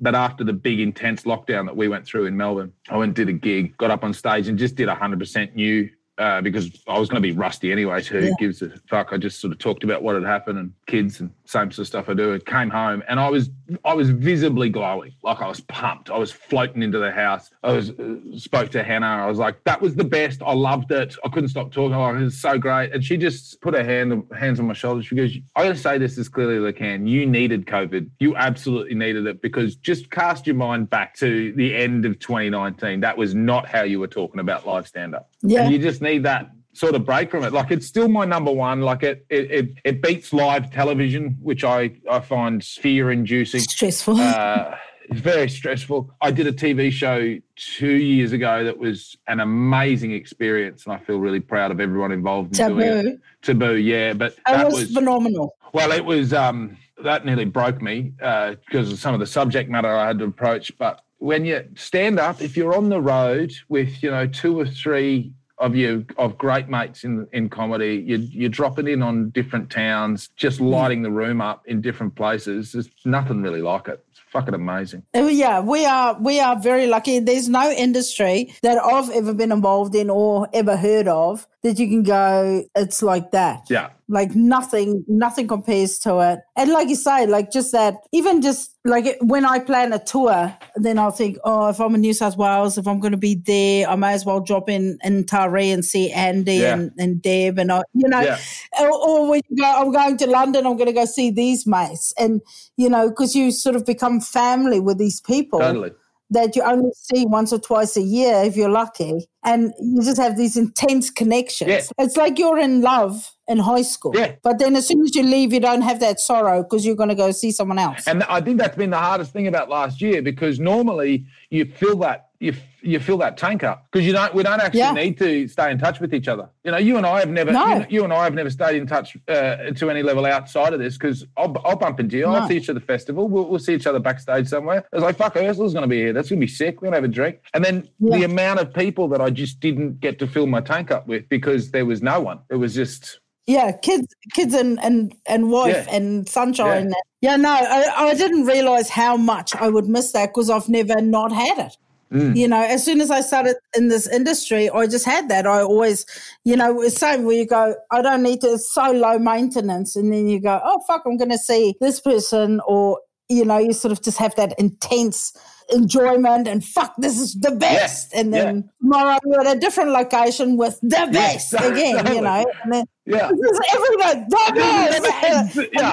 But 0.00 0.14
after 0.14 0.42
the 0.42 0.54
big 0.54 0.80
intense 0.80 1.22
lockdown 1.24 1.66
that 1.66 1.76
we 1.76 1.86
went 1.86 2.06
through 2.06 2.24
in 2.24 2.36
Melbourne, 2.36 2.72
I 2.88 2.96
went 2.96 3.10
and 3.10 3.14
did 3.14 3.28
a 3.28 3.38
gig, 3.38 3.76
got 3.76 3.90
up 3.90 4.04
on 4.04 4.14
stage 4.14 4.48
and 4.48 4.58
just 4.58 4.74
did 4.74 4.88
100% 4.88 5.54
new 5.54 5.90
uh, 6.18 6.40
because 6.40 6.70
I 6.86 6.98
was 6.98 7.08
going 7.08 7.20
to 7.22 7.28
be 7.28 7.32
rusty 7.34 7.72
anyway. 7.72 8.00
So 8.00 8.20
who 8.20 8.26
Yeah. 8.26 8.32
gives 8.38 8.62
a 8.62 8.70
fuck? 8.88 9.08
I 9.12 9.16
just 9.16 9.40
sort 9.40 9.52
of 9.52 9.58
talked 9.58 9.82
about 9.84 10.02
what 10.02 10.14
had 10.14 10.24
happened 10.24 10.58
and 10.58 10.72
kids 10.86 11.20
and 11.20 11.30
same 11.44 11.70
sort 11.70 11.80
of 11.80 11.86
stuff 11.88 12.08
I 12.08 12.14
do. 12.14 12.34
I 12.34 12.38
came 12.38 12.70
home 12.70 13.02
and 13.08 13.18
I 13.18 13.28
was 13.28 13.50
I 13.84 13.94
was 13.94 14.10
visibly 14.10 14.68
glowing, 14.68 15.12
like 15.22 15.40
I 15.40 15.48
was 15.48 15.60
pumped. 15.60 16.10
I 16.10 16.18
was 16.18 16.30
floating 16.30 16.82
into 16.82 16.98
the 16.98 17.10
house. 17.10 17.50
I 17.62 17.72
was 17.72 17.90
uh, 17.90 18.16
spoke 18.36 18.70
to 18.72 18.84
Hannah. 18.84 19.06
I 19.06 19.26
was 19.26 19.38
like, 19.38 19.62
that 19.64 19.80
was 19.80 19.94
the 19.96 20.04
best. 20.04 20.42
I 20.42 20.52
loved 20.52 20.92
it. 20.92 21.16
I 21.24 21.28
couldn't 21.28 21.48
stop 21.48 21.72
talking. 21.72 21.94
Oh, 21.94 22.10
it 22.14 22.20
was 22.22 22.40
so 22.40 22.58
great. 22.58 22.92
And 22.92 23.02
she 23.04 23.16
just 23.16 23.60
put 23.60 23.74
her 23.74 23.82
hand 23.84 24.22
hands 24.38 24.60
on 24.60 24.66
my 24.66 24.74
shoulders. 24.74 25.06
She 25.06 25.14
goes, 25.16 25.36
I 25.56 25.64
got 25.64 25.70
to 25.70 25.76
say 25.76 25.98
this 25.98 26.16
as 26.18 26.28
clearly 26.28 26.56
as 26.58 26.64
I 26.64 26.72
can. 26.72 27.06
You 27.06 27.26
needed 27.26 27.66
COVID. 27.66 28.08
You 28.20 28.36
absolutely 28.36 28.94
needed 28.94 29.26
it 29.26 29.42
because 29.42 29.76
just 29.76 30.10
cast 30.10 30.46
your 30.46 30.56
mind 30.56 30.90
back 30.90 31.14
to 31.16 31.52
the 31.54 31.74
end 31.74 32.04
of 32.06 32.18
2019. 32.20 33.00
That 33.00 33.16
was 33.18 33.34
not 33.34 33.66
how 33.68 33.82
you 33.82 33.98
were 33.98 34.06
talking 34.06 34.40
about 34.40 34.66
live 34.66 34.86
stand 34.86 35.14
up. 35.14 35.30
Yeah. 35.44 35.64
And 35.64 35.72
you 35.72 35.78
just 35.78 36.00
need 36.02 36.22
that 36.24 36.50
sort 36.72 36.94
of 36.94 37.04
break 37.04 37.30
from 37.30 37.44
it. 37.44 37.52
Like 37.52 37.70
it's 37.70 37.86
still 37.86 38.08
my 38.08 38.24
number 38.24 38.50
one. 38.50 38.80
Like 38.80 39.02
it 39.02 39.24
it 39.28 39.50
it, 39.50 39.68
it 39.84 40.02
beats 40.02 40.32
live 40.32 40.72
television, 40.72 41.36
which 41.40 41.64
I 41.64 41.92
I 42.10 42.20
find 42.20 42.64
fear 42.64 43.10
inducing. 43.12 43.60
Stressful. 43.60 44.18
Uh, 44.20 44.76
it's 45.10 45.20
very 45.20 45.50
stressful. 45.50 46.10
I 46.22 46.30
did 46.30 46.46
a 46.46 46.52
TV 46.52 46.90
show 46.90 47.38
two 47.56 47.94
years 47.94 48.32
ago 48.32 48.64
that 48.64 48.78
was 48.78 49.16
an 49.28 49.40
amazing 49.40 50.12
experience, 50.12 50.86
and 50.86 50.94
I 50.94 50.98
feel 50.98 51.18
really 51.18 51.40
proud 51.40 51.70
of 51.70 51.78
everyone 51.78 52.10
involved 52.10 52.58
in 52.58 52.68
doing 52.68 52.80
it. 52.88 53.02
Taboo. 53.02 53.18
Taboo, 53.42 53.76
yeah, 53.76 54.14
but 54.14 54.34
That 54.46 54.56
that 54.56 54.64
was, 54.66 54.74
was 54.74 54.92
phenomenal. 54.94 55.56
well, 55.74 55.92
it 55.92 56.02
was 56.02 56.32
um, 56.32 56.78
that 57.02 57.26
nearly 57.26 57.44
broke 57.44 57.82
me 57.82 58.14
uh, 58.22 58.54
because 58.66 58.90
of 58.90 58.98
some 58.98 59.12
of 59.12 59.20
the 59.20 59.26
subject 59.26 59.68
matter 59.68 59.94
I 59.94 60.06
had 60.06 60.18
to 60.20 60.24
approach. 60.24 60.72
But 60.78 61.02
when 61.24 61.46
you 61.46 61.66
stand 61.74 62.20
up, 62.20 62.42
if 62.42 62.54
you're 62.54 62.76
on 62.76 62.90
the 62.90 63.00
road 63.00 63.50
with 63.70 64.02
you 64.02 64.10
know 64.10 64.26
two 64.26 64.60
or 64.60 64.66
three 64.66 65.32
of 65.56 65.74
you 65.74 66.04
of 66.18 66.36
great 66.36 66.68
mates 66.68 67.02
in 67.02 67.26
in 67.32 67.48
comedy, 67.48 68.04
you 68.06 68.18
you're 68.18 68.50
dropping 68.50 68.88
in 68.88 69.00
on 69.02 69.30
different 69.30 69.70
towns, 69.70 70.28
just 70.36 70.60
lighting 70.60 71.00
the 71.00 71.10
room 71.10 71.40
up 71.40 71.62
in 71.66 71.80
different 71.80 72.14
places. 72.14 72.72
There's 72.72 72.90
nothing 73.06 73.40
really 73.40 73.62
like 73.62 73.88
it. 73.88 74.04
It's 74.10 74.20
fucking 74.32 74.52
amazing. 74.52 75.02
Uh, 75.14 75.20
Yeah, 75.20 75.60
we 75.60 75.86
are 75.86 76.14
we 76.20 76.40
are 76.40 76.56
very 76.60 76.86
lucky. 76.86 77.20
There's 77.20 77.48
no 77.48 77.70
industry 77.70 78.54
that 78.62 78.76
I've 78.76 79.08
ever 79.08 79.32
been 79.32 79.50
involved 79.50 79.94
in 79.94 80.10
or 80.10 80.50
ever 80.52 80.76
heard 80.76 81.08
of 81.08 81.46
that 81.64 81.78
you 81.78 81.88
can 81.88 82.02
go. 82.02 82.62
It's 82.76 83.02
like 83.02 83.30
that. 83.32 83.62
Yeah. 83.70 83.90
Like 84.06 84.34
nothing, 84.34 85.02
nothing 85.08 85.48
compares 85.48 85.98
to 86.00 86.20
it. 86.20 86.40
And 86.56 86.70
like 86.70 86.90
you 86.90 86.94
say, 86.94 87.26
like 87.26 87.50
just 87.50 87.72
that, 87.72 87.94
even 88.12 88.42
just 88.42 88.76
like 88.84 89.16
when 89.22 89.46
I 89.46 89.60
plan 89.60 89.94
a 89.94 89.98
tour, 89.98 90.54
then 90.76 90.98
I'll 90.98 91.10
think, 91.10 91.38
oh, 91.42 91.70
if 91.70 91.80
I'm 91.80 91.94
in 91.94 92.02
New 92.02 92.12
South 92.12 92.36
Wales, 92.36 92.76
if 92.76 92.86
I'm 92.86 93.00
going 93.00 93.12
to 93.12 93.16
be 93.18 93.34
there, 93.34 93.88
I 93.88 93.96
may 93.96 94.12
as 94.12 94.26
well 94.26 94.40
drop 94.40 94.68
in 94.68 94.98
in 95.02 95.24
Taree 95.24 95.72
and 95.72 95.82
see 95.82 96.12
Andy 96.12 96.56
Yeah. 96.56 96.74
and, 96.74 96.92
and 96.98 97.22
Deb 97.22 97.58
and 97.58 97.72
I, 97.72 97.80
you 97.94 98.10
know, 98.10 98.20
Yeah. 98.20 98.38
or, 98.78 98.92
or 98.92 99.30
when 99.30 99.40
you 99.48 99.56
go, 99.56 99.64
I'm 99.64 99.90
going 99.90 100.18
to 100.18 100.26
London, 100.26 100.66
I'm 100.66 100.76
going 100.76 100.88
to 100.88 100.92
go 100.92 101.06
see 101.06 101.30
these 101.30 101.66
mates, 101.66 102.12
and 102.18 102.42
you 102.76 102.90
know, 102.90 103.08
because 103.08 103.34
you 103.34 103.50
sort 103.50 103.74
of 103.74 103.86
become 103.86 104.20
family 104.20 104.80
with 104.80 104.98
these 104.98 105.22
people 105.22 105.60
Totally. 105.60 105.92
That 106.30 106.56
you 106.56 106.62
only 106.62 106.90
see 106.94 107.26
once 107.26 107.52
or 107.52 107.58
twice 107.58 107.96
a 107.96 108.02
year 108.02 108.42
if 108.44 108.56
you're 108.56 108.70
lucky, 108.70 109.28
and 109.44 109.72
you 109.80 110.02
just 110.02 110.18
have 110.20 110.36
these 110.36 110.56
intense 110.56 111.10
connections. 111.10 111.70
Yeah. 111.70 111.82
It's 111.98 112.16
like 112.16 112.38
you're 112.38 112.58
in 112.58 112.80
love 112.80 113.30
in 113.46 113.58
high 113.58 113.82
school, 113.82 114.12
Yeah. 114.16 114.32
but 114.42 114.58
then 114.58 114.74
as 114.74 114.88
soon 114.88 115.02
as 115.02 115.14
you 115.14 115.22
leave, 115.22 115.52
you 115.52 115.60
don't 115.60 115.82
have 115.82 116.00
that 116.00 116.18
sorrow 116.18 116.62
because 116.62 116.86
you're 116.86 116.96
going 116.96 117.10
to 117.10 117.14
go 117.14 117.30
see 117.30 117.50
someone 117.52 117.78
else. 117.78 118.06
And 118.06 118.22
I 118.24 118.40
think 118.40 118.58
that's 118.58 118.76
been 118.76 118.90
the 118.90 118.98
hardest 118.98 119.32
thing 119.32 119.46
about 119.46 119.68
last 119.68 120.00
year 120.00 120.22
because 120.22 120.58
normally 120.58 121.26
you 121.50 121.66
feel 121.66 121.96
that 121.98 122.30
you 122.40 122.54
you 122.84 123.00
fill 123.00 123.16
that 123.18 123.36
tank 123.36 123.64
up 123.64 123.86
because 123.90 124.06
you 124.06 124.12
don't 124.12 124.34
we 124.34 124.42
don't 124.42 124.60
actually 124.60 124.80
Yeah. 124.80 124.92
need 124.92 125.18
to 125.18 125.48
stay 125.48 125.70
in 125.70 125.78
touch 125.78 126.00
with 126.00 126.12
each 126.14 126.28
other. 126.28 126.48
You 126.64 126.70
know, 126.72 126.76
you 126.78 126.96
and 126.96 127.06
I 127.06 127.20
have 127.20 127.30
never 127.30 127.50
No. 127.52 127.78
you, 127.78 127.86
you 127.88 128.04
and 128.04 128.12
I 128.12 128.24
have 128.24 128.34
never 128.34 128.50
stayed 128.50 128.76
in 128.76 128.86
touch 128.86 129.16
uh, 129.28 129.70
to 129.76 129.90
any 129.90 130.02
level 130.02 130.26
outside 130.26 130.72
of 130.72 130.78
this 130.80 130.94
because 130.98 131.24
I'll, 131.36 131.56
I'll 131.64 131.76
bump 131.76 131.98
into 132.00 132.16
you. 132.18 132.26
I'll 132.26 132.46
see 132.46 132.56
each 132.56 132.68
other 132.68 132.78
at 132.78 132.82
the 132.82 132.86
festival. 132.86 133.28
We'll, 133.28 133.48
we'll 133.48 133.58
see 133.58 133.74
each 133.74 133.86
other 133.86 133.98
backstage 133.98 134.48
somewhere. 134.48 134.84
It's 134.92 135.02
like, 135.02 135.16
fuck, 135.16 135.34
Urzila's 135.34 135.72
going 135.72 135.82
to 135.82 135.88
be 135.88 135.96
here. 135.98 136.12
That's 136.12 136.28
going 136.28 136.40
to 136.40 136.46
be 136.46 136.50
sick. 136.52 136.76
We're 136.82 136.86
going 136.90 136.92
to 136.92 136.96
have 136.98 137.04
a 137.04 137.08
drink. 137.08 137.38
And 137.54 137.64
then 137.64 137.88
Yeah. 137.98 138.18
the 138.18 138.24
amount 138.24 138.60
of 138.60 138.72
people 138.74 139.08
that 139.08 139.20
I 139.20 139.30
just 139.30 139.60
didn't 139.60 140.00
get 140.00 140.18
to 140.20 140.26
fill 140.26 140.46
my 140.46 140.60
tank 140.60 140.90
up 140.90 141.06
with 141.06 141.28
because 141.28 141.70
there 141.70 141.86
was 141.86 142.02
no 142.02 142.20
one. 142.20 142.40
It 142.50 142.56
was 142.56 142.74
just 142.74 143.20
Yeah, 143.46 143.72
kids, 143.72 144.06
kids, 144.32 144.54
and 144.54 144.78
and 144.82 145.14
and 145.26 145.50
wife 145.50 145.84
Yeah. 145.86 145.96
and 145.96 146.28
sunshine. 146.28 146.92
Yeah, 147.20 147.36
no, 147.36 147.50
I, 147.50 148.08
I 148.10 148.14
didn't 148.14 148.44
realize 148.46 148.88
how 148.90 149.16
much 149.16 149.54
I 149.56 149.68
would 149.68 149.86
miss 149.86 150.12
that 150.12 150.26
because 150.28 150.48
I've 150.50 150.68
never 150.68 151.00
not 151.00 151.30
had 151.32 151.58
it. 151.58 151.76
Mm. 152.14 152.36
You 152.36 152.46
know, 152.46 152.62
as 152.62 152.84
soon 152.84 153.00
as 153.00 153.10
I 153.10 153.20
started 153.20 153.56
in 153.76 153.88
this 153.88 154.06
industry, 154.06 154.70
I 154.70 154.86
just 154.86 155.04
had 155.04 155.28
that. 155.30 155.46
I 155.46 155.62
always, 155.62 156.06
you 156.44 156.56
know, 156.56 156.80
it's 156.80 156.96
same 156.96 157.24
where 157.24 157.36
you 157.36 157.46
go, 157.46 157.74
I 157.90 158.02
don't 158.02 158.22
need 158.22 158.40
to. 158.42 158.52
It's 158.52 158.72
so 158.72 158.92
low 158.92 159.18
maintenance, 159.18 159.96
and 159.96 160.12
then 160.12 160.28
you 160.28 160.40
go, 160.40 160.60
oh 160.64 160.80
fuck, 160.86 161.02
I'm 161.06 161.16
going 161.16 161.30
to 161.30 161.38
see 161.38 161.74
this 161.80 162.00
person, 162.00 162.60
or 162.66 163.00
you 163.28 163.44
know, 163.44 163.58
you 163.58 163.72
sort 163.72 163.90
of 163.90 164.02
just 164.02 164.18
have 164.18 164.34
that 164.36 164.54
intense 164.58 165.32
enjoyment 165.72 166.46
and 166.46 166.64
fuck, 166.64 166.94
this 166.98 167.18
is 167.18 167.34
the 167.34 167.50
best. 167.52 168.12
and 168.14 168.32
then 168.32 168.70
tomorrow 168.80 169.18
you're 169.24 169.40
at 169.40 169.56
a 169.56 169.58
different 169.58 169.90
location 169.90 170.56
with 170.56 170.78
the 170.82 171.08
best 171.12 171.52
totally. 171.52 171.92
again, 171.92 172.14
you 172.14 172.20
know, 172.20 172.44
and 172.62 172.72
then 172.72 172.84
yeah. 173.06 173.30
because 173.30 173.60
every 173.72 173.96
night, 173.96 174.28
the 174.28 175.00
best. 175.02 175.58
yeah. 175.72 175.92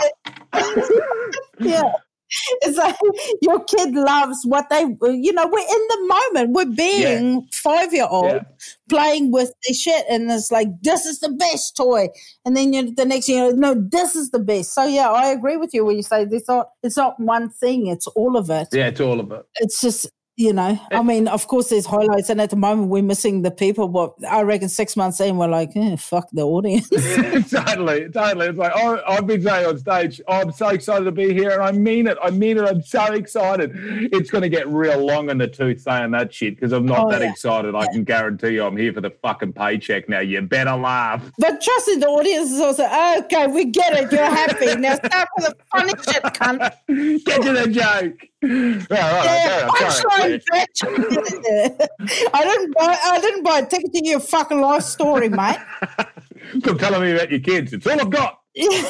yeah. 1.82 1.94
It's 2.62 2.78
like 2.78 2.96
your 3.42 3.64
kid 3.66 3.94
loves 3.94 4.40
what 4.46 4.70
they, 4.70 4.82
you 4.82 5.34
know, 5.34 5.48
we're 5.48 5.60
in 5.60 5.88
the 5.90 6.08
moment. 6.08 6.52
We're 6.52 6.76
being 6.76 7.48
five 7.52 7.94
year 7.94 8.08
old 8.10 8.26
Yeah. 8.26 8.44
playing 8.90 9.32
with 9.32 9.52
the 9.68 9.74
shit, 9.74 10.06
and 10.10 10.32
it's 10.32 10.52
like, 10.52 10.68
this 10.82 11.06
is 11.06 11.20
the 11.20 11.30
best 11.30 11.76
toy. 11.76 12.08
And 12.46 12.56
then 12.56 12.74
you 12.74 12.94
the 12.94 13.06
next 13.06 13.28
year, 13.30 13.46
you 13.48 13.56
know, 13.56 13.74
no, 13.74 13.88
this 13.92 14.16
is 14.16 14.32
the 14.32 14.40
best. 14.40 14.74
So, 14.74 14.86
yeah, 14.86 15.10
I 15.12 15.28
agree 15.28 15.58
with 15.58 15.74
you 15.74 15.86
when 15.86 15.98
you 15.98 16.04
say 16.04 16.24
it's 16.24 16.48
not, 16.48 16.70
it's 16.84 16.98
not 16.98 17.20
one 17.20 17.50
thing, 17.50 17.88
it's 17.88 18.08
all 18.08 18.38
of 18.38 18.50
it. 18.50 18.70
Yeah, 18.72 18.88
it's 18.88 19.02
all 19.02 19.20
of 19.20 19.32
it. 19.32 19.46
It's 19.56 19.82
just, 19.82 20.10
you 20.42 20.54
know, 20.54 20.80
I 20.92 21.04
mean, 21.04 21.28
of 21.28 21.48
course, 21.48 21.70
there's 21.70 21.86
highlights, 21.86 22.30
and 22.32 22.42
at 22.42 22.50
the 22.50 22.56
moment, 22.56 22.90
we're 22.90 23.04
missing 23.04 23.44
the 23.44 23.52
people. 23.52 23.88
But 23.88 24.16
I 24.28 24.42
reckon 24.42 24.70
six 24.70 24.98
months 24.98 25.20
in, 25.22 25.38
we're 25.38 25.48
like, 25.48 25.70
eh, 25.76 25.96
fuck 25.98 26.30
the 26.32 26.42
audience. 26.42 26.90
totally, 27.52 28.10
totally. 28.10 28.48
It's 28.48 28.58
like 28.58 28.72
oh, 28.76 29.00
I've 29.08 29.28
been 29.28 29.44
saying 29.44 29.68
on 29.68 29.78
stage, 29.78 30.20
oh, 30.28 30.42
I'm 30.42 30.52
so 30.52 30.70
excited 30.70 31.06
to 31.06 31.12
be 31.12 31.32
here, 31.34 31.52
and 31.52 31.62
I 31.62 31.72
mean 31.72 32.08
it. 32.08 32.18
I 32.24 32.32
mean 32.32 32.58
it. 32.58 32.64
I'm 32.66 32.82
so 32.82 33.06
excited. 33.14 33.72
It's 34.12 34.32
going 34.32 34.42
to 34.42 34.50
get 34.50 34.68
real 34.68 35.06
long 35.06 35.30
in 35.30 35.38
the 35.38 35.48
tooth 35.48 35.82
saying 35.82 36.12
that 36.12 36.34
shit 36.34 36.56
because 36.56 36.72
I'm 36.72 36.86
not 36.86 37.06
Oh, 37.06 37.12
that 37.12 37.22
yeah. 37.22 37.32
excited. 37.32 37.76
I 37.76 37.86
can 37.92 38.04
guarantee 38.04 38.50
you, 38.56 38.64
I'm 38.64 38.78
here 38.78 38.94
for 38.94 39.02
the 39.02 39.12
fucking 39.22 39.54
paycheck 39.54 40.10
now. 40.10 40.20
You 40.22 40.42
better 40.42 40.76
laugh. 40.76 41.24
But 41.38 41.62
trust 41.62 41.88
me, 41.88 41.96
the 41.98 42.08
audience 42.08 42.52
is 42.52 42.60
also, 42.60 42.84
okay, 43.26 43.48
we 43.48 43.66
get 43.66 43.94
it. 43.94 44.12
You're 44.12 44.26
happy. 44.26 44.76
Now 44.82 44.96
start 44.96 45.28
with 45.38 45.46
the 45.48 45.56
funny 45.72 45.94
shit, 46.04 46.24
cunt. 46.24 47.24
Get 47.26 47.42
to 47.44 47.54
the 47.54 47.68
joke. 47.70 48.28
Right, 48.44 48.90
right, 48.90 48.90
Yeah, 48.90 49.70
okay, 49.70 49.86
I'm 49.86 49.92
sorry. 49.92 50.10
punchline, 50.12 50.31
bitch. 50.31 50.31
I 50.84 52.44
didn't 52.44 52.74
buy 52.76 52.98
I 53.04 53.20
didn't 53.22 53.44
buy 53.44 53.60
a 53.60 53.66
ticket 53.66 53.94
to 53.94 54.06
your 54.08 54.20
fucking 54.20 54.62
life 54.62 54.84
story, 54.84 55.30
mate. 55.30 55.58
Stop 56.60 56.80
telling 56.80 57.02
me 57.02 57.12
about 57.14 57.30
your 57.32 57.40
kids. 57.40 57.74
It's 57.74 57.86
all 57.88 58.00
I've 58.00 58.10
got. 58.10 58.40
yeah, 58.54 58.84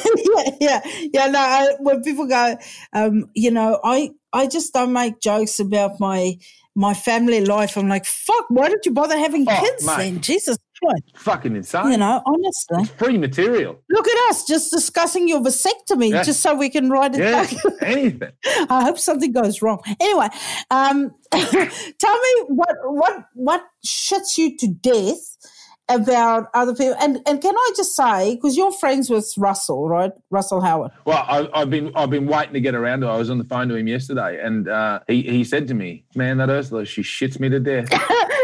yeah, 0.60 0.80
yeah. 1.12 1.26
No, 1.28 1.38
I, 1.38 1.74
when 1.78 2.02
people 2.02 2.26
go, 2.26 2.56
um, 2.92 3.30
you 3.34 3.50
know, 3.50 3.78
I 3.84 4.10
I 4.32 4.46
just 4.46 4.72
don't 4.72 4.92
make 4.92 5.20
jokes 5.20 5.60
about 5.60 6.00
my 6.00 6.38
my 6.74 6.94
family 6.94 7.44
life. 7.44 7.76
I'm 7.76 7.88
like, 7.88 8.04
fuck, 8.06 8.46
why 8.48 8.68
did 8.68 8.80
you 8.84 8.92
bother 8.92 9.16
having 9.18 9.46
Oh, 9.48 9.60
kids 9.60 9.86
mate. 9.86 9.96
then? 9.98 10.20
Jesus 10.20 10.56
Christ. 10.84 11.02
Fucking 11.16 11.56
insane. 11.56 11.92
You 11.92 11.96
know, 11.98 12.22
honestly. 12.26 12.84
Free 12.96 13.18
material. 13.18 13.78
Look 13.90 14.08
at 14.08 14.30
us 14.30 14.44
just 14.46 14.70
discussing 14.70 15.28
your 15.28 15.40
vasectomy 15.40 16.10
Yeah. 16.10 16.22
just 16.22 16.40
so 16.40 16.54
we 16.54 16.68
can 16.70 16.90
write 16.90 17.14
it 17.14 17.20
Yeah, 17.20 17.42
back. 17.44 17.54
anything. 17.82 18.32
I 18.68 18.82
hope 18.84 18.98
something 18.98 19.32
goes 19.32 19.62
wrong. 19.62 19.80
Anyway, 20.00 20.28
um, 20.70 21.12
tell 21.32 22.18
me 22.18 22.32
what 22.48 22.76
what 22.84 23.24
what 23.34 23.64
shits 23.86 24.36
you 24.38 24.56
to 24.58 24.66
death 24.68 25.36
about 25.88 26.48
other 26.54 26.74
people. 26.74 26.96
And 27.00 27.20
and 27.26 27.40
can 27.40 27.54
I 27.56 27.72
just 27.76 27.96
say, 27.96 28.34
because 28.34 28.56
you're 28.56 28.72
friends 28.72 29.10
with 29.10 29.32
Russell, 29.36 29.88
right? 29.88 30.12
Russell 30.30 30.60
Howard. 30.60 30.92
Well, 31.04 31.24
I, 31.28 31.48
I've 31.54 31.70
been 31.70 31.92
I've 31.94 32.10
been 32.10 32.26
waiting 32.26 32.54
to 32.54 32.60
get 32.60 32.74
around 32.74 33.00
to. 33.00 33.08
it. 33.08 33.10
I 33.10 33.16
was 33.16 33.30
on 33.30 33.38
the 33.38 33.44
phone 33.44 33.68
to 33.68 33.74
him 33.74 33.88
yesterday, 33.88 34.40
and 34.42 34.68
uh, 34.68 35.00
he 35.06 35.22
he 35.22 35.44
said 35.44 35.68
to 35.68 35.74
me, 35.74 36.04
"Man, 36.14 36.38
that 36.38 36.48
Urzila, 36.48 36.86
she 36.86 37.02
shits 37.02 37.38
me 37.40 37.48
to 37.48 37.60
death." 37.60 37.88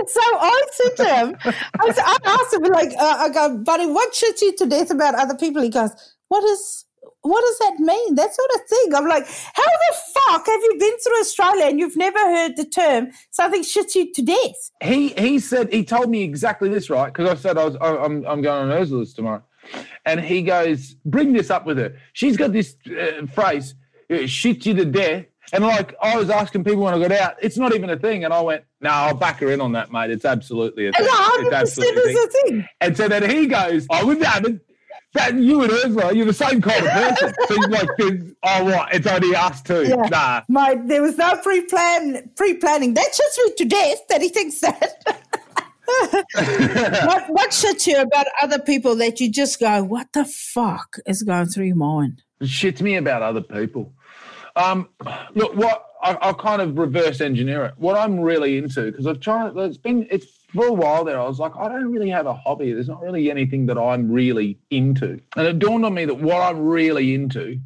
So 0.06 0.20
I 0.22 0.62
said 0.72 0.96
to 0.96 1.04
him, 1.04 1.36
I, 1.44 1.84
was, 1.84 1.98
I 1.98 2.18
asked 2.24 2.54
him 2.54 2.62
like, 2.72 2.90
uh, 2.98 3.16
I 3.18 3.28
go, 3.30 3.58
buddy, 3.58 3.86
what 3.86 4.12
shits 4.12 4.40
you 4.40 4.54
to 4.56 4.66
death 4.66 4.90
about 4.90 5.14
other 5.14 5.34
people? 5.34 5.60
He 5.60 5.68
goes, 5.68 5.90
what 6.28 6.44
is. 6.44 6.84
What 7.22 7.40
does 7.42 7.58
that 7.58 7.74
mean? 7.80 8.14
That 8.14 8.34
sort 8.34 8.50
of 8.54 8.60
thing. 8.68 8.94
I'm 8.94 9.06
like, 9.06 9.26
how 9.26 9.62
the 9.62 9.96
fuck 10.14 10.46
have 10.46 10.60
you 10.62 10.76
been 10.78 10.98
through 11.04 11.20
Australia 11.20 11.66
and 11.66 11.78
you've 11.78 11.96
never 11.96 12.18
heard 12.18 12.56
the 12.56 12.64
term 12.64 13.08
something 13.30 13.62
shits 13.62 13.94
you 13.94 14.12
to 14.12 14.22
death? 14.22 14.70
he 14.82 15.08
he 15.10 15.38
said 15.38 15.72
he 15.72 15.84
told 15.84 16.08
me 16.10 16.22
exactly 16.22 16.68
this, 16.68 16.88
right? 16.90 17.12
Because 17.12 17.28
I 17.30 17.34
said 17.34 17.58
I 17.58 17.64
was 17.64 17.76
I- 17.76 17.98
I'm 18.04 18.24
I'm 18.26 18.42
going 18.42 18.70
on 18.70 18.76
Urzila's 18.78 19.12
tomorrow, 19.14 19.42
and 20.06 20.20
he 20.20 20.42
goes, 20.42 20.94
"Bring 21.04 21.32
this 21.32 21.50
up 21.50 21.66
with 21.66 21.78
her." 21.78 21.96
She's 22.12 22.36
got 22.36 22.52
this 22.52 22.76
uh, 22.88 23.26
phrase, 23.26 23.74
uh, 24.10 24.26
"shit 24.26 24.64
you 24.66 24.74
to 24.74 24.84
death." 24.84 25.26
And 25.52 25.64
like 25.64 25.94
I 26.02 26.14
was 26.16 26.28
asking 26.28 26.64
people 26.64 26.82
when 26.82 26.92
I 26.94 26.98
got 26.98 27.10
out, 27.12 27.36
it's 27.40 27.56
not 27.56 27.74
even 27.74 27.88
a 27.88 27.96
thing. 27.98 28.24
And 28.24 28.32
I 28.34 28.40
went, 28.42 28.64
"No, 28.82 28.90
I'll 28.90 29.14
back 29.14 29.40
her 29.40 29.50
in 29.50 29.60
on 29.62 29.72
that, 29.72 29.90
mate. 29.90 30.10
It's 30.10 30.24
absolutely 30.26 30.88
a 30.88 30.92
thing. 30.92 31.06
And 31.06 31.46
It's 31.46 31.48
100% 31.48 31.52
absolutely 31.54 32.02
a 32.02 32.06
thing." 32.06 32.16
a 32.16 32.28
thing. 32.48 32.68
And 32.82 32.96
so 32.96 33.08
then 33.08 33.28
he 33.28 33.46
goes, 33.46 33.86
"I 33.90 34.04
wouldn't 34.04 34.26
happen." 34.26 34.60
That 35.18 35.34
you 35.34 35.62
and 35.62 35.72
Urzila, 35.72 36.14
you're 36.14 36.26
the 36.26 36.32
same 36.32 36.62
kind 36.62 36.86
of 36.86 36.92
person. 36.92 37.34
so 37.48 37.54
he's 37.56 37.68
like, 37.68 37.88
"Oh, 38.44 38.64
what? 38.64 38.94
It's 38.94 39.06
only 39.06 39.34
us 39.34 39.60
two. 39.62 39.84
Yeah. 39.84 40.08
Nah, 40.08 40.42
Mate, 40.48 40.86
there 40.86 41.02
was 41.02 41.18
no 41.18 41.36
pre-plan, 41.38 42.30
pre-planning. 42.36 42.94
That 42.94 43.08
shits 43.08 43.44
me 43.44 43.54
to 43.56 43.64
death 43.64 44.06
that 44.08 44.22
he 44.22 44.28
thinks 44.28 44.60
that. 44.60 45.26
what, 47.06 47.28
what 47.30 47.50
shits 47.50 47.86
you 47.86 48.00
about 48.00 48.26
other 48.40 48.58
people 48.58 48.94
that 48.96 49.20
you 49.20 49.30
just 49.30 49.58
go, 49.58 49.82
what 49.82 50.12
the 50.12 50.24
fuck 50.24 50.98
is 51.06 51.22
going 51.22 51.46
through 51.46 51.66
your 51.66 51.76
mind? 51.76 52.22
It 52.40 52.44
shits 52.46 52.80
me 52.80 52.94
about 52.96 53.22
other 53.22 53.40
people. 53.40 53.92
Um, 54.54 54.88
look, 55.34 55.54
what 55.56 55.84
I, 56.02 56.14
I'll 56.20 56.34
kind 56.34 56.62
of 56.62 56.78
reverse 56.78 57.20
engineer 57.20 57.64
it. 57.64 57.74
What 57.76 57.96
I'm 57.96 58.20
really 58.20 58.58
into, 58.58 58.90
because 58.90 59.06
I've 59.06 59.20
tried, 59.20 59.56
it's 59.56 59.78
been, 59.78 60.06
it's 60.10 60.26
for 60.54 60.66
a 60.66 60.72
while 60.72 61.04
there. 61.04 61.20
I 61.20 61.26
was 61.26 61.38
like, 61.38 61.52
I 61.56 61.68
don't 61.68 61.90
really 61.90 62.10
have 62.10 62.26
a 62.26 62.34
hobby. 62.34 62.72
There's 62.72 62.88
not 62.88 63.00
really 63.00 63.30
anything 63.30 63.66
that 63.66 63.78
I'm 63.78 64.10
really 64.10 64.58
into. 64.70 65.20
And 65.36 65.46
it 65.46 65.58
dawned 65.58 65.84
on 65.84 65.94
me 65.94 66.04
that 66.06 66.14
what 66.14 66.40
I'm 66.40 66.60
really 66.60 67.14
into 67.14 67.60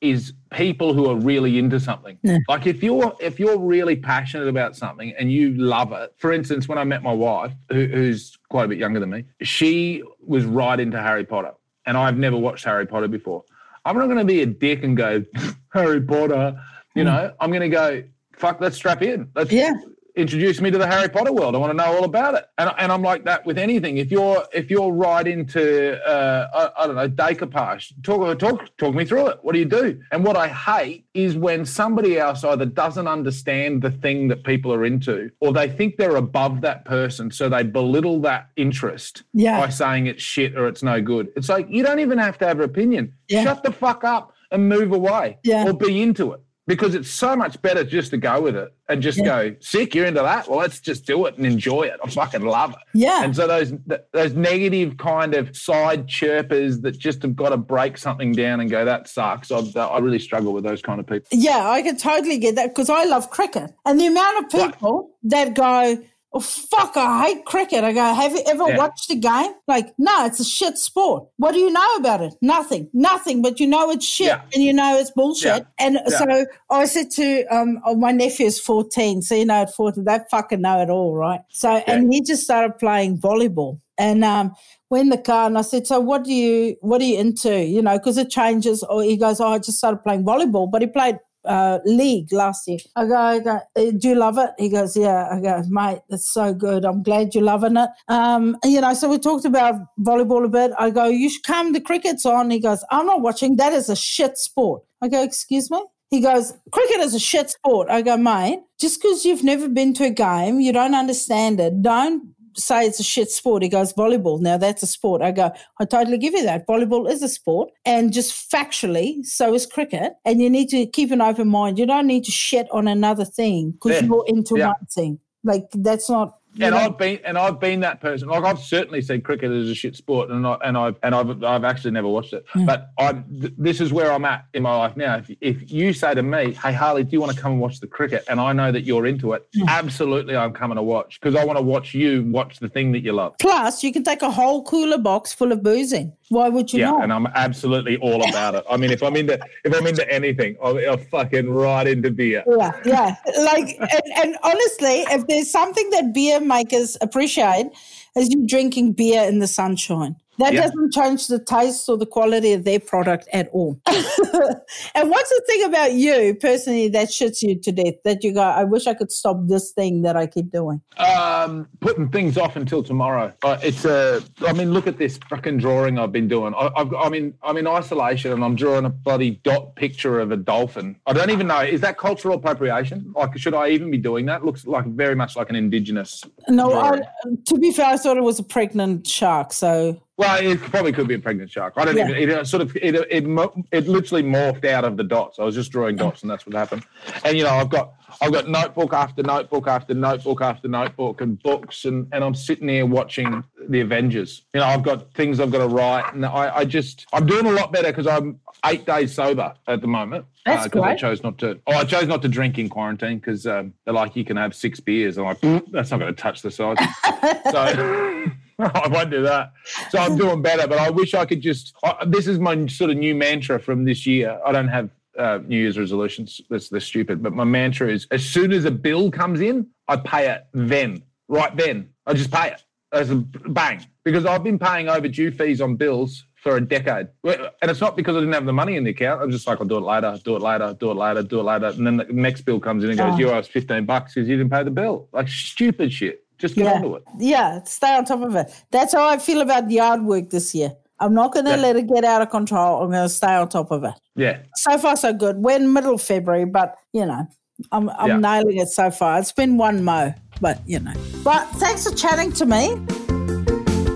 is 0.00 0.32
people 0.50 0.92
who 0.94 1.08
are 1.08 1.14
really 1.14 1.58
into 1.58 1.78
something. 1.78 2.18
Like 2.48 2.66
if 2.66 2.82
you're 2.82 3.14
if 3.20 3.38
you're 3.38 3.58
really 3.58 3.94
passionate 3.94 4.48
about 4.48 4.76
something 4.76 5.14
and 5.16 5.30
you 5.30 5.54
love 5.54 5.92
it. 5.92 6.12
For 6.16 6.32
instance, 6.32 6.68
when 6.68 6.76
I 6.76 6.84
met 6.84 7.02
my 7.02 7.12
wife, 7.12 7.52
who, 7.70 7.86
who's 7.86 8.36
quite 8.50 8.64
a 8.64 8.68
bit 8.68 8.78
younger 8.78 8.98
than 8.98 9.10
me, 9.10 9.24
she 9.42 10.02
was 10.26 10.44
right 10.44 10.78
into 10.78 11.00
Harry 11.00 11.24
Potter, 11.24 11.52
and 11.86 11.96
I've 11.96 12.18
never 12.18 12.36
watched 12.36 12.64
Harry 12.64 12.84
Potter 12.84 13.06
before. 13.06 13.44
I'm 13.84 13.96
not 13.96 14.06
going 14.06 14.18
to 14.18 14.24
be 14.24 14.42
a 14.42 14.46
dick 14.46 14.82
and 14.82 14.96
go 14.96 15.24
Harry 15.72 16.00
Potter. 16.00 16.60
You 16.94 17.02
hmm. 17.02 17.08
know, 17.08 17.34
I'm 17.40 17.50
going 17.50 17.62
to 17.62 17.68
go 17.68 18.02
fuck. 18.32 18.60
Let's 18.60 18.76
strap 18.76 19.02
in. 19.02 19.30
Let's 19.36 19.52
Yeah. 19.52 19.72
Introduce 20.14 20.60
me 20.60 20.70
to 20.70 20.78
the 20.78 20.86
Harry 20.86 21.08
Potter 21.08 21.32
world. 21.32 21.54
I 21.54 21.58
want 21.58 21.70
to 21.70 21.76
know 21.76 21.96
all 21.96 22.04
about 22.04 22.34
it. 22.34 22.44
And, 22.58 22.70
and 22.78 22.92
I'm 22.92 23.02
like 23.02 23.24
that 23.24 23.44
with 23.46 23.58
anything. 23.58 23.96
If 23.98 24.10
you're 24.10 24.44
if 24.52 24.70
you're 24.70 24.92
right 24.92 25.26
into 25.26 26.00
uh, 26.06 26.70
I, 26.76 26.82
I 26.82 26.86
don't 26.86 26.96
know 26.96 27.08
decoupage, 27.08 27.92
talk 28.02 28.38
talk 28.38 28.76
talk 28.76 28.94
me 28.94 29.04
through 29.04 29.28
it. 29.28 29.38
What 29.42 29.52
do 29.52 29.58
you 29.58 29.64
do? 29.64 30.00
And 30.10 30.24
what 30.24 30.36
I 30.36 30.48
hate 30.48 31.06
is 31.14 31.36
when 31.36 31.64
somebody 31.64 32.18
else 32.18 32.44
either 32.44 32.66
doesn't 32.66 33.06
understand 33.08 33.82
the 33.82 33.90
thing 33.90 34.28
that 34.28 34.44
people 34.44 34.72
are 34.72 34.84
into, 34.84 35.30
or 35.40 35.52
they 35.52 35.68
think 35.68 35.96
they're 35.96 36.16
above 36.16 36.60
that 36.62 36.84
person, 36.84 37.30
so 37.30 37.48
they 37.48 37.62
belittle 37.62 38.20
that 38.20 38.48
interest 38.56 39.22
Yeah. 39.32 39.60
by 39.60 39.68
saying 39.70 40.06
it's 40.06 40.22
shit 40.22 40.56
or 40.56 40.68
it's 40.68 40.82
no 40.82 41.00
good. 41.00 41.28
It's 41.36 41.48
like 41.48 41.66
you 41.70 41.82
don't 41.82 42.00
even 42.00 42.18
have 42.18 42.38
to 42.38 42.46
have 42.46 42.58
an 42.58 42.64
opinion. 42.64 43.14
Yeah. 43.28 43.44
Shut 43.44 43.62
the 43.62 43.72
fuck 43.72 44.04
up 44.04 44.32
and 44.50 44.68
move 44.68 44.92
away, 44.92 45.38
Yeah. 45.42 45.66
or 45.66 45.72
be 45.72 46.02
into 46.02 46.32
it. 46.32 46.40
Because 46.68 46.94
it's 46.94 47.10
so 47.10 47.34
much 47.34 47.60
better 47.60 47.82
just 47.82 48.10
to 48.12 48.16
go 48.18 48.40
with 48.40 48.54
it 48.54 48.72
and 48.88 49.02
just 49.02 49.18
Yeah. 49.18 49.24
go, 49.24 49.56
sick, 49.58 49.96
you're 49.96 50.06
into 50.06 50.22
that? 50.22 50.48
Well, 50.48 50.60
let's 50.60 50.78
just 50.78 51.04
do 51.06 51.26
it 51.26 51.36
and 51.36 51.44
enjoy 51.44 51.82
it. 51.82 51.98
I 52.04 52.08
fucking 52.08 52.42
love 52.42 52.70
it. 52.70 52.76
Yeah. 52.94 53.24
And 53.24 53.34
so 53.34 53.48
those 53.48 53.72
those 54.12 54.34
negative 54.34 54.96
kind 54.96 55.34
of 55.34 55.56
side 55.56 56.06
chirpers 56.06 56.80
that 56.82 56.96
just 56.98 57.22
have 57.22 57.34
got 57.34 57.48
to 57.48 57.56
break 57.56 57.98
something 57.98 58.30
down 58.30 58.60
and 58.60 58.70
go, 58.70 58.84
that 58.84 59.08
sucks. 59.08 59.50
I, 59.50 59.58
I 59.58 59.98
really 59.98 60.20
struggle 60.20 60.52
with 60.52 60.62
those 60.62 60.82
kind 60.82 61.00
of 61.00 61.06
people. 61.06 61.26
Yeah, 61.32 61.68
I 61.68 61.82
can 61.82 61.96
totally 61.96 62.38
get 62.38 62.54
that 62.54 62.68
because 62.68 62.88
I 62.88 63.04
love 63.04 63.30
cricket. 63.30 63.72
And 63.84 63.98
the 63.98 64.06
amount 64.06 64.46
of 64.46 64.54
Right. 64.60 64.72
people 64.72 65.10
that 65.24 65.54
go, 65.54 65.98
oh, 66.34 66.40
fuck, 66.40 66.96
I 66.96 67.26
hate 67.26 67.44
cricket. 67.44 67.84
I 67.84 67.92
go, 67.92 68.14
have 68.14 68.32
you 68.32 68.42
ever 68.46 68.68
Yeah. 68.68 68.76
watched 68.78 69.10
a 69.10 69.14
game? 69.16 69.52
Like, 69.68 69.92
no, 69.98 70.24
it's 70.26 70.40
a 70.40 70.44
shit 70.44 70.78
sport. 70.78 71.24
What 71.36 71.52
do 71.52 71.58
you 71.58 71.70
know 71.70 71.94
about 71.96 72.22
it? 72.22 72.34
Nothing, 72.40 72.88
nothing, 72.92 73.42
but 73.42 73.60
you 73.60 73.66
know 73.66 73.90
it's 73.90 74.06
shit 74.06 74.28
Yeah. 74.28 74.42
and 74.54 74.62
you 74.62 74.72
know 74.72 74.98
it's 74.98 75.10
bullshit. 75.10 75.64
Yeah. 75.78 75.86
And 75.86 75.98
so 76.08 76.46
I 76.70 76.84
said 76.86 77.10
to, 77.12 77.44
um, 77.54 77.80
oh, 77.84 77.96
my 77.96 78.12
nephew's 78.12 78.58
14. 78.60 79.22
So, 79.22 79.34
you 79.34 79.44
know, 79.44 79.62
at 79.62 79.74
14, 79.74 80.04
they 80.04 80.18
fucking 80.30 80.60
know 80.60 80.80
it 80.80 80.90
all, 80.90 81.14
right? 81.14 81.40
So, 81.50 81.68
and 81.86 82.12
he 82.12 82.22
just 82.22 82.44
started 82.44 82.78
playing 82.78 83.18
volleyball. 83.18 83.80
And, 83.98 84.24
um, 84.24 84.54
went 84.90 85.02
in 85.04 85.08
the 85.10 85.18
car 85.18 85.46
and 85.46 85.56
I 85.56 85.62
said, 85.62 85.86
so 85.86 86.00
what 86.00 86.24
do 86.24 86.32
you, 86.32 86.76
what 86.80 87.00
are 87.00 87.04
you 87.04 87.18
into? 87.18 87.62
You 87.64 87.82
know, 87.82 87.96
because 87.98 88.18
it 88.18 88.30
changes. 88.30 88.82
Or 88.82 89.02
he 89.02 89.16
goes, 89.16 89.40
oh, 89.40 89.48
I 89.48 89.58
just 89.58 89.78
started 89.78 89.98
playing 90.02 90.24
volleyball, 90.24 90.70
but 90.70 90.82
he 90.82 90.88
played 90.88 91.18
uh, 91.44 91.78
league 91.84 92.32
last 92.32 92.68
year. 92.68 92.78
I 92.96 93.06
go, 93.06 93.16
I 93.16 93.38
go, 93.38 93.60
"Uh, 93.76 93.90
do 93.98 94.08
you 94.08 94.14
love 94.14 94.38
it? 94.38 94.50
He 94.58 94.68
goes, 94.68 94.96
yeah. 94.96 95.28
I 95.30 95.40
go, 95.40 95.62
mate, 95.68 96.00
it's 96.08 96.32
so 96.32 96.54
good. 96.54 96.84
I'm 96.84 97.02
glad 97.02 97.34
you're 97.34 97.44
loving 97.44 97.76
it. 97.76 97.88
Um, 98.08 98.56
you 98.64 98.80
know, 98.80 98.94
so 98.94 99.08
we 99.08 99.18
talked 99.18 99.44
about 99.44 99.74
volleyball 100.00 100.44
a 100.44 100.48
bit. 100.48 100.72
I 100.78 100.90
go, 100.90 101.06
you 101.06 101.28
should 101.28 101.44
come. 101.44 101.72
The 101.72 101.80
cricket's 101.80 102.26
on. 102.26 102.50
He 102.50 102.60
goes, 102.60 102.84
I'm 102.90 103.06
not 103.06 103.20
watching. 103.20 103.56
That 103.56 103.72
is 103.72 103.88
a 103.88 103.96
shit 103.96 104.38
sport. 104.38 104.82
I 105.02 105.08
go, 105.08 105.22
excuse 105.22 105.70
me. 105.70 105.82
He 106.10 106.20
goes, 106.20 106.52
cricket 106.72 107.00
is 107.00 107.14
a 107.14 107.18
shit 107.18 107.50
sport. 107.50 107.88
I 107.88 108.02
go, 108.02 108.18
mate, 108.18 108.60
just 108.78 109.00
because 109.00 109.24
you've 109.24 109.42
never 109.42 109.68
been 109.68 109.94
to 109.94 110.04
a 110.04 110.10
game, 110.10 110.60
you 110.60 110.72
don't 110.72 110.94
understand 110.94 111.58
it. 111.58 111.80
Don't 111.80 112.34
say 112.54 112.86
it's 112.86 113.00
a 113.00 113.02
shit 113.04 113.30
sport. 113.30 113.62
He 113.62 113.68
goes, 113.68 113.92
volleyball. 113.92 114.40
Now 114.40 114.56
that's 114.56 114.82
a 114.82 114.86
sport. 114.86 115.22
I 115.22 115.30
go, 115.30 115.50
I 115.80 115.84
totally 115.84 116.18
give 116.18 116.34
you 116.34 116.42
that. 116.44 116.66
Volleyball 116.66 117.10
is 117.10 117.22
a 117.22 117.28
sport. 117.28 117.70
And 117.84 118.12
just 118.12 118.50
factually, 118.50 119.24
so 119.24 119.54
is 119.54 119.66
cricket. 119.66 120.14
And 120.24 120.40
you 120.40 120.48
need 120.50 120.68
to 120.70 120.86
keep 120.86 121.10
an 121.10 121.20
open 121.20 121.48
mind. 121.48 121.78
You 121.78 121.86
don't 121.86 122.06
need 122.06 122.24
to 122.24 122.30
shit 122.30 122.66
on 122.70 122.88
another 122.88 123.24
thing 123.24 123.72
because 123.72 124.02
Yeah. 124.02 124.06
you're 124.08 124.24
into 124.26 124.58
Yeah. 124.58 124.66
one 124.68 124.86
thing. 124.90 125.18
Like 125.44 125.64
that's 125.72 126.08
not. 126.08 126.36
And 126.60 126.74
know- 126.74 126.76
I've 126.76 126.98
been 126.98 127.18
and 127.24 127.38
I've 127.38 127.58
been 127.58 127.80
that 127.80 128.00
person. 128.00 128.28
Like 128.28 128.44
I've 128.44 128.58
certainly 128.58 129.00
said 129.00 129.24
cricket 129.24 129.50
is 129.50 129.70
a 129.70 129.74
shit 129.74 129.96
sport, 129.96 130.30
and 130.30 130.46
I 130.46 130.56
and 130.64 130.76
I've 130.76 130.96
and 131.02 131.14
I've 131.14 131.42
I've 131.42 131.64
actually 131.64 131.92
never 131.92 132.08
watched 132.08 132.32
it. 132.32 132.44
Hmm. 132.52 132.66
But 132.66 132.90
I 132.98 133.12
th- 133.12 133.54
this 133.56 133.80
is 133.80 133.92
where 133.92 134.12
I'm 134.12 134.24
at 134.24 134.44
in 134.52 134.62
my 134.62 134.76
life 134.76 134.96
now. 134.96 135.16
If, 135.16 135.30
if 135.40 135.70
you 135.70 135.92
say 135.92 136.14
to 136.14 136.22
me, 136.22 136.52
"Hey 136.52 136.72
Harley, 136.72 137.04
do 137.04 137.10
you 137.12 137.20
want 137.20 137.34
to 137.34 137.40
come 137.40 137.52
and 137.52 137.60
watch 137.60 137.80
the 137.80 137.86
cricket?" 137.86 138.24
and 138.28 138.40
I 138.40 138.52
know 138.52 138.70
that 138.70 138.82
you're 138.82 139.06
into 139.06 139.32
it, 139.32 139.46
hmm. 139.54 139.68
absolutely, 139.68 140.36
I'm 140.36 140.52
coming 140.52 140.76
to 140.76 140.82
watch 140.82 141.20
because 141.20 141.34
I 141.34 141.44
want 141.44 141.58
to 141.58 141.62
watch 141.62 141.94
you 141.94 142.24
watch 142.24 142.58
the 142.58 142.68
thing 142.68 142.92
that 142.92 143.00
you 143.00 143.12
love. 143.12 143.34
Plus, 143.40 143.82
you 143.82 143.92
can 143.92 144.04
take 144.04 144.22
a 144.22 144.30
whole 144.30 144.62
cooler 144.64 144.98
box 144.98 145.32
full 145.32 145.52
of 145.52 145.62
boozing. 145.62 146.12
Why 146.28 146.48
would 146.48 146.72
you 146.72 146.80
Yeah, 146.80 146.92
not? 146.92 147.04
and 147.04 147.12
I'm 147.12 147.26
absolutely 147.26 147.98
all 147.98 148.26
about 148.28 148.54
it. 148.54 148.64
I 148.70 148.76
mean, 148.76 148.90
if 148.90 149.02
I'm 149.02 149.16
into 149.16 149.38
if 149.64 149.74
I'm 149.74 149.86
into 149.86 150.10
anything, 150.10 150.56
I'm, 150.62 150.76
I'm 150.78 150.98
fucking 150.98 151.50
right 151.50 151.86
into 151.86 152.10
beer. 152.10 152.42
Yeah, 152.46 152.72
yeah. 152.84 153.16
Like, 153.42 153.76
and, 153.78 154.12
and 154.16 154.36
honestly, 154.42 155.04
if 155.10 155.26
there's 155.26 155.50
something 155.50 155.90
that 155.90 156.12
beer 156.14 156.40
makers 156.42 156.96
appreciate, 157.00 157.70
as 158.16 158.28
you 158.30 158.46
drinking 158.46 158.92
beer 158.92 159.22
in 159.22 159.38
the 159.38 159.46
sunshine. 159.46 160.16
That 160.38 160.54
Yeah. 160.54 160.62
doesn't 160.62 160.92
change 160.92 161.26
the 161.26 161.38
taste 161.38 161.88
or 161.88 161.98
the 161.98 162.06
quality 162.06 162.52
of 162.54 162.64
their 162.64 162.80
product 162.80 163.28
at 163.32 163.50
all. 163.52 163.78
and 163.86 165.10
what's 165.10 165.28
the 165.30 165.42
thing 165.46 165.64
about 165.64 165.92
you 165.92 166.34
personally 166.40 166.88
that 166.88 167.08
shits 167.08 167.42
you 167.42 167.54
to 167.60 167.72
death? 167.72 167.94
That 168.04 168.24
you 168.24 168.32
go, 168.32 168.40
I 168.40 168.64
wish 168.64 168.86
I 168.86 168.94
could 168.94 169.12
stop 169.12 169.36
this 169.46 169.72
thing 169.72 170.02
that 170.02 170.16
I 170.16 170.26
keep 170.26 170.50
doing. 170.50 170.80
Um, 170.96 171.68
putting 171.80 172.08
things 172.08 172.38
off 172.38 172.56
until 172.56 172.82
tomorrow. 172.82 173.32
Uh, 173.42 173.58
it's 173.62 173.84
a. 173.84 174.22
I 174.46 174.52
mean, 174.54 174.72
look 174.72 174.86
at 174.86 174.96
this 174.96 175.18
fucking 175.28 175.58
drawing 175.58 175.98
I've 175.98 176.12
been 176.12 176.28
doing. 176.28 176.54
I, 176.54 176.70
I've, 176.76 176.94
I'm, 176.94 177.12
in. 177.14 177.34
I'm 177.42 177.58
in 177.58 177.66
isolation, 177.66 178.32
and 178.32 178.42
I'm 178.42 178.56
drawing 178.56 178.86
a 178.86 178.90
bloody 178.90 179.32
dot 179.42 179.76
picture 179.76 180.18
of 180.18 180.32
a 180.32 180.36
dolphin. 180.36 180.96
I 181.06 181.12
don't 181.12 181.30
even 181.30 181.46
know. 181.46 181.60
Is 181.60 181.82
that 181.82 181.98
cultural 181.98 182.36
appropriation? 182.36 183.12
Like, 183.14 183.36
should 183.38 183.54
I 183.54 183.68
even 183.68 183.90
be 183.90 183.98
doing 183.98 184.26
that? 184.26 184.44
Looks 184.44 184.66
like 184.66 184.86
very 184.86 185.14
much 185.14 185.36
like 185.36 185.50
an 185.50 185.56
indigenous. 185.56 186.24
No, 186.48 186.72
I, 186.72 187.02
to 187.46 187.58
be 187.58 187.72
fair, 187.72 187.86
I 187.86 187.96
thought 187.98 188.16
it 188.16 188.22
was 188.22 188.38
a 188.38 188.44
pregnant 188.44 189.06
shark. 189.06 189.52
So 189.52 190.00
Well, 190.22 190.46
it 190.46 190.60
probably 190.60 190.92
could 190.92 191.08
be 191.08 191.14
a 191.14 191.18
pregnant 191.18 191.50
shark. 191.50 191.74
I 191.76 191.84
don't 191.84 191.96
Yeah. 191.96 192.08
even. 192.08 192.16
It 192.16 192.30
uh, 192.30 192.44
sort 192.44 192.62
of. 192.62 192.76
It, 192.76 192.94
uh, 192.94 193.04
it. 193.10 193.24
It 193.72 193.88
literally 193.88 194.22
morphed 194.22 194.64
out 194.64 194.84
of 194.84 194.96
the 194.96 195.04
dots. 195.04 195.38
I 195.38 195.44
was 195.44 195.54
just 195.54 195.72
drawing 195.72 195.96
dots, 195.96 196.22
and 196.22 196.30
that's 196.30 196.46
what 196.46 196.54
happened. 196.54 196.84
And 197.24 197.36
you 197.36 197.44
know, 197.44 197.50
I've 197.50 197.70
got. 197.70 197.94
I've 198.20 198.32
got 198.32 198.48
notebook 198.48 198.92
after 198.92 199.22
notebook 199.22 199.66
after 199.66 199.94
notebook 199.94 200.42
after 200.42 200.68
notebook 200.68 201.22
and 201.22 201.42
books, 201.42 201.86
and, 201.86 202.06
and 202.12 202.22
I'm 202.22 202.34
sitting 202.34 202.68
here 202.68 202.84
watching 202.86 203.42
the 203.68 203.80
Avengers. 203.80 204.42
You 204.52 204.60
know, 204.60 204.66
I've 204.66 204.82
got 204.82 205.12
things 205.14 205.40
I've 205.40 205.50
got 205.50 205.58
to 205.58 205.68
write, 205.68 206.12
and 206.12 206.24
I, 206.24 206.58
I 206.58 206.64
just 206.64 207.06
I'm 207.12 207.26
doing 207.26 207.46
a 207.46 207.50
lot 207.50 207.72
better 207.72 207.88
because 207.88 208.06
I'm 208.06 208.38
eight 208.66 208.84
days 208.84 209.14
sober 209.14 209.54
at 209.66 209.80
the 209.80 209.86
moment. 209.86 210.26
Uh, 210.46 210.54
that's 210.54 210.64
because 210.64 210.82
I 210.82 210.94
chose 210.94 211.22
not 211.22 211.38
to. 211.38 211.58
Oh, 211.66 211.72
I 211.72 211.84
chose 211.84 212.06
not 212.06 212.22
to 212.22 212.28
drink 212.28 212.58
in 212.58 212.68
quarantine 212.68 213.18
because 213.18 213.46
um, 213.46 213.72
they're 213.84 213.94
like 213.94 214.14
you 214.14 214.24
can 214.24 214.36
have 214.36 214.54
six 214.54 214.78
beers. 214.78 215.16
I'm 215.16 215.24
like 215.24 215.40
mm, 215.40 215.64
that's 215.72 215.90
not 215.90 215.98
going 215.98 216.14
to 216.14 216.20
touch 216.20 216.42
the 216.42 216.50
size. 216.50 216.76
so. 217.50 218.30
I 218.58 218.88
won't 218.88 219.10
do 219.10 219.22
that. 219.22 219.52
So 219.90 219.98
I'm 219.98 220.16
doing 220.16 220.42
better, 220.42 220.66
but 220.66 220.78
I 220.78 220.90
wish 220.90 221.14
I 221.14 221.24
could 221.24 221.40
just. 221.40 221.74
I, 221.84 222.04
this 222.06 222.26
is 222.26 222.38
my 222.38 222.66
sort 222.66 222.90
of 222.90 222.96
new 222.96 223.14
mantra 223.14 223.58
from 223.58 223.84
this 223.84 224.06
year. 224.06 224.40
I 224.44 224.52
don't 224.52 224.68
have 224.68 224.90
uh, 225.18 225.38
New 225.46 225.58
Year's 225.58 225.78
resolutions. 225.78 226.40
That's 226.50 226.68
they're 226.68 226.80
stupid. 226.80 227.22
But 227.22 227.32
my 227.32 227.44
mantra 227.44 227.88
is: 227.88 228.06
as 228.10 228.24
soon 228.24 228.52
as 228.52 228.64
a 228.64 228.70
bill 228.70 229.10
comes 229.10 229.40
in, 229.40 229.66
I 229.88 229.96
pay 229.96 230.30
it 230.30 230.46
then, 230.52 231.02
right 231.28 231.54
then. 231.56 231.90
I 232.06 232.14
just 232.14 232.30
pay 232.30 232.48
it 232.48 232.62
as 232.92 233.10
a 233.10 233.16
bang 233.16 233.84
because 234.04 234.26
I've 234.26 234.44
been 234.44 234.58
paying 234.58 234.88
overdue 234.88 235.30
fees 235.30 235.60
on 235.60 235.76
bills 235.76 236.24
for 236.42 236.56
a 236.56 236.60
decade, 236.60 237.06
and 237.22 237.70
it's 237.70 237.80
not 237.80 237.96
because 237.96 238.16
I 238.16 238.18
didn't 238.18 238.34
have 238.34 238.46
the 238.46 238.52
money 238.52 238.74
in 238.76 238.82
the 238.82 238.90
account. 238.90 239.22
I'm 239.22 239.30
just 239.30 239.46
like, 239.46 239.60
I'll 239.60 239.66
do 239.66 239.76
it 239.76 239.82
later, 239.82 240.18
do 240.24 240.34
it 240.34 240.42
later, 240.42 240.74
do 240.78 240.90
it 240.90 240.94
later, 240.96 241.22
do 241.22 241.38
it 241.38 241.44
later, 241.44 241.66
and 241.66 241.86
then 241.86 241.96
the 241.98 242.04
next 242.10 242.40
bill 242.40 242.58
comes 242.58 242.82
in 242.82 242.90
and 242.90 242.98
goes, 242.98 243.14
Oh. 243.14 243.18
"You 243.18 243.30
owe 243.30 243.38
us 243.38 243.46
fifteen 243.46 243.84
bucks 243.86 244.14
because 244.14 244.28
you 244.28 244.36
didn't 244.36 244.50
pay 244.50 244.64
the 244.64 244.70
bill." 244.72 245.08
Like 245.12 245.28
stupid 245.28 245.92
shit. 245.92 246.21
Just 246.42 246.56
get 246.56 246.64
yeah, 246.64 246.72
onto 246.72 246.96
it. 246.96 247.04
yeah, 247.18 247.62
stay 247.62 247.94
on 247.96 248.04
top 248.04 248.20
of 248.20 248.34
it. 248.34 248.52
That's 248.72 248.92
how 248.92 249.08
I 249.08 249.16
feel 249.18 249.40
about 249.42 249.70
yard 249.70 250.02
work 250.02 250.28
this 250.30 250.54
year. 250.56 250.72
I'm 250.98 251.14
not 251.14 251.32
going 251.32 251.44
to 251.46 251.52
Yeah. 251.52 251.56
let 251.66 251.76
it 251.76 251.86
get 251.88 252.04
out 252.04 252.20
of 252.20 252.30
control. 252.30 252.82
I'm 252.82 252.90
going 252.90 253.04
to 253.04 253.08
stay 253.08 253.32
on 253.34 253.48
top 253.48 253.70
of 253.70 253.84
it. 253.84 253.94
Yeah. 254.16 254.38
So 254.56 254.76
far, 254.76 254.96
so 254.96 255.12
good. 255.12 255.36
We're 255.36 255.56
in 255.56 255.72
middle 255.72 255.94
of 255.94 256.02
February, 256.02 256.44
but 256.46 256.74
you 256.92 257.06
know, 257.06 257.26
I'm 257.70 257.88
I'm 257.90 258.08
Yeah. 258.08 258.16
nailing 258.18 258.58
it 258.58 258.68
so 258.68 258.90
far. 258.90 259.20
It's 259.20 259.30
been 259.32 259.56
one 259.56 259.84
mo, 259.84 260.14
but 260.40 260.58
you 260.66 260.80
know. 260.80 260.92
But 261.22 261.46
thanks 261.62 261.88
for 261.88 261.94
chatting 261.94 262.32
to 262.32 262.44
me. 262.44 262.74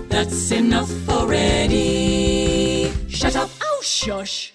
That's 0.07 0.51
enough 0.51 0.89
already. 1.09 2.91
Shut 3.09 3.35
up. 3.35 3.49
Oh, 3.61 3.79
shush. 3.83 4.53